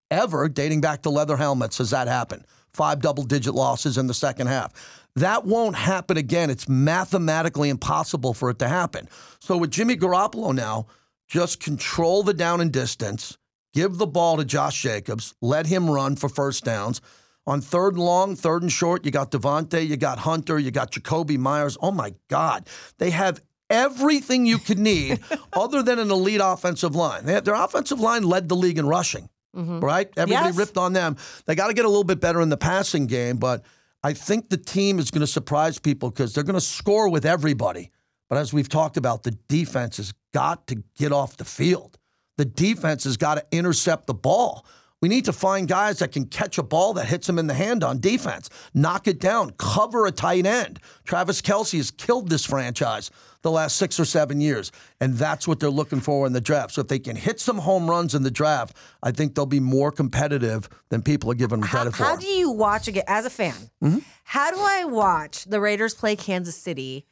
ever 0.09 0.49
dating 0.49 0.81
back 0.81 1.03
to 1.03 1.09
leather 1.09 1.37
helmets, 1.37 1.77
has 1.77 1.91
that 1.91 2.07
happened. 2.07 2.45
Five 2.73 3.01
double 3.01 3.23
digit 3.23 3.53
losses 3.53 3.97
in 3.97 4.07
the 4.07 4.13
second 4.13 4.47
half. 4.47 4.71
That 5.15 5.45
won't 5.45 5.75
happen 5.75 6.17
again. 6.17 6.49
It's 6.49 6.69
mathematically 6.69 7.69
impossible 7.69 8.33
for 8.33 8.49
it 8.49 8.59
to 8.59 8.67
happen. 8.67 9.09
So 9.39 9.57
with 9.57 9.71
Jimmy 9.71 9.97
Garoppolo 9.97 10.53
now, 10.55 10.87
just 11.27 11.59
control 11.59 12.23
the 12.23 12.33
down 12.33 12.61
and 12.61 12.71
distance, 12.71 13.37
give 13.73 13.97
the 13.97 14.07
ball 14.07 14.37
to 14.37 14.45
Josh 14.45 14.81
Jacobs, 14.81 15.33
let 15.41 15.65
him 15.65 15.89
run 15.89 16.15
for 16.15 16.29
first 16.29 16.63
downs. 16.63 17.01
On 17.47 17.59
third 17.59 17.95
and 17.95 18.03
long, 18.03 18.35
third 18.35 18.61
and 18.61 18.71
short, 18.71 19.03
you 19.03 19.11
got 19.11 19.31
Davante, 19.31 19.85
you 19.85 19.97
got 19.97 20.19
Hunter, 20.19 20.59
you 20.59 20.71
got 20.71 20.91
Jakobi 20.91 21.37
Meyers. 21.37 21.77
Oh 21.81 21.91
my 21.91 22.13
God. 22.29 22.67
They 22.99 23.09
have 23.09 23.41
everything 23.69 24.45
you 24.45 24.59
could 24.59 24.77
need 24.77 25.19
other 25.53 25.81
than 25.81 25.97
an 25.97 26.11
elite 26.11 26.41
offensive 26.43 26.95
line. 26.95 27.25
They 27.25 27.33
have, 27.33 27.45
their 27.45 27.55
offensive 27.55 27.99
line 27.99 28.23
led 28.23 28.47
the 28.47 28.55
league 28.55 28.77
in 28.77 28.85
rushing, 28.85 29.29
mm-hmm. 29.55 29.79
right? 29.79 30.09
Everybody 30.15 30.47
Yes. 30.49 30.57
ripped 30.57 30.77
on 30.77 30.93
them. 30.93 31.17
They 31.45 31.55
got 31.55 31.67
to 31.67 31.73
get 31.73 31.85
a 31.85 31.89
little 31.89 32.03
bit 32.03 32.19
better 32.19 32.41
in 32.41 32.49
the 32.49 32.57
passing 32.57 33.07
game, 33.07 33.37
but 33.37 33.63
I 34.03 34.13
think 34.13 34.49
the 34.49 34.57
team 34.57 34.99
is 34.99 35.11
going 35.11 35.21
to 35.21 35.27
surprise 35.27 35.77
people 35.77 36.09
because 36.09 36.33
they're 36.33 36.43
going 36.43 36.55
to 36.55 36.61
score 36.61 37.09
with 37.09 37.25
everybody. 37.25 37.91
But 38.29 38.37
as 38.37 38.53
we've 38.53 38.69
talked 38.69 38.97
about, 38.97 39.23
the 39.23 39.31
defense 39.31 39.97
has 39.97 40.13
got 40.33 40.67
to 40.67 40.83
get 40.97 41.11
off 41.11 41.37
the 41.37 41.45
field. 41.45 41.97
The 42.37 42.45
defense 42.45 43.03
has 43.03 43.17
got 43.17 43.35
to 43.35 43.45
intercept 43.51 44.07
the 44.07 44.13
ball. 44.13 44.65
We 45.01 45.09
need 45.09 45.25
to 45.25 45.33
find 45.33 45.67
guys 45.67 45.99
that 45.99 46.11
can 46.11 46.25
catch 46.25 46.59
a 46.59 46.63
ball 46.63 46.93
that 46.93 47.07
hits 47.07 47.25
them 47.25 47.39
in 47.39 47.47
the 47.47 47.55
hand 47.55 47.83
on 47.83 47.99
defense, 47.99 48.49
knock 48.73 49.07
it 49.07 49.19
down, 49.19 49.51
cover 49.57 50.05
a 50.05 50.11
tight 50.11 50.45
end. 50.45 50.79
Travis 51.05 51.41
Kelce 51.41 51.77
has 51.77 51.89
killed 51.89 52.29
this 52.29 52.45
franchise 52.45 53.09
the 53.41 53.49
last 53.49 53.77
six 53.77 53.99
or 53.99 54.05
seven 54.05 54.39
years, 54.39 54.71
and 54.99 55.15
that's 55.15 55.47
what 55.47 55.59
they're 55.59 55.71
looking 55.71 55.99
for 55.99 56.27
in 56.27 56.33
the 56.33 56.41
draft. 56.41 56.73
So 56.73 56.81
if 56.81 56.87
they 56.87 56.99
can 56.99 57.15
hit 57.15 57.39
some 57.39 57.57
home 57.57 57.89
runs 57.89 58.13
in 58.13 58.21
the 58.21 58.29
draft, 58.29 58.77
I 59.01 59.11
think 59.11 59.33
they'll 59.33 59.47
be 59.47 59.59
more 59.59 59.91
competitive 59.91 60.69
than 60.89 61.01
people 61.01 61.31
are 61.31 61.35
giving 61.35 61.61
them 61.61 61.67
credit 61.67 61.93
how 61.93 61.97
for. 61.97 62.03
How 62.03 62.15
do 62.17 62.27
you 62.27 62.51
watch 62.51 62.87
again 62.87 63.05
as 63.07 63.25
a 63.25 63.31
fan? 63.31 63.55
Mm-hmm. 63.83 63.99
How 64.25 64.51
do 64.51 64.57
I 64.59 64.85
watch 64.85 65.45
the 65.45 65.59
Raiders 65.59 65.95
play 65.95 66.15
Kansas 66.15 66.55
City, 66.55 67.07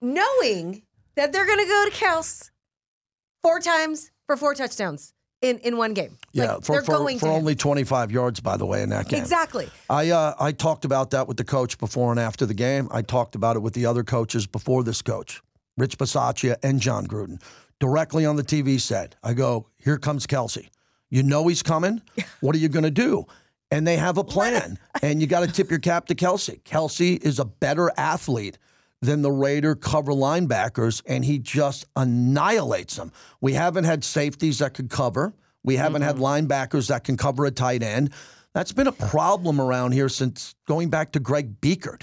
knowing 0.00 0.82
that 1.16 1.32
they're 1.32 1.46
going 1.46 1.58
to 1.58 1.66
go 1.66 1.86
to 1.88 1.90
Kels 1.90 2.50
four 3.42 3.58
times 3.58 4.12
for 4.26 4.36
four 4.36 4.54
touchdowns 4.54 5.12
in 5.42 5.58
in 5.58 5.76
one 5.76 5.92
game? 5.92 6.16
yeah, 6.32 6.54
Like, 6.54 6.64
for, 6.64 6.72
they're 6.72 6.82
for, 6.84 6.98
going 6.98 7.18
for 7.18 7.28
only 7.28 7.54
25 7.54 8.10
yards, 8.10 8.40
by 8.40 8.56
the 8.56 8.64
way, 8.64 8.82
in 8.82 8.88
that 8.90 9.08
game. 9.08 9.20
exactly. 9.20 9.68
I 9.90 10.10
uh, 10.10 10.34
I 10.40 10.52
talked 10.52 10.84
about 10.84 11.10
that 11.10 11.28
with 11.28 11.36
the 11.36 11.44
coach 11.44 11.76
before 11.78 12.10
and 12.10 12.20
after 12.20 12.46
the 12.46 12.54
game. 12.54 12.88
I 12.90 13.02
talked 13.02 13.34
about 13.34 13.56
it 13.56 13.60
with 13.60 13.74
the 13.74 13.84
other 13.86 14.04
coaches 14.04 14.46
before 14.46 14.82
this 14.82 15.02
coach, 15.02 15.42
Rich 15.76 15.98
Bisaccia 15.98 16.56
and 16.62 16.80
Jon 16.80 17.06
Gruden, 17.06 17.42
directly 17.80 18.24
on 18.24 18.36
the 18.36 18.44
TV 18.44 18.80
set. 18.80 19.16
I 19.22 19.34
go, 19.34 19.66
here 19.76 19.98
comes 19.98 20.26
Kelce. 20.26 20.68
You 21.10 21.22
know 21.22 21.46
he's 21.48 21.62
coming. 21.62 22.00
What 22.40 22.56
are 22.56 22.58
you 22.58 22.68
going 22.68 22.84
to 22.84 22.90
do? 22.90 23.26
And 23.70 23.86
they 23.86 23.96
have 23.96 24.18
a 24.18 24.24
plan, 24.24 24.78
and 25.00 25.20
you 25.20 25.28
got 25.28 25.46
to 25.46 25.46
tip 25.46 25.70
your 25.70 25.78
cap 25.78 26.06
to 26.06 26.14
Kelce. 26.14 26.60
Kelce 26.62 27.22
is 27.22 27.38
a 27.38 27.44
better 27.44 27.90
athlete 27.96 28.58
than 29.02 29.20
the 29.20 29.32
Raider 29.32 29.74
cover 29.74 30.12
linebackers, 30.12 31.02
and 31.06 31.24
he 31.24 31.38
just 31.38 31.84
annihilates 31.96 32.96
them. 32.96 33.12
We 33.40 33.52
haven't 33.52 33.84
had 33.84 34.04
safeties 34.04 34.60
that 34.60 34.74
could 34.74 34.88
cover. 34.88 35.34
We 35.64 35.76
haven't 35.76 36.02
had 36.02 36.16
linebackers 36.16 36.88
that 36.88 37.04
can 37.04 37.16
cover 37.16 37.44
a 37.44 37.50
tight 37.50 37.82
end. 37.82 38.10
That's 38.54 38.72
been 38.72 38.86
a 38.86 38.92
problem 38.92 39.60
around 39.60 39.92
here 39.92 40.08
since 40.08 40.54
going 40.66 40.88
back 40.88 41.12
to 41.12 41.20
Greg 41.20 41.60
Biekert, 41.60 42.02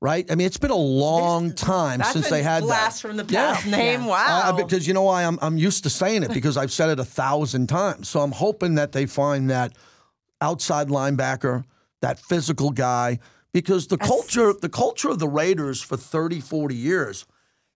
right? 0.00 0.30
I 0.30 0.36
mean, 0.36 0.46
it's 0.46 0.58
been 0.58 0.70
a 0.70 0.76
long 0.76 1.52
time 1.54 2.02
since 2.04 2.28
they 2.30 2.42
had 2.42 2.62
blast 2.62 3.02
that. 3.02 3.08
from 3.08 3.16
the 3.16 3.24
past 3.24 3.32
Yeah. 3.32 3.52
past 3.54 3.66
name. 3.66 4.02
Uh, 4.04 4.08
Wow. 4.08 4.52
because 4.56 4.86
you 4.86 4.94
know 4.94 5.02
why 5.02 5.24
I'm 5.24 5.38
I'm 5.42 5.58
used 5.58 5.82
to 5.84 5.90
saying 5.90 6.22
it 6.22 6.32
because 6.32 6.56
I've 6.56 6.72
said 6.72 6.90
it 6.90 7.00
a 7.00 7.04
thousand 7.04 7.68
times. 7.68 8.08
So 8.08 8.20
I'm 8.20 8.32
hoping 8.32 8.76
that 8.76 8.92
they 8.92 9.06
find 9.06 9.50
that 9.50 9.72
outside 10.40 10.88
linebacker, 10.88 11.64
that 12.00 12.18
physical 12.20 12.70
guy, 12.70 13.18
because 13.52 13.86
the 13.88 13.98
culture 13.98 14.52
the 14.52 14.68
culture 14.68 15.08
of 15.08 15.18
the 15.18 15.28
Raiders 15.28 15.80
for 15.82 15.96
30, 15.96 16.40
40 16.40 16.74
years, 16.74 17.26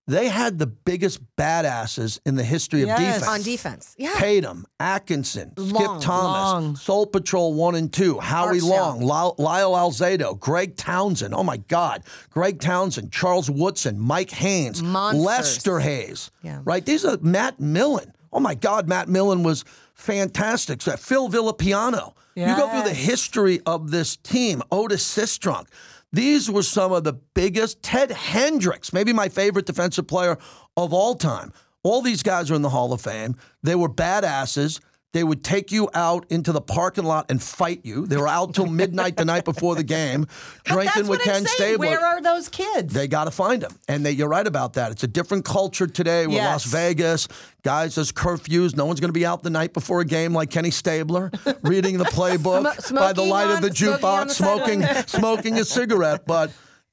they 0.08 0.28
had 0.28 0.58
the 0.58 0.66
biggest 0.66 1.20
badasses 1.36 2.18
in 2.26 2.34
the 2.34 2.42
history 2.42 2.82
of 2.82 2.88
Yes. 2.88 3.20
defense. 3.20 3.28
On 3.32 3.42
defense. 3.42 3.94
Yeah. 3.96 4.14
Tatum, 4.16 4.66
Atkinson, 4.80 5.52
Long, 5.56 5.68
Skip 5.68 5.86
Thomas, 6.04 6.52
long. 6.52 6.76
Soul 6.76 7.06
Patrol 7.06 7.54
1 7.54 7.76
and 7.76 7.92
2, 7.92 8.18
Howie 8.18 8.60
Art 8.60 8.62
Long, 8.62 9.00
Lyle, 9.02 9.34
Lyle 9.38 9.72
Alzado, 9.72 10.38
Greg 10.38 10.76
Townsend. 10.76 11.34
Oh 11.34 11.44
my 11.44 11.56
God. 11.58 12.02
Greg 12.30 12.60
Townsend, 12.60 13.12
Charles 13.12 13.48
Woodson, 13.48 13.98
Mike 14.00 14.30
Haynes, 14.32 14.82
Monsters. 14.82 15.24
Lester 15.24 15.78
Hayes. 15.80 16.30
Yeah. 16.42 16.60
Right? 16.64 16.84
These 16.84 17.04
are 17.04 17.16
Matt 17.20 17.60
Millen. 17.60 18.12
Oh 18.32 18.40
my 18.40 18.54
God, 18.54 18.88
Matt 18.88 19.08
Millen 19.08 19.42
was 19.44 19.64
fantastic. 20.02 20.82
So 20.82 20.96
Phil 20.96 21.28
Villapiano. 21.28 22.14
You 22.34 22.56
go 22.56 22.68
through 22.70 22.88
the 22.88 22.94
history 22.94 23.60
of 23.66 23.90
this 23.90 24.16
team, 24.16 24.62
Otis 24.72 25.04
Sistrunk. 25.04 25.66
These 26.12 26.50
were 26.50 26.62
some 26.62 26.92
of 26.92 27.04
the 27.04 27.12
biggest. 27.12 27.82
Ted 27.82 28.10
Hendricks, 28.10 28.92
maybe 28.92 29.12
my 29.12 29.28
favorite 29.28 29.66
defensive 29.66 30.06
player 30.06 30.38
of 30.76 30.92
all 30.92 31.14
time. 31.14 31.52
All 31.82 32.00
these 32.00 32.22
guys 32.22 32.50
are 32.50 32.54
in 32.54 32.62
the 32.62 32.70
Hall 32.70 32.92
of 32.92 33.00
Fame. 33.00 33.36
They 33.62 33.74
were 33.74 33.88
badasses. 33.88 34.80
They 35.12 35.22
would 35.22 35.44
take 35.44 35.70
you 35.70 35.90
out 35.92 36.24
into 36.30 36.52
the 36.52 36.60
parking 36.62 37.04
lot 37.04 37.30
and 37.30 37.42
fight 37.42 37.80
you. 37.84 38.06
They 38.06 38.16
were 38.16 38.28
out 38.28 38.54
till 38.54 38.66
midnight 38.66 39.16
the 39.16 39.26
night 39.26 39.44
before 39.44 39.74
the 39.74 39.82
game, 39.82 40.26
drinking 40.64 41.06
with 41.06 41.20
Ken. 41.20 41.44
Stabler. 41.44 41.86
Where 41.86 42.04
are 42.04 42.22
those 42.22 42.48
kids? 42.48 42.94
They 42.94 43.08
got 43.08 43.24
to 43.24 43.30
find 43.30 43.60
them. 43.60 43.76
And 43.88 44.06
they, 44.06 44.12
you're 44.12 44.28
right 44.28 44.46
about 44.46 44.74
that. 44.74 44.90
It's 44.90 45.02
a 45.02 45.08
different 45.08 45.44
culture 45.44 45.86
today. 45.86 46.26
We're 46.26 46.38
Las 46.42 46.64
Vegas. 46.64 47.28
Guys, 47.62 47.94
there's 47.94 48.10
curfews. 48.10 48.74
No 48.74 48.86
one's 48.86 49.00
going 49.00 49.10
to 49.10 49.12
be 49.12 49.26
out 49.26 49.42
the 49.42 49.50
night 49.50 49.74
before 49.74 50.00
a 50.00 50.04
game 50.06 50.32
like 50.32 50.50
Kenny 50.50 50.70
Stabler, 50.70 51.30
reading 51.62 51.98
the 51.98 52.04
playbook 52.04 52.64
Smo- 52.76 52.94
by 52.96 53.12
the 53.12 53.22
smoking 53.22 53.28
light 53.28 53.50
of 53.50 53.56
on- 53.56 53.62
the 53.62 53.74
smoking 53.74 54.00
jukebox, 54.00 54.28
the 54.28 54.34
smoking, 54.34 54.82
smoking 55.06 55.58
a 55.58 55.64
cigarette. 55.64 56.24
But 56.26 56.52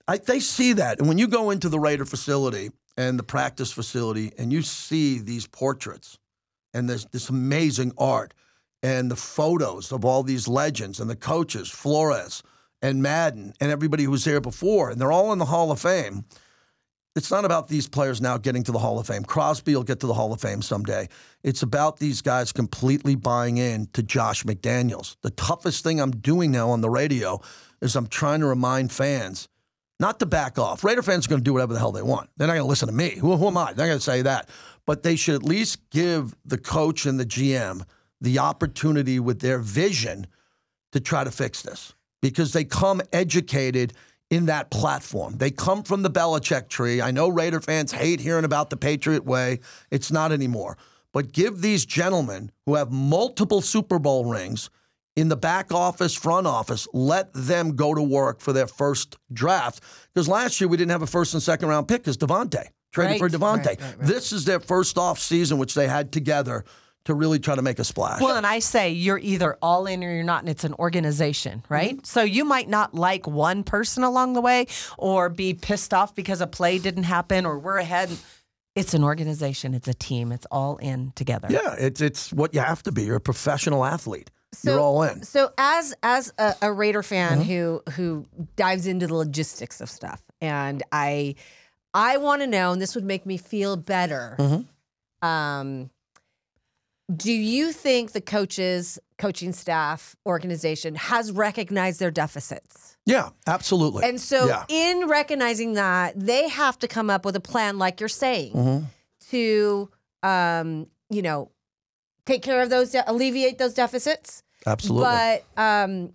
I, 0.10 0.17
they 0.17 0.41
see 0.41 0.73
that. 0.73 0.99
And 0.99 1.08
when 1.08 1.17
you 1.17 1.27
go 1.27 1.51
into 1.51 1.69
the 1.69 1.79
Raider 1.79 2.05
facility 2.05 2.71
and 2.97 3.17
the 3.17 3.23
practice 3.23 3.71
facility 3.71 4.34
and 4.38 4.51
you 4.51 4.62
see 4.62 5.19
these 5.19 5.47
portraits 5.47 6.17
and 6.73 6.89
this, 6.89 7.05
this 7.05 7.29
amazing 7.29 7.91
art 7.97 8.34
and 8.82 9.12
the 9.12 9.15
photos 9.15 9.91
of 9.91 10.05
all 10.05 10.23
these 10.23 10.47
legends 10.47 10.99
and 10.99 11.10
the 11.10 11.15
coaches, 11.15 11.69
Flores 11.69 12.43
and 12.82 13.01
Madden 13.01 13.53
and 13.60 13.71
everybody 13.71 14.03
who 14.03 14.12
was 14.12 14.23
there 14.23 14.41
before, 14.41 14.89
and 14.89 14.99
they're 14.99 15.12
all 15.12 15.34
in 15.34 15.39
the 15.39 15.45
Hall 15.45 15.71
of 15.71 15.79
Fame. 15.79 16.25
It's 17.15 17.32
not 17.32 17.43
about 17.43 17.67
these 17.67 17.88
players 17.88 18.21
now 18.21 18.38
getting 18.38 18.63
to 18.63 18.71
the 18.71 18.79
Hall 18.79 18.99
of 18.99 19.08
Fame. 19.08 19.23
Crosby 19.23 19.75
will 19.75 19.84
get 19.84 19.99
to 20.01 20.08
the 20.08 20.13
Hall 20.13 20.32
of 20.32 20.39
Fame 20.39 20.62
someday. 20.62 21.10
It's 21.43 21.63
about 21.63 21.97
these 21.97 22.21
guys 22.21 22.51
completely 22.51 23.15
buying 23.15 23.58
in 23.58 23.88
to 23.93 24.03
Josh 24.03 24.43
McDaniels. 24.43 25.17
The 25.21 25.32
toughest 25.32 25.84
thing 25.84 25.99
I'm 25.99 26.12
doing 26.12 26.51
now 26.51 26.69
on 26.69 26.82
the 26.82 26.89
radio 26.89 27.41
is 27.82 27.95
I'm 27.95 28.08
trying 28.08 28.39
to 28.41 28.45
remind 28.45 28.91
fans 28.91 29.49
not 29.99 30.19
to 30.19 30.25
back 30.25 30.58
off. 30.58 30.84
Raider 30.84 31.01
fans 31.01 31.25
are 31.25 31.29
going 31.29 31.41
to 31.41 31.43
do 31.43 31.51
whatever 31.51 31.73
the 31.73 31.79
hell 31.79 31.91
they 31.91 32.01
want. 32.01 32.29
They're 32.38 32.47
not 32.47 32.53
going 32.53 32.63
to 32.63 32.69
listen 32.69 32.88
to 32.88 32.93
me. 32.93 33.15
Who, 33.19 33.36
who 33.36 33.47
am 33.47 33.58
I? 33.58 33.73
They're 33.73 33.86
not 33.86 33.91
going 33.91 33.97
to 33.97 34.03
say 34.03 34.21
that. 34.21 34.49
But 34.89 35.04
they 35.04 35.15
should 35.15 35.36
at 35.36 35.43
least 35.43 35.88
give 35.91 36.34
the 36.43 36.58
coach 36.58 37.06
and 37.06 37.19
the 37.19 37.25
GM 37.25 37.84
the 38.21 38.39
opportunity 38.39 39.19
with 39.19 39.39
their 39.39 39.60
vision 39.60 40.25
to 40.93 40.99
try 40.99 41.23
to 41.23 41.30
fix 41.30 41.62
this 41.62 41.93
because 42.23 42.54
they 42.54 42.63
come 42.63 42.99
educated 43.13 43.93
in 44.32 44.47
that 44.47 44.71
platform. 44.71 45.38
They 45.38 45.52
come 45.52 45.84
from 45.84 46.02
the 46.02 46.10
Belichick 46.10 46.69
tree. 46.69 47.04
I 47.04 47.12
know 47.12 47.30
Raider 47.30 47.60
fans 47.60 47.91
hate 47.91 48.19
hearing 48.19 48.45
about 48.45 48.71
the 48.71 48.78
Patriot 48.78 49.25
way. 49.25 49.60
It's 49.91 50.12
not 50.12 50.32
anymore. 50.32 50.75
But 51.13 51.34
give 51.34 51.62
these 51.62 51.86
gentlemen 51.86 52.52
who 52.65 52.73
have 52.73 52.91
multiple 52.91 53.62
Super 53.62 53.99
Bowl 53.99 54.25
rings 54.25 54.71
in 55.15 55.30
the 55.30 55.38
back 55.38 55.71
office, 55.71 56.15
front 56.15 56.47
office, 56.47 56.88
let 56.93 57.32
them 57.36 57.75
go 57.75 57.93
to 57.93 58.02
work 58.02 58.39
for 58.41 58.54
their 58.54 58.65
first 58.65 59.17
draft. 59.32 59.84
Because 60.12 60.28
last 60.28 60.60
year 60.60 60.67
we 60.67 60.78
didn't 60.78 60.89
have 60.89 61.04
a 61.04 61.08
first 61.08 61.36
and 61.36 61.43
second 61.43 61.69
round 61.69 61.88
pick 61.88 62.02
because 62.02 62.17
Davante 62.17 62.69
traded 62.91 63.17
for 63.19 63.25
Right. 63.25 63.34
Davante. 63.34 63.65
Right, 63.67 63.82
right, 63.82 63.97
right. 63.97 64.08
This 64.08 64.32
is 64.32 64.45
their 64.45 64.60
first 64.60 64.97
off 64.97 65.19
season, 65.19 65.58
which 65.58 65.73
they 65.73 65.88
had 65.88 66.12
together 66.12 66.65
to 67.06 67.13
really 67.13 67.39
try 67.39 67.56
to 67.56 67.62
make 67.62 67.80
a 67.80 67.84
splash. 67.84 68.21
Well, 68.21 68.36
and 68.36 68.45
I 68.45 68.60
say 68.60 68.91
you're 68.91 69.17
either 69.19 69.58
all 69.62 69.88
in 69.88 70.04
or 70.04 70.13
you're 70.13 70.23
not, 70.23 70.41
and 70.41 70.49
it's 70.49 70.63
an 70.65 70.73
organization, 70.75 71.63
right? 71.69 71.95
Mm-hmm. 71.95 72.04
So 72.04 72.21
you 72.21 72.43
might 72.45 72.67
not 72.69 72.93
like 72.93 73.25
one 73.25 73.63
person 73.63 74.04
along 74.04 74.34
the 74.34 74.41
way 74.41 74.67
or 74.97 75.30
be 75.30 75.54
pissed 75.54 75.93
off 75.93 76.13
because 76.13 76.41
a 76.41 76.47
play 76.47 76.78
didn't 76.78 77.04
happen 77.04 77.45
or 77.45 77.58
we're 77.58 77.78
ahead. 77.78 78.10
It's 78.75 78.93
an 78.93 79.04
organization, 79.04 79.73
it's 79.73 79.88
a 79.88 79.93
team, 79.93 80.32
it's 80.32 80.45
all 80.52 80.78
in 80.78 81.12
together. 81.15 81.47
Yeah, 81.49 81.75
it's 81.80 82.02
it's 82.02 82.32
what 82.32 82.53
you 82.53 82.59
have 82.59 82.84
to 82.84 82.91
be. 82.91 83.03
You're 83.03 83.16
a 83.18 83.22
professional 83.22 83.84
athlete. 83.86 84.30
You're 84.64 84.76
So- 84.76 84.82
all 84.84 85.03
in. 85.03 85.24
So 85.24 85.51
as 85.57 85.95
as 86.03 86.32
a, 86.38 86.55
a 86.61 86.72
Raider 86.72 87.01
fan 87.03 87.39
Mm-hmm. 87.39 87.49
who 87.49 87.82
who 87.93 88.26
dives 88.55 88.86
into 88.88 89.07
the 89.07 89.16
logistics 89.16 89.82
of 89.82 89.89
stuff, 89.89 90.22
and 90.41 90.84
I 90.91 91.36
I 91.94 92.18
want 92.18 92.42
to 92.42 92.48
know, 92.48 92.72
and 92.72 92.82
this 92.82 92.96
would 92.96 93.04
make 93.04 93.26
me 93.26 93.38
feel 93.38 93.76
better. 93.76 94.36
Mm-hmm. 94.40 95.28
Um, 95.28 95.90
do 97.14 97.32
you 97.32 97.72
think 97.72 98.12
the 98.12 98.22
coaches, 98.22 99.00
coaching 99.18 99.52
staff, 99.52 100.16
organization 100.26 100.96
has 100.96 101.32
recognized 101.32 102.00
their 102.00 102.12
deficits? 102.12 102.98
Yeah, 103.06 103.30
absolutely. 103.48 104.08
And 104.08 104.22
so, 104.22 104.46
yeah. 104.48 104.66
in 104.70 105.08
recognizing 105.08 105.74
that, 105.74 106.20
they 106.20 106.48
have 106.50 106.78
to 106.80 106.88
come 106.88 107.10
up 107.10 107.26
with 107.26 107.36
a 107.36 107.40
plan, 107.40 107.80
like 107.80 108.00
you're 108.00 108.10
saying, 108.10 108.54
Mm-hmm. 108.54 108.86
to, 109.32 109.90
um, 110.22 110.88
you 111.10 111.24
know, 111.24 111.50
take 112.28 112.44
care 112.44 112.62
of 112.62 112.70
those, 112.70 112.96
alleviate 113.08 113.58
those 113.58 113.74
deficits. 113.74 114.44
absolutely. 114.68 115.06
But 115.06 115.44
um, 115.58 116.14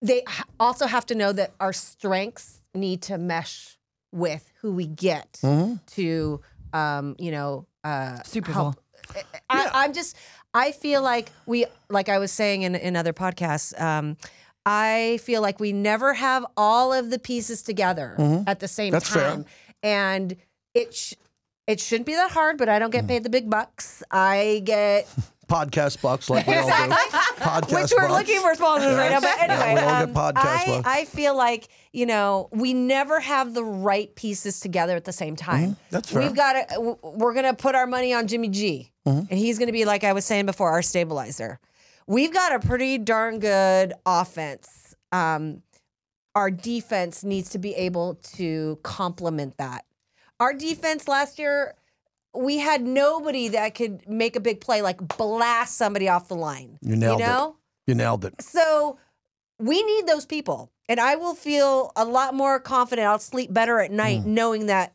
they 0.00 0.22
also 0.60 0.86
have 0.86 1.06
to 1.06 1.16
know 1.16 1.32
that 1.32 1.52
our 1.58 1.72
strengths 1.72 2.60
need 2.74 3.02
to 3.02 3.18
mesh 3.18 3.75
with 4.12 4.50
who 4.60 4.72
we 4.72 4.86
get 4.86 5.38
Mm-hmm. 5.42 5.74
to, 5.94 6.40
um, 6.72 7.16
you 7.18 7.30
know, 7.30 7.66
uh, 7.84 8.22
Super 8.22 8.52
help- 8.52 8.80
I, 9.50 9.70
I'm 9.72 9.92
just. 9.92 10.16
I 10.52 10.72
feel 10.72 11.02
like 11.02 11.30
we, 11.46 11.66
like 11.90 12.08
I 12.08 12.18
was 12.18 12.32
saying 12.32 12.62
in 12.62 12.74
in 12.74 12.96
other 12.96 13.12
podcasts. 13.12 13.78
Um, 13.80 14.16
I 14.64 15.20
feel 15.22 15.42
like 15.42 15.60
we 15.60 15.72
never 15.72 16.14
have 16.14 16.44
all 16.56 16.92
of 16.92 17.10
the 17.10 17.18
pieces 17.20 17.62
together 17.62 18.16
at 18.48 18.58
the 18.58 18.66
same 18.66 18.86
Mm-hmm. 18.86 18.92
That's 18.94 19.08
fair. 19.08 19.30
time, 19.30 19.44
and 19.82 20.36
it. 20.74 20.94
Sh- 20.94 21.14
it 21.68 21.80
shouldn't 21.80 22.06
be 22.06 22.14
that 22.14 22.30
hard, 22.30 22.58
but 22.58 22.68
I 22.68 22.78
don't 22.78 22.90
Mm. 22.90 22.92
get 22.92 23.08
paid 23.08 23.24
the 23.24 23.28
big 23.28 23.50
bucks. 23.50 24.00
I 24.10 24.62
get 24.64 25.08
Podcast 25.48 26.02
bucks 26.02 26.28
like 26.28 26.46
we 26.46 26.54
all 26.56 26.66
do. 26.66 26.72
Podcast 26.72 27.82
which 27.82 27.92
we're 27.96 28.10
looking 28.10 28.40
for 28.40 28.54
sponsors 28.54 28.96
right 28.96 29.10
now. 29.10 29.20
But 29.20 29.36
Yeah, 29.38 29.44
anyway, 29.44 29.82
all 29.82 30.02
um, 30.02 30.32
I. 30.36 30.82
I 30.84 31.04
feel 31.04 31.36
like 31.36 31.68
you 31.92 32.04
know 32.06 32.48
we 32.50 32.74
never 32.74 33.20
have 33.20 33.54
the 33.54 33.62
right 33.62 34.12
pieces 34.16 34.58
together 34.58 34.96
at 34.96 35.04
the 35.04 35.12
same 35.12 35.36
time. 35.36 35.70
Mm-hmm. 35.70 35.80
That's 35.90 36.10
fair. 36.10 36.22
We've 36.22 36.34
got 36.34 36.68
to. 36.68 36.98
We're 37.02 37.34
gonna 37.34 37.54
put 37.54 37.74
our 37.76 37.86
money 37.86 38.12
on 38.12 38.26
Jimmy 38.26 38.48
G, 38.48 38.90
Mm-hmm. 39.06 39.26
and 39.30 39.38
he's 39.38 39.58
gonna 39.58 39.70
be 39.72 39.84
like 39.84 40.02
I 40.02 40.12
was 40.12 40.24
saying 40.24 40.46
before, 40.46 40.70
our 40.70 40.82
stabilizer. 40.82 41.60
We've 42.08 42.32
got 42.32 42.52
a 42.52 42.58
pretty 42.66 42.98
darn 42.98 43.38
good 43.38 43.92
offense. 44.04 44.94
Um, 45.12 45.62
our 46.34 46.50
defense 46.50 47.24
needs 47.24 47.50
to 47.50 47.58
be 47.58 47.74
able 47.74 48.16
to 48.34 48.78
complement 48.82 49.56
that. 49.58 49.84
Our 50.38 50.52
defense 50.52 51.08
last 51.08 51.38
year, 51.38 51.74
we 52.36 52.58
had 52.58 52.82
nobody 52.82 53.48
that 53.48 53.74
could 53.74 54.08
make 54.08 54.36
a 54.36 54.40
big 54.40 54.60
play, 54.60 54.82
like 54.82 54.98
blast 55.16 55.76
somebody 55.76 56.08
off 56.08 56.28
the 56.28 56.36
line. 56.36 56.78
You 56.82 56.96
nailed 56.96 57.20
you 57.20 57.26
know? 57.26 57.56
it. 57.86 57.90
You 57.90 57.94
nailed 57.94 58.24
it. 58.24 58.40
So 58.42 58.98
we 59.58 59.82
need 59.82 60.06
those 60.06 60.26
people. 60.26 60.70
And 60.88 61.00
I 61.00 61.16
will 61.16 61.34
feel 61.34 61.92
a 61.96 62.04
lot 62.04 62.34
more 62.34 62.60
confident. 62.60 63.06
I'll 63.08 63.18
sleep 63.18 63.52
better 63.52 63.80
at 63.80 63.90
night 63.90 64.20
Mm. 64.22 64.26
knowing 64.26 64.66
that 64.66 64.92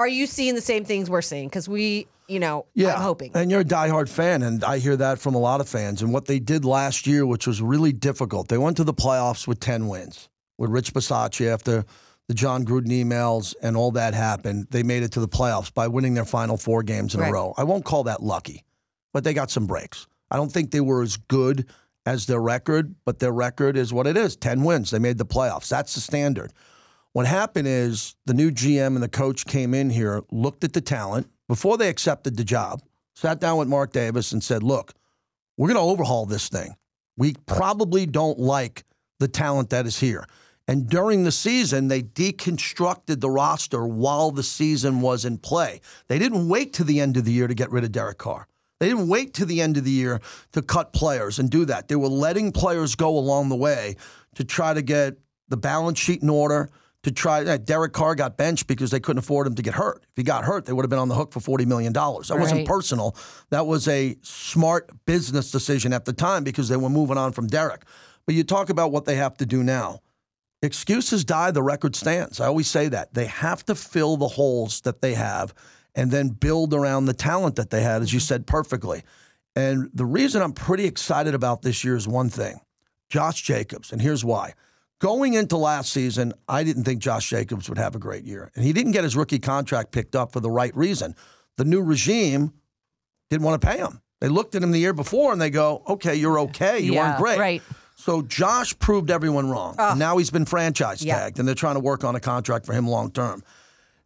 are 0.00 0.08
you 0.08 0.26
seeing 0.26 0.54
the 0.54 0.60
same 0.60 0.84
things 0.84 1.10
we're 1.10 1.22
seeing? 1.22 1.48
Because 1.48 1.68
we, 1.68 2.06
you 2.28 2.38
know, 2.38 2.66
Yeah, 2.74 2.94
I'm 2.94 3.02
hoping. 3.02 3.32
And 3.34 3.50
you're 3.50 3.60
a 3.62 3.64
diehard 3.64 4.08
fan, 4.08 4.42
and 4.42 4.62
I 4.64 4.78
hear 4.78 4.96
that 4.96 5.18
from 5.18 5.34
a 5.34 5.38
lot 5.38 5.60
of 5.60 5.68
fans. 5.68 6.02
And 6.02 6.12
what 6.12 6.26
they 6.26 6.38
did 6.38 6.64
last 6.64 7.06
year, 7.06 7.26
which 7.26 7.46
was 7.48 7.60
really 7.60 7.92
difficult, 7.92 8.48
they 8.48 8.58
went 8.58 8.76
to 8.76 8.84
the 8.84 8.94
playoffs 8.94 9.46
with 9.48 9.58
10 9.58 9.88
wins 9.88 10.28
with 10.56 10.70
Rich 10.70 10.94
Bisaccia 10.94 11.52
after 11.52 11.84
the 12.28 12.34
Jon 12.34 12.64
Gruden 12.64 12.88
emails 12.88 13.54
and 13.62 13.76
all 13.76 13.90
that 13.92 14.14
happened. 14.14 14.68
They 14.70 14.82
made 14.82 15.02
it 15.02 15.12
to 15.12 15.20
the 15.20 15.28
playoffs 15.28 15.72
by 15.72 15.88
winning 15.88 16.14
their 16.14 16.24
final 16.26 16.56
four 16.56 16.82
games 16.82 17.14
in 17.14 17.20
Right. 17.20 17.30
a 17.30 17.32
row. 17.32 17.54
I 17.56 17.64
won't 17.64 17.84
call 17.84 18.04
that 18.04 18.22
lucky, 18.22 18.64
but 19.12 19.24
they 19.24 19.32
got 19.34 19.50
some 19.50 19.66
breaks. 19.66 20.06
I 20.30 20.36
don't 20.36 20.52
think 20.52 20.70
they 20.70 20.80
were 20.80 21.02
as 21.02 21.16
good 21.16 21.66
as 22.04 22.26
their 22.26 22.40
record, 22.40 22.94
but 23.04 23.18
their 23.18 23.32
record 23.32 23.76
is 23.76 23.92
what 23.92 24.06
it 24.06 24.16
is 24.16 24.36
10 24.36 24.62
wins. 24.62 24.90
They 24.90 24.98
made 24.98 25.18
the 25.18 25.26
playoffs. 25.26 25.68
That's 25.68 25.94
the 25.94 26.00
standard. 26.00 26.52
What 27.12 27.26
happened 27.26 27.66
is 27.66 28.14
the 28.26 28.34
new 28.34 28.50
GM 28.50 28.94
and 28.94 29.02
the 29.02 29.08
coach 29.08 29.46
came 29.46 29.72
in 29.74 29.90
here, 29.90 30.22
looked 30.30 30.64
at 30.64 30.74
the 30.74 30.80
talent 30.80 31.30
before 31.48 31.78
they 31.78 31.88
accepted 31.88 32.36
the 32.36 32.44
job, 32.44 32.82
sat 33.16 33.40
down 33.40 33.56
with 33.58 33.68
Mark 33.68 33.92
Davis 33.92 34.32
and 34.32 34.44
said, 34.44 34.62
Look, 34.62 34.92
we're 35.56 35.68
going 35.68 35.76
to 35.76 35.80
overhaul 35.80 36.26
this 36.26 36.48
thing. 36.48 36.74
We 37.16 37.34
probably 37.46 38.06
don't 38.06 38.38
like 38.38 38.84
the 39.18 39.28
talent 39.28 39.70
that 39.70 39.86
is 39.86 39.98
here. 39.98 40.26
And 40.68 40.86
during 40.86 41.24
the 41.24 41.32
season, 41.32 41.88
they 41.88 42.02
deconstructed 42.02 43.20
the 43.20 43.30
roster 43.30 43.86
while 43.86 44.30
the 44.30 44.42
season 44.42 45.00
was 45.00 45.24
in 45.24 45.38
play. 45.38 45.80
They 46.08 46.18
didn't 46.18 46.48
wait 46.48 46.74
to 46.74 46.84
the 46.84 47.00
end 47.00 47.16
of 47.16 47.24
the 47.24 47.32
year 47.32 47.48
to 47.48 47.54
get 47.54 47.70
rid 47.70 47.84
of 47.84 47.92
Derek 47.92 48.18
Carr. 48.18 48.46
They 48.78 48.88
didn't 48.88 49.08
wait 49.08 49.32
to 49.34 49.46
the 49.46 49.62
end 49.62 49.78
of 49.78 49.84
the 49.84 49.90
year 49.90 50.20
to 50.52 50.60
cut 50.62 50.92
players 50.92 51.38
and 51.38 51.50
do 51.50 51.64
that. 51.64 51.88
They 51.88 51.96
were 51.96 52.08
letting 52.08 52.52
players 52.52 52.94
go 52.94 53.16
along 53.16 53.48
the 53.48 53.56
way 53.56 53.96
to 54.34 54.44
try 54.44 54.74
to 54.74 54.82
get 54.82 55.16
the 55.48 55.56
balance 55.56 55.98
sheet 55.98 56.22
in 56.22 56.28
order. 56.28 56.68
To 57.04 57.12
try, 57.12 57.44
uh, 57.44 57.56
Derek 57.56 57.92
Carr 57.92 58.16
got 58.16 58.36
benched 58.36 58.66
because 58.66 58.90
they 58.90 58.98
couldn't 58.98 59.20
afford 59.20 59.46
him 59.46 59.54
to 59.54 59.62
get 59.62 59.74
hurt. 59.74 60.02
If 60.02 60.16
he 60.16 60.24
got 60.24 60.44
hurt, 60.44 60.66
they 60.66 60.72
would 60.72 60.82
have 60.82 60.90
been 60.90 60.98
on 60.98 61.08
the 61.08 61.14
hook 61.14 61.32
for 61.32 61.38
forty 61.38 61.64
million 61.64 61.92
dollars. 61.92 62.28
That 62.28 62.40
wasn't 62.40 62.66
personal. 62.66 63.16
That 63.50 63.66
was 63.68 63.86
a 63.86 64.16
smart 64.22 64.90
business 65.06 65.52
decision 65.52 65.92
at 65.92 66.04
the 66.06 66.12
time 66.12 66.42
because 66.42 66.68
they 66.68 66.76
were 66.76 66.90
moving 66.90 67.16
on 67.16 67.32
from 67.32 67.46
Derek. 67.46 67.84
But 68.26 68.34
you 68.34 68.42
talk 68.42 68.68
about 68.68 68.90
what 68.90 69.04
they 69.04 69.14
have 69.14 69.36
to 69.38 69.46
do 69.46 69.62
now. 69.62 70.00
Excuses 70.62 71.24
die, 71.24 71.50
the 71.50 71.62
record 71.62 71.94
stands. 71.94 72.40
I 72.40 72.46
always 72.46 72.66
say 72.66 72.88
that. 72.88 73.14
They 73.14 73.26
have 73.26 73.64
to 73.66 73.74
fill 73.74 74.16
the 74.16 74.28
holes 74.28 74.80
that 74.82 75.00
they 75.00 75.14
have 75.14 75.54
and 75.94 76.10
then 76.10 76.28
build 76.30 76.74
around 76.74 77.06
the 77.06 77.12
talent 77.12 77.56
that 77.56 77.70
they 77.70 77.82
had, 77.82 78.02
as 78.02 78.12
you 78.12 78.18
mm-hmm. 78.18 78.24
said 78.24 78.46
perfectly. 78.46 79.02
And 79.54 79.90
the 79.94 80.04
reason 80.04 80.42
I'm 80.42 80.52
pretty 80.52 80.84
excited 80.84 81.34
about 81.34 81.62
this 81.62 81.84
year 81.84 81.96
is 81.96 82.06
one 82.06 82.28
thing 82.28 82.60
Josh 83.08 83.42
Jacobs. 83.42 83.92
And 83.92 84.02
here's 84.02 84.24
why. 84.24 84.54
Going 85.00 85.34
into 85.34 85.56
last 85.56 85.92
season, 85.92 86.32
I 86.48 86.64
didn't 86.64 86.84
think 86.84 87.00
Josh 87.00 87.30
Jacobs 87.30 87.68
would 87.68 87.78
have 87.78 87.94
a 87.94 88.00
great 88.00 88.24
year. 88.24 88.50
And 88.56 88.64
he 88.64 88.72
didn't 88.72 88.92
get 88.92 89.04
his 89.04 89.16
rookie 89.16 89.38
contract 89.38 89.92
picked 89.92 90.16
up 90.16 90.32
for 90.32 90.40
the 90.40 90.50
right 90.50 90.76
reason. 90.76 91.14
The 91.56 91.64
new 91.64 91.82
regime 91.82 92.52
didn't 93.30 93.44
want 93.44 93.60
to 93.60 93.66
pay 93.66 93.78
him. 93.78 94.00
They 94.20 94.28
looked 94.28 94.56
at 94.56 94.62
him 94.62 94.72
the 94.72 94.80
year 94.80 94.92
before 94.92 95.32
and 95.32 95.40
they 95.40 95.50
go, 95.50 95.82
okay, 95.88 96.16
you're 96.16 96.40
okay. 96.40 96.80
You 96.80 96.94
Yeah, 96.94 97.10
weren't 97.10 97.18
great. 97.18 97.38
right. 97.38 97.62
So 98.00 98.22
Josh 98.22 98.78
proved 98.78 99.10
everyone 99.10 99.50
wrong. 99.50 99.74
And 99.76 99.98
now 99.98 100.18
he's 100.18 100.30
been 100.30 100.44
franchise 100.46 101.02
Yeah. 101.02 101.18
tagged 101.18 101.38
and 101.40 101.48
they're 101.48 101.54
trying 101.56 101.74
to 101.74 101.80
work 101.80 102.04
on 102.04 102.14
a 102.14 102.20
contract 102.20 102.64
for 102.64 102.72
him 102.72 102.86
long 102.86 103.10
term. 103.10 103.42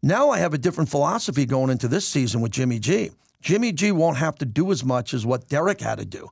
Now 0.03 0.31
I 0.31 0.39
have 0.39 0.55
a 0.55 0.59
different 0.59 0.89
philosophy 0.91 1.45
going 1.45 1.71
into 1.71 1.89
this 1.89 2.09
season 2.09 2.41
with 2.41 2.53
Jimmy 2.53 2.79
G. 2.79 3.11
Jimmy 3.43 3.71
G 3.71 3.93
won't 3.93 4.17
have 4.17 4.37
to 4.39 4.47
do 4.47 4.73
as 4.73 4.83
much 4.83 5.13
as 5.13 5.27
what 5.27 5.49
Derek 5.49 5.81
had 5.83 5.99
to 5.99 6.07
do. 6.07 6.31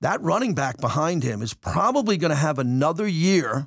That 0.00 0.20
running 0.20 0.54
back 0.54 0.78
behind 0.80 1.22
him 1.22 1.42
is 1.42 1.54
probably 1.54 2.16
going 2.16 2.30
to 2.30 2.34
have 2.36 2.58
another 2.58 3.06
year, 3.06 3.66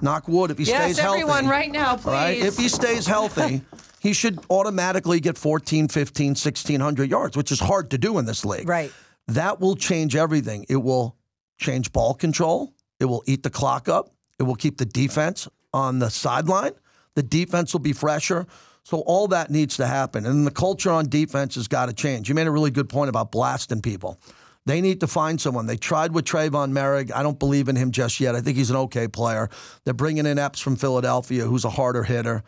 knock 0.00 0.28
wood, 0.28 0.50
if 0.50 0.58
he 0.58 0.64
Yes, 0.64 0.84
stays 0.84 0.98
healthy. 0.98 1.18
Yes, 1.20 1.28
everyone, 1.28 1.50
right 1.50 1.70
now, 1.70 1.96
please. 1.96 2.06
Right? 2.12 2.38
If 2.38 2.56
he 2.56 2.68
stays 2.68 3.06
healthy, 3.06 3.62
he 4.00 4.12
should 4.12 4.38
automatically 4.48 5.20
get 5.20 5.36
14, 5.36 5.88
15, 5.88 6.28
1600 6.30 7.10
yards, 7.10 7.36
which 7.36 7.50
is 7.52 7.60
hard 7.60 7.90
to 7.90 7.98
do 7.98 8.18
in 8.18 8.24
this 8.24 8.44
league. 8.46 8.68
Right. 8.68 8.92
That 9.26 9.60
will 9.60 9.76
change 9.76 10.16
everything. 10.16 10.64
It 10.70 10.76
will 10.76 11.17
change 11.58 11.92
ball 11.92 12.14
control. 12.14 12.74
It 13.00 13.04
will 13.04 13.22
eat 13.26 13.42
the 13.42 13.50
clock 13.50 13.88
up. 13.88 14.10
It 14.38 14.44
will 14.44 14.54
keep 14.54 14.78
the 14.78 14.86
defense 14.86 15.48
on 15.72 15.98
the 15.98 16.10
sideline. 16.10 16.72
The 17.14 17.22
defense 17.22 17.72
will 17.72 17.80
be 17.80 17.92
fresher. 17.92 18.46
So 18.84 19.00
all 19.00 19.28
that 19.28 19.50
needs 19.50 19.76
to 19.76 19.86
happen. 19.86 20.24
And 20.24 20.46
the 20.46 20.50
culture 20.50 20.90
on 20.90 21.08
defense 21.08 21.56
has 21.56 21.68
got 21.68 21.86
to 21.86 21.92
change. 21.92 22.28
You 22.28 22.34
made 22.34 22.46
a 22.46 22.50
really 22.50 22.70
good 22.70 22.88
point 22.88 23.10
about 23.10 23.30
blasting 23.30 23.82
people. 23.82 24.18
They 24.64 24.80
need 24.80 25.00
to 25.00 25.06
find 25.06 25.40
someone. 25.40 25.66
They 25.66 25.76
tried 25.76 26.12
with 26.12 26.24
Trayvon 26.24 26.72
Merrick. 26.72 27.14
I 27.14 27.22
don't 27.22 27.38
believe 27.38 27.68
in 27.68 27.76
him 27.76 27.90
just 27.90 28.20
yet. 28.20 28.34
I 28.34 28.40
think 28.40 28.56
he's 28.56 28.70
an 28.70 28.76
okay 28.76 29.08
player. 29.08 29.48
They're 29.84 29.94
bringing 29.94 30.26
in 30.26 30.38
Epps 30.38 30.60
from 30.60 30.76
Philadelphia, 30.76 31.44
who's 31.44 31.64
a 31.64 31.70
harder 31.70 32.02
hitter. 32.02 32.42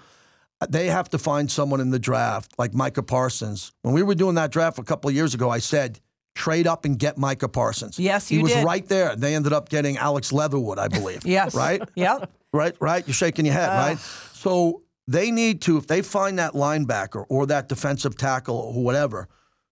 They 0.68 0.88
have 0.88 1.08
to 1.10 1.18
find 1.18 1.50
someone 1.50 1.80
in 1.80 1.90
the 1.90 1.98
draft 1.98 2.52
like 2.58 2.74
Micah 2.74 3.02
Parsons. 3.02 3.72
When 3.82 3.94
we 3.94 4.02
were 4.02 4.14
doing 4.14 4.34
that 4.34 4.50
draft 4.50 4.78
a 4.78 4.82
couple 4.82 5.08
of 5.08 5.16
years 5.16 5.32
ago, 5.32 5.48
I 5.48 5.58
said, 5.58 6.00
trade 6.34 6.66
up 6.66 6.84
and 6.84 6.98
get 6.98 7.18
Micah 7.18 7.48
Parsons. 7.48 7.98
Yes, 7.98 8.28
he 8.28 8.42
was 8.42 8.52
did. 8.52 8.64
right 8.64 8.86
there. 8.88 9.16
They 9.16 9.34
ended 9.34 9.52
up 9.52 9.68
getting 9.68 9.96
Alex 9.96 10.32
Leatherwood, 10.32 10.78
I 10.78 10.88
believe. 10.88 11.20
Yes. 11.26 11.54
Right? 11.54 11.82
Yep. 11.94 12.30
Right, 12.52 12.74
right. 12.80 13.06
You're 13.06 13.14
shaking 13.14 13.44
your 13.46 13.54
head, 13.54 13.68
right? 13.68 13.98
So 13.98 14.82
they 15.06 15.30
need 15.30 15.60
to, 15.62 15.76
if 15.76 15.86
they 15.86 16.02
find 16.02 16.38
that 16.38 16.52
linebacker 16.54 17.24
or 17.28 17.46
that 17.46 17.68
defensive 17.68 18.16
tackle 18.16 18.56
or 18.56 18.82
whatever, 18.82 19.28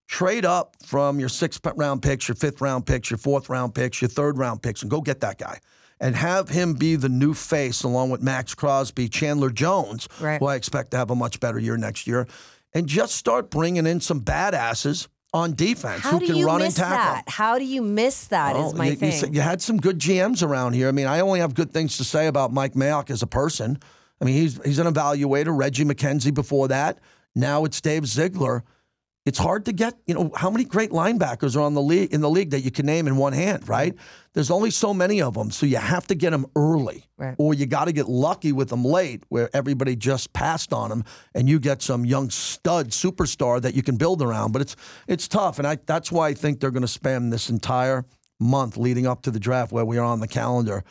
trade 0.08 0.44
up 0.44 0.76
from 0.84 1.18
your 1.20 1.28
sixth 1.28 1.60
round 1.76 2.02
picks, 2.02 2.28
your 2.28 2.34
fifth 2.34 2.60
round 2.60 2.86
picks, 2.86 3.10
your 3.10 3.18
fourth 3.18 3.48
round 3.48 3.74
picks, 3.74 4.00
your 4.00 4.08
third 4.08 4.38
round 4.38 4.62
picks, 4.62 4.82
and 4.82 4.90
go 4.90 5.00
get 5.00 5.20
that 5.20 5.38
guy. 5.38 5.60
And 6.00 6.14
have 6.14 6.48
him 6.48 6.74
be 6.74 6.94
the 6.94 7.08
new 7.08 7.34
face 7.34 7.82
along 7.82 8.10
with 8.10 8.22
Maxx 8.22 8.54
Crosby, 8.54 9.08
Chandler 9.08 9.50
Jones, 9.50 10.08
Right. 10.20 10.38
who 10.38 10.46
I 10.46 10.54
expect 10.54 10.92
to 10.92 10.96
have 10.96 11.10
a 11.10 11.16
much 11.16 11.40
better 11.40 11.58
year 11.58 11.76
next 11.76 12.06
year, 12.06 12.28
and 12.72 12.86
just 12.86 13.16
start 13.16 13.50
bringing 13.50 13.84
in 13.86 14.00
some 14.00 14.20
badasses 14.20 15.08
on 15.34 15.54
defense 15.54 16.00
How 16.02 16.12
who 16.12 16.20
do 16.20 16.26
can 16.26 16.36
you 16.36 16.46
run 16.46 16.60
miss 16.60 16.78
and 16.78 16.88
tackle. 16.88 17.14
that? 17.14 17.24
How 17.28 17.58
do 17.58 17.64
you 17.64 17.82
miss 17.82 18.26
that? 18.28 18.56
Oh, 18.56 18.58
is 18.58 18.64
Well, 18.72 18.74
my 18.78 18.84
you, 18.86 18.90
you 18.92 18.96
thing. 18.96 19.12
said- 19.12 19.34
you 19.34 19.40
had 19.40 19.60
some 19.60 19.76
good 19.78 19.98
GMs 19.98 20.42
around 20.42 20.72
here. 20.72 20.88
I 20.88 20.92
mean, 20.92 21.06
I 21.06 21.20
only 21.20 21.40
have 21.40 21.54
good 21.54 21.70
things 21.72 21.96
to 21.98 22.04
say 22.04 22.26
about 22.28 22.52
Mike 22.52 22.72
Mayock 22.74 23.10
as 23.10 23.22
a 23.22 23.26
person. 23.26 23.78
I 24.20 24.24
mean, 24.24 24.34
he's 24.34 24.58
he's 24.64 24.78
an 24.78 24.86
evaluator. 24.92 25.56
Reggie 25.56 25.84
McKenzie 25.84 26.32
before 26.34 26.68
that. 26.68 26.98
Now 27.34 27.64
it's 27.64 27.80
Dave 27.80 28.06
Ziegler. 28.06 28.64
It's 29.28 29.38
hard 29.38 29.66
to 29.66 29.72
get, 29.72 29.92
you 30.06 30.14
know, 30.14 30.30
how 30.34 30.48
many 30.48 30.64
great 30.64 30.90
linebackers 30.90 31.54
are 31.54 31.60
on 31.60 31.74
the 31.74 31.82
league 31.82 32.14
in 32.14 32.22
the 32.22 32.30
league 32.30 32.48
that 32.52 32.60
you 32.60 32.70
can 32.70 32.86
name 32.86 33.06
in 33.06 33.18
one 33.18 33.34
hand, 33.34 33.60
mm-hmm. 33.60 33.70
right? 33.70 33.94
There's 34.32 34.50
only 34.50 34.70
so 34.70 34.94
many 34.94 35.20
of 35.20 35.34
them, 35.34 35.50
so 35.50 35.66
you 35.66 35.76
have 35.76 36.06
to 36.06 36.14
get 36.14 36.30
them 36.30 36.46
early, 36.56 37.04
Right. 37.18 37.34
or 37.36 37.52
you 37.52 37.66
got 37.66 37.84
to 37.88 37.92
get 37.92 38.08
lucky 38.08 38.52
with 38.52 38.70
them 38.70 38.86
late, 38.86 39.24
where 39.28 39.50
everybody 39.52 39.96
just 39.96 40.32
passed 40.32 40.72
on 40.72 40.88
them, 40.88 41.04
and 41.34 41.46
you 41.46 41.60
get 41.60 41.82
some 41.82 42.06
young 42.06 42.30
stud 42.30 42.88
superstar 42.88 43.60
that 43.60 43.74
you 43.74 43.82
can 43.82 43.96
build 43.98 44.22
around. 44.22 44.52
But 44.52 44.62
it's 44.62 44.76
it's 45.06 45.28
tough, 45.28 45.58
and 45.58 45.68
I 45.68 45.76
that's 45.84 46.10
why 46.10 46.28
I 46.28 46.34
think 46.34 46.60
they're 46.60 46.70
going 46.70 46.80
to 46.80 46.88
spend 46.88 47.30
this 47.30 47.50
entire 47.50 48.06
month 48.40 48.78
leading 48.78 49.06
up 49.06 49.20
to 49.22 49.30
the 49.30 49.40
draft, 49.40 49.72
where 49.72 49.84
we 49.84 49.98
are 49.98 50.04
on 50.04 50.20
the 50.20 50.28
calendar, 50.28 50.84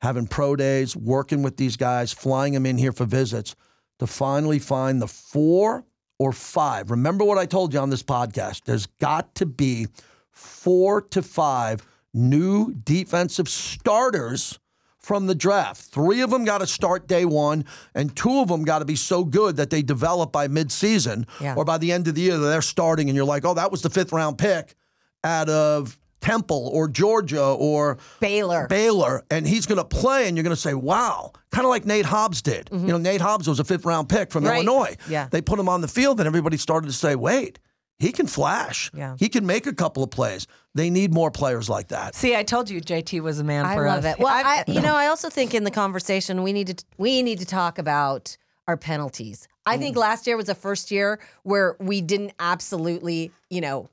having 0.00 0.26
pro 0.26 0.56
days, 0.56 0.96
working 0.96 1.42
with 1.42 1.58
these 1.58 1.76
guys, 1.76 2.14
flying 2.14 2.54
them 2.54 2.64
in 2.64 2.78
here 2.78 2.92
for 2.92 3.04
visits 3.04 3.54
to 3.98 4.06
finally 4.06 4.58
find 4.58 5.02
the 5.02 5.08
four 5.08 5.84
or 6.18 6.32
five. 6.32 6.90
Remember 6.90 7.24
what 7.24 7.38
I 7.38 7.46
told 7.46 7.72
you 7.74 7.80
on 7.80 7.90
this 7.90 8.02
podcast. 8.02 8.64
There's 8.64 8.86
got 8.86 9.34
to 9.36 9.46
be 9.46 9.88
four 10.30 11.00
to 11.02 11.22
five 11.22 11.86
new 12.12 12.72
defensive 12.72 13.48
starters 13.48 14.58
from 14.98 15.26
the 15.26 15.34
draft. 15.34 15.82
Three 15.82 16.22
of 16.22 16.30
them 16.30 16.44
got 16.44 16.58
to 16.58 16.66
start 16.66 17.06
day 17.06 17.24
one, 17.24 17.64
and 17.94 18.14
two 18.16 18.40
of 18.40 18.48
them 18.48 18.64
got 18.64 18.78
to 18.78 18.84
be 18.86 18.96
so 18.96 19.22
good 19.24 19.56
that 19.56 19.68
they 19.70 19.82
develop 19.82 20.32
by 20.32 20.48
midseason 20.48 21.26
Yeah. 21.40 21.54
or 21.56 21.64
by 21.64 21.76
the 21.78 21.92
end 21.92 22.08
of 22.08 22.14
the 22.14 22.22
year 22.22 22.38
that 22.38 22.46
they're 22.46 22.62
starting, 22.62 23.08
and 23.10 23.16
you're 23.16 23.26
like, 23.26 23.44
oh, 23.44 23.54
that 23.54 23.70
was 23.70 23.82
the 23.82 23.90
fifth 23.90 24.12
round 24.12 24.38
pick 24.38 24.74
out 25.22 25.48
of 25.50 25.98
Temple 26.24 26.70
or 26.72 26.88
Georgia 26.88 27.44
or 27.44 27.98
Baylor. 28.20 28.66
Baylor, 28.68 29.24
and 29.30 29.46
he's 29.46 29.66
going 29.66 29.78
to 29.78 29.84
play, 29.84 30.26
and 30.26 30.36
you're 30.36 30.42
going 30.44 30.56
to 30.56 30.60
say, 30.60 30.74
wow, 30.74 31.32
kind 31.50 31.64
of 31.66 31.70
like 31.70 31.84
Nate 31.84 32.06
Hobbs 32.06 32.40
did. 32.42 32.70
You 32.72 32.78
know, 32.78 32.98
Nate 32.98 33.20
Hobbs 33.20 33.46
was 33.46 33.60
a 33.60 33.64
fifth 33.64 33.84
round 33.84 34.08
pick 34.08 34.30
from 34.32 34.44
Mm-hmm. 34.44 34.50
Right. 34.50 34.64
Illinois. 34.66 34.96
Yeah. 35.08 35.28
They 35.30 35.40
put 35.42 35.58
him 35.58 35.68
on 35.68 35.80
the 35.82 35.88
field, 35.88 36.20
and 36.20 36.26
everybody 36.26 36.56
started 36.56 36.86
to 36.86 36.92
say, 36.94 37.14
wait, 37.14 37.58
he 37.98 38.10
can 38.10 38.26
flash. 38.26 38.90
Yeah. 38.94 39.16
He 39.18 39.28
can 39.28 39.46
make 39.46 39.66
a 39.66 39.72
couple 39.72 40.02
of 40.02 40.10
plays. 40.10 40.46
They 40.74 40.90
need 40.90 41.12
more 41.14 41.30
players 41.30 41.68
like 41.68 41.88
that. 41.88 42.14
See, 42.14 42.34
I 42.34 42.42
told 42.42 42.68
you 42.70 42.80
JT 42.80 43.20
was 43.20 43.38
a 43.38 43.44
man 43.44 43.64
I 43.66 43.74
for 43.76 43.86
love 43.86 44.04
it. 44.04 44.18
Well, 44.18 44.32
I've- 44.34 44.64
I, 44.66 44.72
you 44.72 44.80
know, 44.80 44.96
I 44.96 45.06
also 45.06 45.28
think 45.30 45.54
in 45.54 45.62
the 45.64 45.70
conversation 45.70 46.42
we 46.42 46.52
need 46.52 46.66
to 46.76 46.84
we 46.98 47.22
need 47.22 47.38
to 47.38 47.46
talk 47.46 47.78
about 47.78 48.36
our 48.66 48.76
penalties. 48.76 49.46
I 49.66 49.76
Mm. 49.76 49.80
think 49.80 49.96
last 49.96 50.26
year 50.26 50.36
was 50.36 50.46
the 50.46 50.54
first 50.56 50.90
year 50.90 51.20
where 51.44 51.76
we 51.78 52.00
didn't 52.00 52.32
absolutely, 52.40 53.30
you 53.50 53.60
know, 53.60 53.88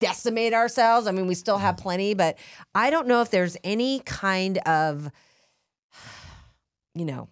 decimate 0.00 0.52
ourselves. 0.54 1.06
I 1.06 1.12
mean, 1.12 1.26
we 1.26 1.34
still 1.34 1.58
have 1.58 1.76
plenty, 1.76 2.14
but 2.14 2.38
I 2.74 2.90
don't 2.90 3.06
know 3.08 3.20
if 3.22 3.30
there's 3.30 3.56
any 3.64 4.00
kind 4.00 4.58
of, 4.58 5.10
you 6.94 7.04
know, 7.04 7.28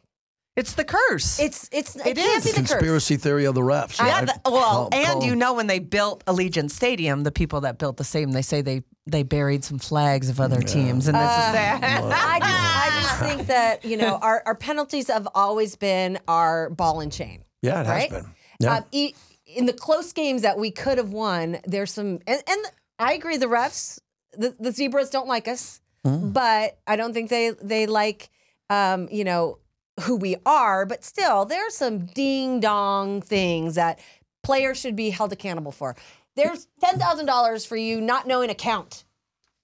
it's 0.56 0.72
the 0.72 0.84
curse. 0.84 1.38
it's 1.38 1.68
it's 1.70 1.96
it, 1.96 2.06
It 2.06 2.16
can't 2.16 2.38
is. 2.38 2.44
be 2.44 2.50
the 2.52 2.60
curse. 2.60 2.70
Conspiracy 2.70 3.16
theory 3.18 3.44
of 3.44 3.54
the 3.54 3.60
refs. 3.60 3.98
yeah, 3.98 4.24
the- 4.24 4.40
well, 4.46 4.62
Call- 4.62 4.88
and 4.92 5.06
call- 5.06 5.22
you 5.24 5.36
know 5.36 5.52
when 5.52 5.66
they 5.66 5.78
built 5.80 6.24
Allegiant 6.24 6.70
Stadium, 6.70 7.24
the 7.24 7.30
people 7.32 7.60
that 7.62 7.78
built 7.78 7.98
the 7.98 8.04
stadium, 8.04 8.32
they 8.32 8.40
say 8.42 8.62
they 8.62 8.82
they 9.08 9.22
buried 9.22 9.64
some 9.64 9.78
flags 9.78 10.30
of 10.30 10.40
other 10.40 10.62
teams, 10.62 11.08
and 11.08 11.16
this 11.16 11.30
is 11.30 11.36
sad. 11.52 11.84
I 11.84 12.38
just 12.40 12.50
I 12.50 13.00
just 13.02 13.18
think 13.20 13.46
that 13.48 13.84
you 13.84 13.98
know 13.98 14.16
our, 14.22 14.42
our 14.46 14.54
penalties 14.54 15.08
have 15.08 15.28
always 15.34 15.76
been 15.76 16.18
our 16.26 16.70
ball 16.70 17.00
and 17.00 17.12
chain. 17.12 17.44
Yeah, 17.60 17.82
it 17.82 17.86
has 17.86 18.08
been. 18.08 18.30
Yeah. 18.60 18.76
Um, 18.78 18.84
e- 18.92 19.14
in 19.46 19.66
the 19.66 19.72
close 19.72 20.12
games 20.12 20.42
that 20.42 20.58
we 20.58 20.70
could 20.70 20.98
have 20.98 21.10
won, 21.10 21.58
there's 21.64 21.92
some, 21.92 22.20
and, 22.26 22.42
and 22.48 22.66
I 22.98 23.14
agree. 23.14 23.36
The 23.36 23.46
refs, 23.46 23.98
the, 24.32 24.54
the 24.58 24.72
zebras 24.72 25.10
don't 25.10 25.28
like 25.28 25.48
us, 25.48 25.80
Mm. 26.04 26.32
but 26.32 26.78
I 26.86 26.94
don't 26.94 27.12
think 27.12 27.30
they 27.30 27.50
they 27.60 27.86
like, 27.86 28.28
um, 28.70 29.08
you 29.10 29.24
know, 29.24 29.58
who 30.02 30.14
we 30.14 30.36
are. 30.46 30.86
But 30.86 31.02
still, 31.02 31.44
there's 31.46 31.74
some 31.74 32.06
ding 32.06 32.60
dong 32.60 33.22
things 33.22 33.74
that 33.74 33.98
players 34.44 34.78
should 34.78 34.94
be 34.94 35.10
held 35.10 35.32
accountable 35.32 35.72
for. 35.72 35.96
There's 36.36 36.68
ten 36.80 36.98
thousand 37.00 37.26
dollars 37.26 37.64
for 37.66 37.76
you 37.76 38.00
not 38.00 38.26
knowing 38.28 38.50
a 38.50 38.54
count. 38.54 39.02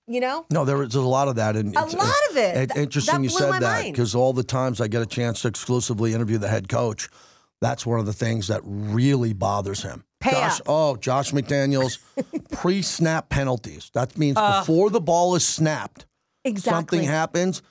You 0.08 0.18
know, 0.18 0.46
No, 0.50 0.64
there 0.64 0.76
was 0.78 0.96
a 0.96 1.00
lot 1.00 1.28
of 1.28 1.36
that. 1.36 1.54
And 1.54 1.76
A 1.76 1.80
lot 1.80 2.14
of 2.30 2.36
it. 2.36 2.70
Th- 2.70 2.70
interesting 2.76 3.18
that 3.18 3.22
you 3.22 3.28
said 3.28 3.60
that 3.60 3.84
because 3.84 4.16
all 4.16 4.32
the 4.32 4.42
times 4.42 4.80
I 4.80 4.88
get 4.88 5.00
a 5.00 5.06
chance 5.06 5.42
to 5.42 5.48
exclusively 5.48 6.12
interview 6.12 6.38
the 6.38 6.48
head 6.48 6.68
coach, 6.68 7.08
that's 7.62 7.86
one 7.86 8.00
of 8.00 8.06
the 8.06 8.12
things 8.12 8.48
that 8.48 8.60
really 8.64 9.32
bothers 9.32 9.82
him. 9.82 10.04
Pay 10.20 10.32
Josh, 10.32 10.60
up. 10.60 10.66
oh, 10.68 10.96
Josh 10.96 11.30
McDaniels, 11.32 11.98
pre-snap 12.52 13.28
penalties. 13.28 13.90
That 13.94 14.18
means 14.18 14.36
Uh. 14.36 14.60
before 14.60 14.90
the 14.90 15.00
ball 15.00 15.34
is 15.36 15.46
snapped, 15.46 16.04
exactly. 16.44 16.98
something 16.98 17.08
happens. 17.08 17.62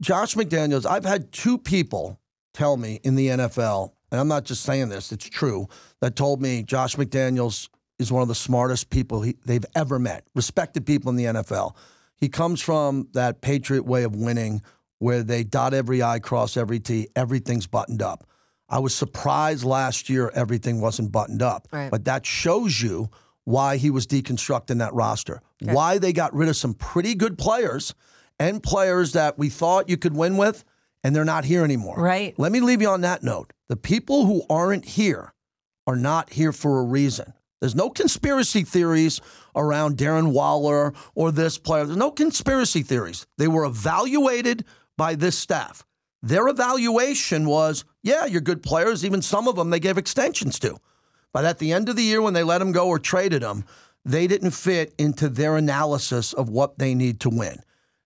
Josh 0.00 0.34
McDaniels, 0.34 0.86
I've 0.86 1.04
had 1.04 1.32
two 1.32 1.58
people 1.58 2.18
tell 2.54 2.76
me 2.76 3.00
in 3.02 3.14
the 3.16 3.28
NFL, 3.28 3.92
and 4.10 4.20
I'm 4.20 4.28
not 4.28 4.44
just 4.44 4.62
saying 4.62 4.88
this, 4.88 5.12
it's 5.12 5.28
true, 5.28 5.68
that 6.00 6.16
told 6.16 6.40
me 6.40 6.62
Josh 6.62 6.96
McDaniels 6.96 7.68
is 7.98 8.10
one 8.12 8.22
of 8.22 8.28
the 8.28 8.34
smartest 8.34 8.90
people 8.90 9.22
he, 9.22 9.36
they've 9.44 9.64
ever 9.74 9.98
met, 9.98 10.24
respected 10.34 10.86
people 10.86 11.10
in 11.10 11.16
the 11.16 11.24
NFL. 11.24 11.74
He 12.16 12.28
comes 12.28 12.60
from 12.60 13.08
that 13.12 13.40
Patriot 13.40 13.84
way 13.84 14.04
of 14.04 14.14
winning 14.14 14.62
where 14.98 15.22
they 15.24 15.42
dot 15.42 15.74
every 15.74 16.00
I, 16.02 16.20
cross 16.20 16.56
every 16.56 16.78
T, 16.78 17.08
everything's 17.16 17.66
buttoned 17.66 18.02
up. 18.02 18.24
I 18.72 18.78
was 18.78 18.94
surprised 18.94 19.64
last 19.64 20.08
year 20.08 20.32
everything 20.34 20.80
wasn't 20.80 21.12
buttoned 21.12 21.42
up. 21.42 21.68
Right. 21.70 21.90
But 21.90 22.06
that 22.06 22.24
shows 22.24 22.80
you 22.80 23.10
why 23.44 23.76
he 23.76 23.90
was 23.90 24.06
deconstructing 24.06 24.78
that 24.78 24.94
roster, 24.94 25.42
why 25.60 25.98
they 25.98 26.12
got 26.12 26.34
rid 26.34 26.48
of 26.48 26.56
some 26.56 26.74
pretty 26.74 27.14
good 27.14 27.36
players 27.36 27.94
and 28.38 28.62
players 28.62 29.12
that 29.12 29.38
we 29.38 29.50
thought 29.50 29.90
you 29.90 29.96
could 29.98 30.16
win 30.16 30.36
with, 30.38 30.64
and 31.04 31.14
they're 31.14 31.24
not 31.24 31.44
here 31.44 31.64
anymore. 31.64 31.96
Right. 31.98 32.36
Let 32.38 32.50
me 32.50 32.60
leave 32.60 32.80
you 32.80 32.88
on 32.88 33.02
that 33.02 33.22
note. 33.22 33.52
The 33.68 33.76
people 33.76 34.24
who 34.26 34.42
aren't 34.48 34.84
here 34.84 35.34
are 35.86 35.96
not 35.96 36.32
here 36.32 36.52
for 36.52 36.80
a 36.80 36.84
reason. 36.84 37.34
There's 37.60 37.74
no 37.74 37.90
conspiracy 37.90 38.62
theories 38.64 39.20
around 39.54 39.96
Darren 39.96 40.32
Waller 40.32 40.94
or 41.14 41.30
this 41.30 41.58
player. 41.58 41.84
There's 41.84 41.96
no 41.96 42.10
conspiracy 42.10 42.82
theories. 42.82 43.26
They 43.38 43.48
were 43.48 43.64
evaluated 43.64 44.64
by 44.96 45.14
this 45.14 45.38
staff. 45.38 45.84
Their 46.22 46.48
evaluation 46.48 47.46
was, 47.46 47.84
yeah, 48.02 48.26
you're 48.26 48.40
good 48.40 48.62
players. 48.62 49.04
Even 49.04 49.22
some 49.22 49.48
of 49.48 49.56
them 49.56 49.70
they 49.70 49.80
gave 49.80 49.98
extensions 49.98 50.58
to. 50.60 50.78
But 51.32 51.44
at 51.44 51.58
the 51.58 51.72
end 51.72 51.88
of 51.88 51.96
the 51.96 52.02
year, 52.02 52.22
when 52.22 52.34
they 52.34 52.42
let 52.42 52.58
them 52.58 52.72
go 52.72 52.88
or 52.88 52.98
traded 52.98 53.42
them, 53.42 53.64
they 54.04 54.26
didn't 54.26 54.52
fit 54.52 54.94
into 54.98 55.28
their 55.28 55.56
analysis 55.56 56.32
of 56.32 56.48
what 56.48 56.78
they 56.78 56.94
need 56.94 57.20
to 57.20 57.30
win. 57.30 57.58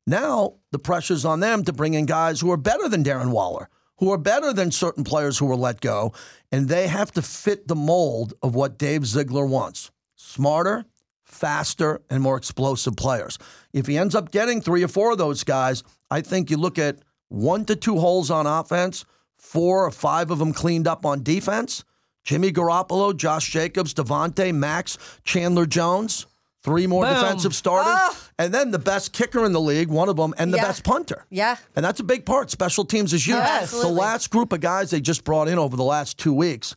Now 0.07 0.55
the 0.71 0.79
pressure's 0.79 1.25
on 1.25 1.41
them 1.41 1.65
to 1.65 1.73
bring 1.73 1.95
in 1.95 2.07
guys 2.07 2.41
who 2.41 2.51
are 2.53 2.57
better 2.57 2.89
than 2.89 3.05
Darren 3.05 3.31
Waller, 3.31 3.69
who 3.99 4.13
are 4.13 4.19
better 4.19 4.53
than 4.53 4.71
certain 4.71 5.05
players 5.05 5.39
who 5.39 5.47
were 5.47 5.57
let 5.57 5.81
go, 5.81 6.13
and 6.53 6.69
they 6.69 6.87
have 6.87 7.11
to 7.13 7.23
fit 7.23 7.67
the 7.67 7.75
mold 7.75 8.35
of 8.43 8.55
what 8.55 8.79
Dave 8.79 9.07
Ziegler 9.07 9.47
wants. 9.47 9.91
Smarter, 10.15 10.85
faster, 11.25 12.03
and 12.09 12.23
more 12.23 12.37
explosive 12.37 12.97
players. 12.97 13.39
If 13.73 13.87
he 13.87 13.99
ends 13.99 14.15
up 14.15 14.31
getting 14.31 14.61
three 14.61 14.83
or 14.83 14.89
four 14.89 15.13
of 15.13 15.19
those 15.19 15.45
guys, 15.45 15.83
I 16.11 16.21
think 16.21 16.51
you 16.51 16.57
look 16.57 16.79
at 16.79 16.99
one 17.29 17.65
to 17.67 17.77
two 17.77 17.99
holes 17.99 18.31
on 18.31 18.47
offense, 18.47 19.05
four 19.37 19.85
or 19.87 19.91
five 19.91 20.31
of 20.31 20.39
them 20.39 20.53
cleaned 20.53 20.87
up 20.89 21.05
on 21.07 21.23
defense. 21.23 21.85
Jimmy 22.25 22.51
Garoppolo, 22.51 23.17
Josh 23.17 23.51
Jacobs, 23.51 23.95
Davante, 23.95 24.53
Maxx, 24.53 24.99
Chandler 25.25 25.65
Jones, 25.67 26.27
three 26.65 26.87
more 26.89 27.05
Boom. 27.05 27.15
defensive 27.15 27.55
starters, 27.55 28.31
and 28.39 28.53
then 28.53 28.73
the 28.73 28.81
best 28.81 29.13
kicker 29.13 29.45
in 29.45 29.53
the 29.53 29.61
league, 29.61 29.89
one 29.89 30.09
of 30.09 30.17
them, 30.17 30.35
and 30.37 30.53
the 30.53 30.57
Yeah. 30.57 30.65
best 30.65 30.83
punter. 30.83 31.25
Yeah. 31.31 31.57
And 31.77 31.85
that's 31.85 32.01
a 32.01 32.05
big 32.05 32.27
part. 32.27 32.51
Special 32.51 32.85
teams 32.85 33.13
is 33.13 33.25
huge. 33.27 33.37
Yes. 33.37 33.71
The 33.71 33.87
last 33.87 34.31
group 34.31 34.53
of 34.53 34.61
guys 34.61 34.91
they 34.91 35.01
just 35.01 35.23
brought 35.23 35.47
in 35.47 35.57
over 35.59 35.77
the 35.77 35.85
last 35.85 36.19
two 36.19 36.33
weeks, 36.33 36.75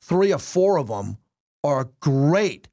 three 0.00 0.32
or 0.32 0.38
four 0.38 0.76
of 0.78 0.86
them 0.86 1.16
are 1.64 1.88
great, 1.98 2.68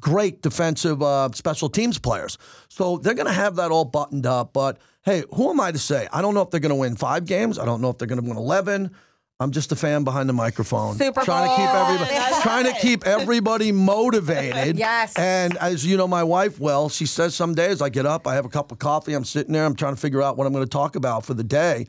great 0.00 0.42
defensive 0.42 1.00
uh, 1.02 1.28
special 1.34 1.68
teams 1.68 1.98
players. 1.98 2.36
So 2.68 2.96
they're 2.98 3.14
going 3.14 3.26
to 3.26 3.32
have 3.32 3.54
that 3.56 3.70
all 3.70 3.84
buttoned 3.84 4.26
up. 4.26 4.52
But 4.52 4.78
hey, 5.02 5.24
who 5.34 5.50
am 5.50 5.60
I 5.60 5.72
to 5.72 5.78
say? 5.78 6.08
I 6.12 6.22
don't 6.22 6.34
know 6.34 6.42
if 6.42 6.50
they're 6.50 6.60
going 6.60 6.70
to 6.70 6.76
win 6.76 6.96
five 6.96 7.24
games. 7.24 7.58
I 7.58 7.64
don't 7.64 7.80
know 7.80 7.90
if 7.90 7.98
they're 7.98 8.08
going 8.08 8.20
to 8.20 8.28
win 8.28 8.36
11. 8.36 8.90
I'm 9.40 9.52
just 9.52 9.72
a 9.72 9.76
fan 9.76 10.04
behind 10.04 10.28
the 10.28 10.34
microphone, 10.34 10.98
Super 10.98 11.22
trying 11.22 11.48
to 11.48 11.56
keep 11.56 11.74
everybody, 11.74 12.42
trying 12.42 12.64
to 12.66 12.78
keep 12.78 13.06
everybody 13.06 13.72
motivated. 13.72 14.76
Yes. 14.78 15.18
And 15.18 15.56
as 15.56 15.84
you 15.86 15.96
know, 15.96 16.06
my 16.06 16.22
wife, 16.22 16.60
well, 16.60 16.90
she 16.90 17.06
says 17.06 17.34
some 17.34 17.54
days 17.54 17.80
I 17.80 17.88
get 17.88 18.04
up, 18.04 18.26
I 18.26 18.34
have 18.34 18.44
a 18.44 18.50
cup 18.50 18.70
of 18.70 18.78
coffee, 18.78 19.14
I'm 19.14 19.24
sitting 19.24 19.54
there, 19.54 19.64
I'm 19.64 19.74
trying 19.74 19.94
to 19.94 20.00
figure 20.00 20.20
out 20.20 20.36
what 20.36 20.46
I'm 20.46 20.52
going 20.52 20.64
to 20.64 20.70
talk 20.70 20.94
about 20.94 21.24
for 21.24 21.32
the 21.32 21.42
day. 21.42 21.86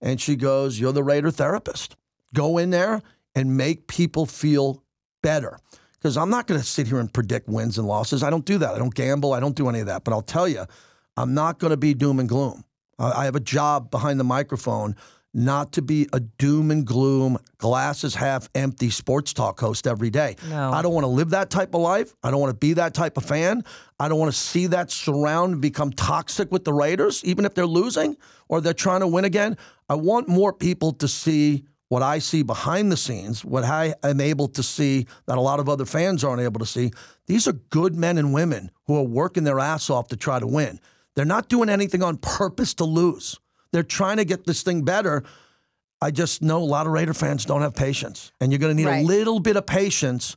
And 0.00 0.20
she 0.20 0.36
goes, 0.36 0.78
You're 0.78 0.92
the 0.92 1.02
Raider 1.02 1.32
therapist. 1.32 1.96
Go 2.34 2.56
in 2.58 2.70
there 2.70 3.02
and 3.34 3.56
make 3.56 3.88
people 3.88 4.24
feel 4.24 4.84
better. 5.22 5.58
Because 5.98 6.16
I'm 6.16 6.30
not 6.30 6.46
going 6.46 6.60
to 6.60 6.66
sit 6.66 6.86
here 6.86 7.00
and 7.00 7.12
predict 7.12 7.48
wins 7.48 7.78
and 7.78 7.86
losses. 7.86 8.22
I 8.22 8.30
don't 8.30 8.44
do 8.44 8.58
that. 8.58 8.74
I 8.74 8.78
don't 8.78 8.94
gamble. 8.94 9.32
I 9.32 9.40
don't 9.40 9.56
do 9.56 9.68
any 9.68 9.80
of 9.80 9.86
that. 9.86 10.04
But 10.04 10.12
I'll 10.12 10.22
tell 10.22 10.48
you, 10.48 10.66
I'm 11.16 11.34
not 11.34 11.58
going 11.58 11.70
to 11.70 11.76
be 11.76 11.94
doom 11.94 12.18
and 12.18 12.28
gloom. 12.28 12.64
I 12.98 13.24
have 13.24 13.34
a 13.34 13.40
job 13.40 13.90
behind 13.90 14.20
the 14.20 14.24
microphone 14.24 14.96
not 15.34 15.72
to 15.72 15.82
be 15.82 16.06
a 16.12 16.20
doom 16.20 16.70
and 16.70 16.86
gloom, 16.86 17.38
glasses 17.58 18.14
half 18.14 18.48
empty 18.54 18.90
sports 18.90 19.32
talk 19.32 19.58
host 19.58 19.86
every 19.86 20.10
day. 20.10 20.36
No. 20.48 20.70
I 20.70 20.82
don't 20.82 20.92
want 20.92 21.04
to 21.04 21.08
live 21.08 21.30
that 21.30 21.48
type 21.48 21.74
of 21.74 21.80
life. 21.80 22.14
I 22.22 22.30
don't 22.30 22.40
want 22.40 22.50
to 22.50 22.58
be 22.58 22.74
that 22.74 22.92
type 22.92 23.16
of 23.16 23.24
fan. 23.24 23.64
I 23.98 24.08
don't 24.08 24.18
want 24.18 24.32
to 24.32 24.38
see 24.38 24.66
that 24.68 24.90
surround 24.90 25.54
and 25.54 25.62
become 25.62 25.90
toxic 25.90 26.52
with 26.52 26.64
the 26.64 26.72
Raiders, 26.72 27.24
even 27.24 27.44
if 27.44 27.54
they're 27.54 27.66
losing 27.66 28.16
or 28.48 28.60
they're 28.60 28.74
trying 28.74 29.00
to 29.00 29.06
win 29.06 29.24
again. 29.24 29.56
I 29.88 29.94
want 29.94 30.28
more 30.28 30.52
people 30.52 30.92
to 30.94 31.08
see 31.08 31.64
what 31.88 32.02
I 32.02 32.18
see 32.18 32.42
behind 32.42 32.90
the 32.90 32.96
scenes, 32.96 33.44
what 33.44 33.64
I 33.64 33.94
am 34.02 34.20
able 34.20 34.48
to 34.48 34.62
see 34.62 35.06
that 35.26 35.38
a 35.38 35.42
lot 35.42 35.60
of 35.60 35.68
other 35.68 35.84
fans 35.84 36.24
aren't 36.24 36.42
able 36.42 36.60
to 36.60 36.66
see. 36.66 36.90
These 37.26 37.46
are 37.48 37.52
good 37.52 37.94
men 37.94 38.18
and 38.18 38.32
women 38.32 38.70
who 38.86 38.96
are 38.96 39.02
working 39.02 39.44
their 39.44 39.60
ass 39.60 39.90
off 39.90 40.08
to 40.08 40.16
try 40.16 40.38
to 40.38 40.46
win. 40.46 40.80
They're 41.16 41.24
not 41.24 41.48
doing 41.48 41.68
anything 41.68 42.02
on 42.02 42.16
purpose 42.16 42.74
to 42.74 42.84
lose. 42.84 43.38
They're 43.72 43.82
trying 43.82 44.16
to 44.18 44.24
get 44.24 44.44
this 44.46 44.62
thing 44.62 44.82
better. 44.82 45.22
I 46.00 46.10
just 46.10 46.42
know 46.42 46.58
a 46.58 46.64
lot 46.64 46.86
of 46.86 46.92
Raider 46.92 47.14
fans 47.14 47.44
don't 47.44 47.62
have 47.62 47.74
patience, 47.74 48.32
and 48.40 48.50
you're 48.50 48.58
going 48.58 48.76
to 48.76 48.82
need 48.82 48.88
Right. 48.88 49.04
a 49.04 49.06
little 49.06 49.38
bit 49.40 49.56
of 49.56 49.66
patience 49.66 50.36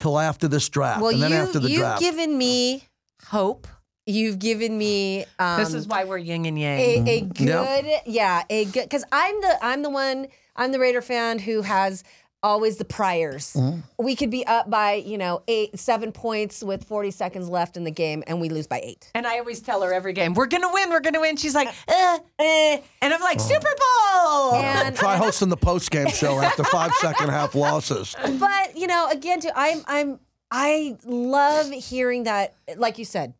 till 0.00 0.18
after 0.18 0.48
this 0.48 0.68
draft, 0.68 1.00
Well, 1.00 1.10
and 1.12 1.22
then 1.22 1.30
you 1.30 1.36
after 1.36 1.58
the 1.60 1.70
you've 1.70 1.78
draft. 1.80 2.00
given 2.00 2.36
me 2.36 2.84
hope. 3.26 3.66
You've 4.06 4.38
given 4.38 4.76
me 4.76 5.24
um, 5.38 5.60
This 5.60 5.72
is 5.72 5.86
why 5.86 6.04
we're 6.04 6.18
yin 6.18 6.44
and 6.46 6.58
yang. 6.58 6.78
a, 7.08 7.10
a 7.10 7.20
good 7.22 7.86
Yeah. 7.86 8.00
yeah 8.06 8.42
a 8.50 8.64
good 8.66 8.82
because 8.82 9.02
i'm 9.12 9.40
the 9.40 9.56
i'm 9.64 9.80
the 9.82 9.88
one 9.88 10.26
i'm 10.56 10.72
the 10.72 10.78
raider 10.78 11.00
fan 11.00 11.38
who 11.38 11.62
has 11.62 12.04
always 12.44 12.76
the 12.76 12.84
priors. 12.84 13.54
Mm-hmm. 13.54 13.80
We 13.98 14.14
could 14.14 14.30
be 14.30 14.46
up 14.46 14.68
by, 14.70 14.94
you 14.94 15.18
know, 15.18 15.42
eight, 15.48 15.76
seven 15.78 16.12
points 16.12 16.62
with 16.62 16.84
40 16.84 17.10
seconds 17.10 17.48
left 17.48 17.76
in 17.76 17.84
the 17.84 17.90
game 17.90 18.22
and 18.26 18.40
we 18.40 18.50
lose 18.50 18.66
by 18.66 18.80
eight. 18.84 19.10
And 19.14 19.26
I 19.26 19.38
always 19.38 19.60
tell 19.60 19.82
her 19.82 19.92
every 19.92 20.12
game, 20.12 20.34
we're 20.34 20.46
gonna 20.46 20.72
win, 20.72 20.90
we're 20.90 21.00
gonna 21.00 21.20
win. 21.20 21.36
She's 21.36 21.54
like, 21.54 21.68
eh, 21.88 22.18
eh. 22.38 22.80
And 23.00 23.14
I'm 23.14 23.20
like, 23.22 23.40
Super 23.40 23.66
Bowl. 23.66 24.54
And 24.54 24.94
Try 24.94 25.16
hosting 25.16 25.48
the 25.48 25.56
post 25.56 25.90
game 25.90 26.08
show 26.08 26.38
after 26.38 26.62
five 26.64 26.92
second 27.00 27.30
half 27.30 27.54
losses. 27.54 28.14
but 28.38 28.76
you 28.76 28.86
know, 28.86 29.08
again, 29.10 29.40
too, 29.40 29.50
I'm 29.56 29.82
I'm 29.86 30.20
I 30.50 30.98
love 31.04 31.70
hearing 31.70 32.24
that. 32.24 32.54
Like 32.76 32.98
you 32.98 33.06
said, 33.06 33.34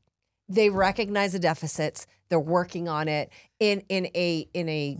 they 0.49 0.71
recognize 0.71 1.33
the 1.33 1.39
deficits. 1.39 2.07
They're 2.31 2.41
working 2.41 2.89
on 2.89 3.09
it 3.09 3.31
in 3.61 3.83
in 3.91 4.07
a 4.15 4.49
in 4.55 4.69
a 4.69 4.97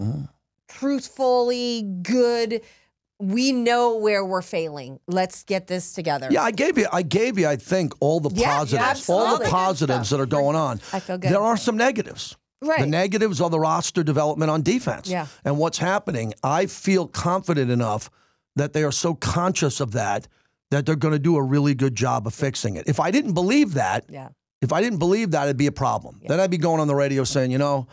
truthfully 0.69 1.83
good. 2.03 2.61
We 3.21 3.53
know 3.53 3.97
where 3.97 4.25
we're 4.25 4.43
failing. 4.43 4.99
Let's 5.07 5.45
get 5.45 5.67
this 5.67 5.93
together. 5.93 6.29
Yeah, 6.31 6.43
I 6.43 6.51
gave 6.51 6.77
you. 6.77 6.87
I 6.93 7.03
gave 7.03 7.39
you. 7.39 7.47
I 7.47 7.57
think 7.57 7.95
all 8.01 8.21
the 8.21 8.31
Yeah, 8.31 8.41
yeah, 8.51 8.59
positives, 8.59 9.09
all 9.11 9.39
the 9.39 9.45
positives 9.45 10.11
that 10.11 10.21
are 10.21 10.27
going 10.27 10.57
on. 10.57 10.81
I 10.93 11.01
feel 11.01 11.19
good. 11.19 11.31
There 11.31 11.41
are 11.41 11.57
some 11.57 11.77
negatives. 11.77 12.37
Right. 12.61 12.81
The 12.81 12.87
negatives 12.87 13.41
are 13.41 13.51
the 13.51 13.61
roster 13.61 14.03
development 14.03 14.51
on 14.51 14.63
defense. 14.63 15.09
Yeah. 15.09 15.27
And 15.45 15.59
what's 15.59 15.79
happening? 15.79 16.35
I 16.43 16.67
feel 16.67 17.07
confident 17.07 17.71
enough 17.71 18.11
that 18.57 18.73
they 18.73 18.83
are 18.85 18.93
so 18.93 19.15
conscious 19.15 19.81
of 19.81 19.93
that 19.93 20.27
that 20.71 20.87
they're 20.87 20.97
going 20.97 21.13
to 21.13 21.19
do 21.19 21.37
a 21.37 21.43
really 21.43 21.75
good 21.75 21.95
job 21.95 22.27
of 22.27 22.35
fixing 22.35 22.77
it. 22.77 22.89
If 22.89 22.99
I 22.99 23.11
didn't 23.11 23.35
believe 23.35 23.75
that, 23.75 24.07
Yeah. 24.09 24.29
if 24.63 24.73
I 24.73 24.81
didn't 24.81 24.99
believe 24.99 25.31
that, 25.33 25.45
it'd 25.45 25.57
be 25.57 25.67
a 25.67 25.73
problem. 25.73 26.21
Then 26.27 26.41
I'd 26.41 26.51
be 26.51 26.59
going 26.59 26.81
on 26.81 26.89
the 26.89 26.95
radio 26.97 27.23
saying, 27.25 27.51
you 27.53 27.59
know, 27.59 27.87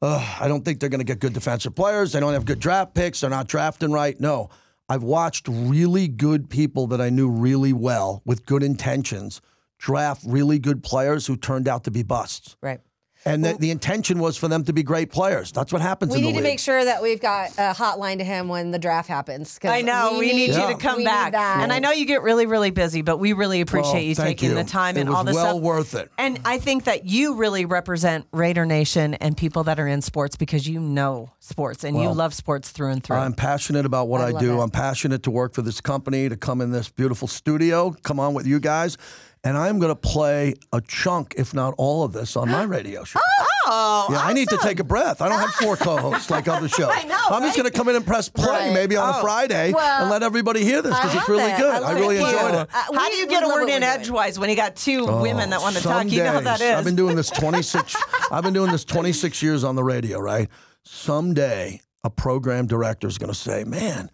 I 0.00 0.46
don't 0.46 0.64
think 0.64 0.80
they're 0.80 0.88
going 0.88 1.00
to 1.00 1.04
get 1.04 1.18
good 1.18 1.32
defensive 1.32 1.74
players. 1.74 2.12
They 2.12 2.20
don't 2.20 2.32
have 2.32 2.44
good 2.44 2.60
draft 2.60 2.94
picks. 2.94 3.20
They're 3.20 3.30
not 3.30 3.48
drafting 3.48 3.90
right. 3.90 4.18
No, 4.20 4.48
I've 4.88 5.02
watched 5.02 5.48
really 5.48 6.08
good 6.08 6.48
people 6.48 6.86
that 6.88 7.00
I 7.00 7.10
knew 7.10 7.28
really 7.28 7.72
well 7.72 8.22
with 8.24 8.46
good 8.46 8.62
intentions 8.62 9.40
draft 9.78 10.22
really 10.26 10.58
good 10.58 10.82
players 10.82 11.26
who 11.26 11.36
turned 11.36 11.68
out 11.68 11.84
to 11.84 11.90
be 11.90 12.02
busts. 12.02 12.56
Right. 12.60 12.80
And 13.28 13.44
the, 13.44 13.54
the 13.54 13.70
intention 13.70 14.18
was 14.18 14.36
for 14.36 14.48
them 14.48 14.64
to 14.64 14.72
be 14.72 14.82
great 14.82 15.10
players. 15.10 15.52
That's 15.52 15.72
what 15.72 15.82
happens 15.82 16.12
We 16.12 16.18
in 16.18 16.24
the 16.24 16.30
need 16.32 16.36
to 16.38 16.42
make 16.42 16.58
sure 16.58 16.84
that 16.84 17.02
we've 17.02 17.20
got 17.20 17.50
a 17.58 17.74
hotline 17.74 18.18
to 18.18 18.24
him 18.24 18.48
when 18.48 18.70
the 18.70 18.78
draft 18.78 19.08
happens. 19.08 19.58
'cause 19.58 19.70
I 19.70 19.82
know. 19.82 20.16
We, 20.18 20.32
need, 20.32 20.50
Yeah. 20.50 20.68
you 20.68 20.74
to 20.74 20.80
come 20.80 20.96
we 20.98 21.04
back. 21.04 21.32
that. 21.32 21.60
And 21.62 21.72
I 21.72 21.78
know 21.78 21.90
you 21.92 22.06
get 22.06 22.22
really, 22.22 22.46
really 22.46 22.70
busy, 22.70 23.02
but 23.02 23.18
we 23.18 23.32
really 23.34 23.60
appreciate 23.60 23.92
Well, 23.92 24.02
you 24.02 24.14
taking 24.14 24.48
you. 24.50 24.54
the 24.54 24.64
time 24.64 24.96
It 24.96 25.00
and 25.02 25.10
was 25.10 25.16
all 25.18 25.24
this 25.24 25.34
well 25.34 25.50
stuff. 25.54 25.62
worth 25.62 25.94
it. 25.94 26.10
And 26.18 26.40
I 26.44 26.58
think 26.58 26.84
that 26.84 27.04
you 27.06 27.34
really 27.34 27.64
represent 27.64 28.26
Raider 28.32 28.64
Nation 28.66 29.14
and 29.14 29.36
people 29.36 29.64
that 29.64 29.78
are 29.78 29.86
in 29.88 30.00
sports 30.02 30.36
because 30.36 30.66
you 30.66 30.80
know 30.80 31.30
sports 31.40 31.84
and 31.84 32.00
you 32.00 32.10
love 32.10 32.34
sports 32.34 32.70
through 32.70 32.90
and 32.92 33.02
through. 33.04 33.16
I'm 33.16 33.34
passionate 33.34 33.84
about 33.86 34.08
what 34.08 34.20
I, 34.20 34.30
love 34.30 34.40
do. 34.40 34.58
it. 34.58 34.62
I'm 34.62 34.70
passionate 34.70 35.22
to 35.24 35.30
work 35.30 35.54
for 35.54 35.62
this 35.62 35.80
company, 35.80 36.28
to 36.28 36.36
come 36.36 36.60
in 36.60 36.72
this 36.72 36.88
beautiful 36.88 37.28
studio, 37.28 37.94
come 38.02 38.18
on 38.20 38.34
with 38.34 38.46
you 38.46 38.58
guys. 38.60 38.96
And 39.44 39.56
I'm 39.56 39.78
going 39.78 39.90
to 39.92 39.96
play 39.96 40.54
a 40.72 40.80
chunk, 40.80 41.34
if 41.36 41.54
not 41.54 41.74
all 41.78 42.02
of 42.02 42.12
this, 42.12 42.36
on 42.36 42.50
my 42.50 42.62
radio 42.76 43.04
show. 43.04 43.20
oh, 43.66 44.06
Yeah, 44.10 44.18
I 44.20 44.32
need 44.32 44.48
to 44.48 44.58
take 44.58 44.80
a 44.80 44.84
breath. 44.84 45.22
I 45.22 45.28
don't 45.28 45.38
have 45.38 45.50
four 45.54 45.76
co-hosts 45.86 46.28
like 46.28 46.48
other 46.48 46.68
shows. 46.68 46.90
I 46.92 47.04
know, 47.04 47.18
I'm 47.30 47.42
just 47.42 47.56
going 47.56 47.70
to 47.70 47.76
come 47.76 47.88
in 47.88 47.94
and 47.96 48.04
press 48.06 48.28
play 48.28 48.46
Right. 48.48 48.72
maybe 48.74 48.96
on 48.96 49.08
a 49.14 49.18
Oh. 49.18 49.20
Friday 49.22 49.72
Well, 49.72 50.02
and 50.02 50.10
let 50.10 50.22
everybody 50.24 50.64
hear 50.64 50.82
this 50.82 50.94
because 50.94 51.14
it's 51.14 51.28
really 51.28 51.50
it. 51.52 51.56
good. 51.58 51.82
I 51.82 51.90
I, 51.90 51.92
really 51.92 52.16
it. 52.16 52.20
enjoyed 52.20 52.34
Yeah. 52.54 52.62
it. 52.62 52.68
Uh, 52.74 52.82
How 52.94 53.08
do 53.08 53.16
you 53.16 53.26
get 53.28 53.44
a 53.44 53.46
word 53.48 53.68
in 53.68 53.82
we're 53.82 53.88
edgewise 53.88 54.38
when 54.38 54.50
you 54.50 54.56
got 54.56 54.74
two 54.74 55.06
Oh, 55.08 55.22
women 55.22 55.50
that 55.50 55.60
want 55.60 55.76
to 55.76 55.82
some 55.82 55.92
talk? 55.92 56.12
You 56.12 56.24
know 56.24 56.32
how 56.32 56.40
that 56.40 56.58
days- 56.58 56.70
is. 56.70 56.74
I've 56.76 56.84
been 56.84 56.96
doing 56.96 57.14
this 57.16 57.30
26. 57.38 57.96
I've 58.32 58.42
been 58.42 58.54
doing 58.54 58.72
this 58.72 58.84
26 58.84 59.40
years 59.42 59.62
on 59.64 59.76
the 59.76 59.84
radio. 59.84 60.18
Right. 60.18 60.48
Someday 60.84 61.80
a 62.02 62.10
program 62.10 62.66
director 62.66 63.06
is 63.06 63.18
going 63.18 63.32
to 63.32 63.38
say, 63.38 63.62
"Man, 63.64 64.10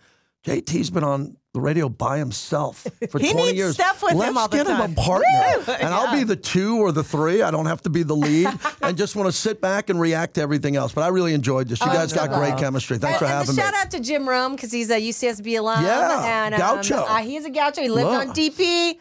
JT's 0.47 0.91
been 0.91 1.05
on 1.05 1.37
the 1.55 1.61
radio 1.61 1.89
by 1.89 2.19
himself 2.19 2.87
for 3.09 3.19
He 3.21 3.33
20 3.33 3.47
needs 3.47 3.57
years. 3.57 3.75
Steph 3.75 4.03
with 4.03 4.13
him 4.13 4.19
Let's 4.19 4.37
all 4.37 4.49
the 4.49 4.57
get 4.57 4.67
him 4.67 4.81
a 4.81 4.95
partner, 4.95 5.65
Woo! 5.67 5.73
and 5.81 5.95
I'll 5.95 6.13
be 6.13 6.25
the 6.25 6.37
two 6.37 6.79
or 6.79 6.91
the 6.93 7.05
three. 7.05 7.43
I 7.43 7.51
don't 7.53 7.67
have 7.67 7.81
to 7.83 7.91
be 7.91 8.03
the 8.03 8.15
lead, 8.17 8.49
and 8.83 8.99
just 8.99 9.17
want 9.17 9.29
to 9.29 9.33
sit 9.33 9.61
back 9.61 9.89
and 9.89 9.99
react 9.99 10.35
to 10.35 10.43
everything 10.43 10.75
else. 10.77 10.93
But 10.93 11.05
I 11.05 11.09
really 11.09 11.33
enjoyed 11.33 11.69
this. 11.69 11.81
You 11.81 11.87
guys 11.87 12.11
so 12.11 12.17
got 12.17 12.31
great 12.31 12.51
glad. 12.51 12.59
chemistry. 12.59 12.99
Thanks 12.99 13.15
and, 13.15 13.19
for 13.21 13.25
and 13.27 13.35
having 13.35 13.55
the 13.55 13.63
me. 13.63 13.63
shout 13.63 13.75
out 13.75 13.91
to 13.93 14.01
Jim 14.01 14.29
Rome 14.29 14.57
because 14.57 14.73
he's 14.73 14.91
a 14.91 15.01
UCSB 15.01 15.59
alum. 15.59 15.85
Yeah, 15.85 16.47
and, 16.47 16.55
um, 16.55 16.61
Gaucho. 16.61 16.97
uh, 16.97 17.19
he's 17.19 17.45
a 17.45 17.51
Gaucho. 17.51 17.81
He 17.81 17.89
lived 17.89 18.11
Look. 18.11 18.29
on 18.29 18.35
DP. 18.35 18.99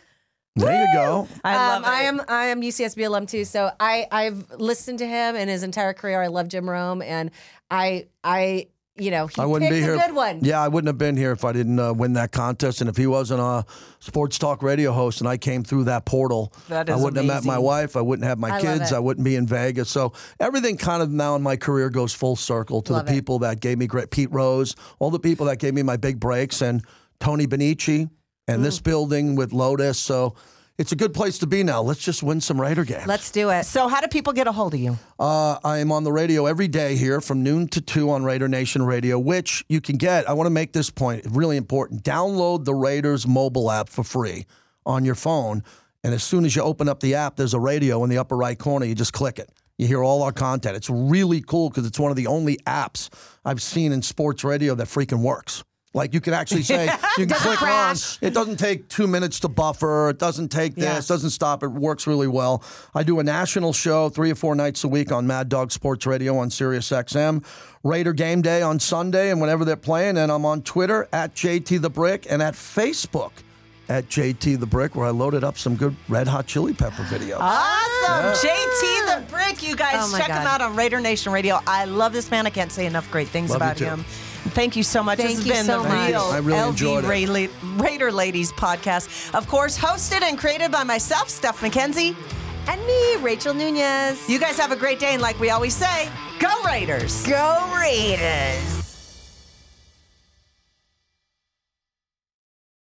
There 0.55 0.79
you 0.79 0.93
go. 0.93 1.27
I 1.43 1.55
love 1.55 1.77
um, 1.77 1.83
it. 1.83 1.87
I 1.87 2.01
am 2.03 2.21
I 2.27 2.45
am 2.45 2.61
UCSB 2.61 3.07
alum 3.07 3.25
too, 3.25 3.45
so 3.45 3.71
I 3.79 4.07
I've 4.11 4.51
listened 4.51 4.99
to 4.99 5.07
him 5.07 5.35
in 5.35 5.47
his 5.47 5.63
entire 5.63 5.93
career. 5.93 6.21
I 6.21 6.27
love 6.27 6.49
Jim 6.49 6.69
Rome, 6.69 7.01
and 7.01 7.31
I 7.71 8.05
I 8.23 8.67
you 8.95 9.09
know 9.11 9.27
he 9.27 9.41
I 9.41 9.45
wouldn't 9.45 9.69
picked 9.71 9.79
be 9.79 9.83
here. 9.83 9.95
a 9.95 9.97
good 9.97 10.15
one. 10.15 10.39
Yeah, 10.43 10.61
I 10.61 10.67
wouldn't 10.67 10.87
have 10.87 10.97
been 10.97 11.17
here 11.17 11.31
if 11.31 11.43
I 11.43 11.51
didn't 11.51 11.79
uh, 11.79 11.93
win 11.93 12.13
that 12.13 12.31
contest. 12.31 12.81
And 12.81 12.89
if 12.89 12.95
he 12.97 13.07
wasn't 13.07 13.39
a 13.41 13.65
sports 13.99 14.37
talk 14.37 14.61
radio 14.61 14.91
host 14.91 15.19
and 15.21 15.27
I 15.27 15.37
came 15.37 15.63
through 15.63 15.85
that 15.85 16.05
portal, 16.05 16.53
That 16.69 16.89
I 16.89 16.95
wouldn't 16.95 17.17
have 17.17 17.25
met 17.25 17.43
my 17.45 17.57
wife. 17.57 17.95
I 17.95 18.01
wouldn't 18.01 18.27
have 18.27 18.37
my 18.39 18.51
I 18.57 18.61
kids. 18.61 18.93
I 18.93 18.99
wouldn't 18.99 19.25
be 19.25 19.35
in 19.35 19.47
Vegas. 19.47 19.89
So 19.89 20.13
everything 20.39 20.77
kind 20.77 21.01
of 21.01 21.09
now 21.11 21.35
in 21.35 21.41
my 21.41 21.55
career 21.55 21.89
goes 21.89 22.13
full 22.13 22.35
circle 22.35 22.81
to 22.83 22.93
Love 22.93 23.05
the 23.07 23.11
it. 23.11 23.15
people 23.15 23.39
that 23.39 23.59
gave 23.61 23.77
me 23.77 23.87
great 23.87 24.11
Pete 24.11 24.31
Rose, 24.31 24.75
all 24.99 25.09
the 25.09 25.19
people 25.19 25.47
that 25.47 25.57
gave 25.57 25.73
me 25.73 25.81
my 25.83 25.97
big 25.97 26.19
breaks, 26.19 26.61
and 26.61 26.83
Tony 27.19 27.47
Benici, 27.47 28.09
and 28.47 28.63
this 28.63 28.79
Mm. 28.79 28.83
building 28.83 29.35
with 29.35 29.53
Lotus. 29.53 29.97
So 29.97 30.35
it's 30.77 30.91
a 30.91 30.95
good 30.95 31.13
place 31.13 31.37
to 31.39 31.47
be 31.47 31.63
now. 31.63 31.81
Let's 31.81 32.03
just 32.03 32.23
win 32.23 32.41
some 32.41 32.59
Raider 32.59 32.83
games. 32.83 33.05
Let's 33.05 33.29
do 33.31 33.49
it. 33.49 33.65
so, 33.65 33.87
how 33.87 34.01
do 34.01 34.07
people 34.07 34.33
get 34.33 34.47
a 34.47 34.51
hold 34.51 34.73
of 34.73 34.79
you? 34.79 34.97
Uh, 35.19 35.57
I 35.63 35.77
am 35.77 35.91
on 35.91 36.03
the 36.03 36.11
radio 36.11 36.47
every 36.47 36.67
day 36.67 36.95
here 36.95 37.21
from 37.21 37.43
noon 37.43 37.67
to 37.69 37.81
2 37.81 38.09
on 38.09 38.23
Raider 38.23 38.47
Nation 38.47 38.83
Radio, 38.83 39.19
which 39.19 39.63
you 39.69 39.81
can 39.81 39.97
get. 39.97 40.27
I 40.27 40.33
want 40.33 40.47
to 40.47 40.51
make 40.51 40.73
this 40.73 40.89
point 40.89 41.25
really 41.29 41.57
important. 41.57 42.03
Download 42.03 42.65
the 42.65 42.73
Raiders 42.73 43.27
mobile 43.27 43.69
app 43.69 43.89
for 43.89 44.03
free 44.03 44.45
on 44.85 45.05
your 45.05 45.15
phone. 45.15 45.63
And 46.03 46.13
as 46.13 46.23
soon 46.23 46.43
as 46.43 46.55
you 46.55 46.63
open 46.63 46.89
up 46.89 46.99
the 46.99 47.15
app, 47.15 47.35
there's 47.37 47.53
a 47.53 47.59
radio 47.59 48.03
in 48.03 48.09
the 48.09 48.17
upper 48.17 48.35
right 48.35 48.57
corner. 48.57 48.85
You 48.85 48.95
just 48.95 49.13
click 49.13 49.39
it. 49.39 49.49
You 49.77 49.87
hear 49.87 50.03
all 50.03 50.23
our 50.23 50.31
content. 50.31 50.75
It's 50.75 50.89
really 50.89 51.41
cool 51.41 51.69
because 51.69 51.85
it's 51.85 51.99
one 51.99 52.11
of 52.11 52.17
the 52.17 52.27
only 52.27 52.57
apps 52.67 53.09
I've 53.45 53.61
seen 53.61 53.91
in 53.91 54.01
sports 54.01 54.43
radio 54.43 54.75
that 54.75 54.87
freaking 54.87 55.21
works. 55.21 55.63
Like 55.95 56.13
you 56.13 56.21
can 56.21 56.33
actually 56.33 56.63
say 56.63 56.85
you 57.17 57.27
can 57.27 57.35
click 57.37 57.59
crash. 57.59 58.17
on. 58.21 58.27
It 58.27 58.33
doesn't 58.33 58.57
take 58.57 58.89
two 58.89 59.05
minutes 59.05 59.39
to 59.41 59.47
buffer. 59.47 60.09
It 60.09 60.17
doesn't 60.17 60.49
take 60.49 60.73
this. 60.75 60.83
Yeah. 60.85 61.13
Doesn't 61.15 61.29
stop. 61.29 61.61
It 61.61 61.67
works 61.67 62.07
really 62.07 62.27
well. 62.27 62.63
I 62.95 63.03
do 63.03 63.19
a 63.19 63.23
national 63.23 63.73
show 63.73 64.09
three 64.09 64.31
or 64.31 64.35
four 64.35 64.55
nights 64.55 64.83
a 64.83 64.87
week 64.87 65.11
on 65.11 65.27
Mad 65.27 65.49
Dog 65.49 65.71
Sports 65.71 66.05
Radio 66.07 66.37
on 66.37 66.49
Sirius 66.49 66.89
XM. 66.89 67.45
Raider 67.83 68.13
Game 68.13 68.41
Day 68.41 68.61
on 68.63 68.79
Sunday 68.79 69.29
and 69.29 69.39
whenever 69.39 69.65
they're 69.65 69.75
playing. 69.75 70.17
And 70.17 70.31
I'm 70.31 70.45
on 70.45 70.63
Twitter 70.63 71.07
at 71.13 71.35
JT 71.35 71.81
the 71.81 71.89
Brick 71.89 72.25
and 72.29 72.41
at 72.41 72.55
Facebook 72.55 73.31
at 73.89 74.07
JT 74.07 74.59
the 74.59 74.65
Brick, 74.65 74.95
where 74.95 75.05
I 75.05 75.09
loaded 75.11 75.43
up 75.43 75.57
some 75.57 75.75
good 75.75 75.95
Red 76.07 76.27
Hot 76.27 76.47
Chili 76.47 76.73
Pepper 76.73 77.03
videos. 77.03 77.37
Awesome. 77.39 78.49
JT 78.49 79.15
the 79.15 79.23
Brick. 79.29 79.61
You 79.61 79.75
guys 79.75 79.95
Oh 79.99 80.11
my 80.11 80.17
check 80.19 80.29
him 80.29 80.47
out 80.47 80.61
on 80.61 80.75
Raider 80.75 80.99
Nation 81.01 81.31
Radio. 81.33 81.59
I 81.67 81.85
love 81.85 82.13
this 82.13 82.31
man. 82.31 82.47
I 82.47 82.49
can't 82.49 82.71
say 82.71 82.85
enough 82.85 83.11
great 83.11 83.27
things 83.27 83.51
Love 83.51 83.61
you 83.61 83.85
about 83.87 83.97
too. 83.97 84.03
Him. 84.43 84.51
Thank 84.51 84.75
you 84.75 84.83
so 84.83 85.03
much. 85.03 85.17
Thank 85.17 85.37
this 85.37 85.45
you 85.45 85.53
has 85.53 85.65
been 85.65 85.65
so 85.65 85.83
the 85.83 85.89
much. 85.89 86.09
real 86.09 86.21
I 86.21 86.37
really 86.37 86.59
LV 86.59 86.69
enjoyed 86.69 87.05
it. 87.05 87.51
Raider 87.77 88.11
Ladies 88.11 88.51
podcast. 88.51 89.33
Of 89.33 89.47
course, 89.47 89.77
hosted 89.77 90.21
and 90.21 90.37
created 90.37 90.71
by 90.71 90.83
myself, 90.83 91.29
Steph 91.29 91.61
Mackenzie. 91.61 92.15
And 92.67 92.85
me, 92.85 93.15
Rachael 93.17 93.53
Nunez. 93.53 94.29
You 94.29 94.39
guys 94.39 94.57
have 94.57 94.71
a 94.71 94.77
great 94.77 94.99
day. 94.99 95.13
And 95.13 95.21
like 95.21 95.39
we 95.39 95.49
always 95.49 95.75
say, 95.75 96.09
go 96.39 96.63
Raiders. 96.63 97.25
Go 97.27 97.71
Raiders. 97.75 98.82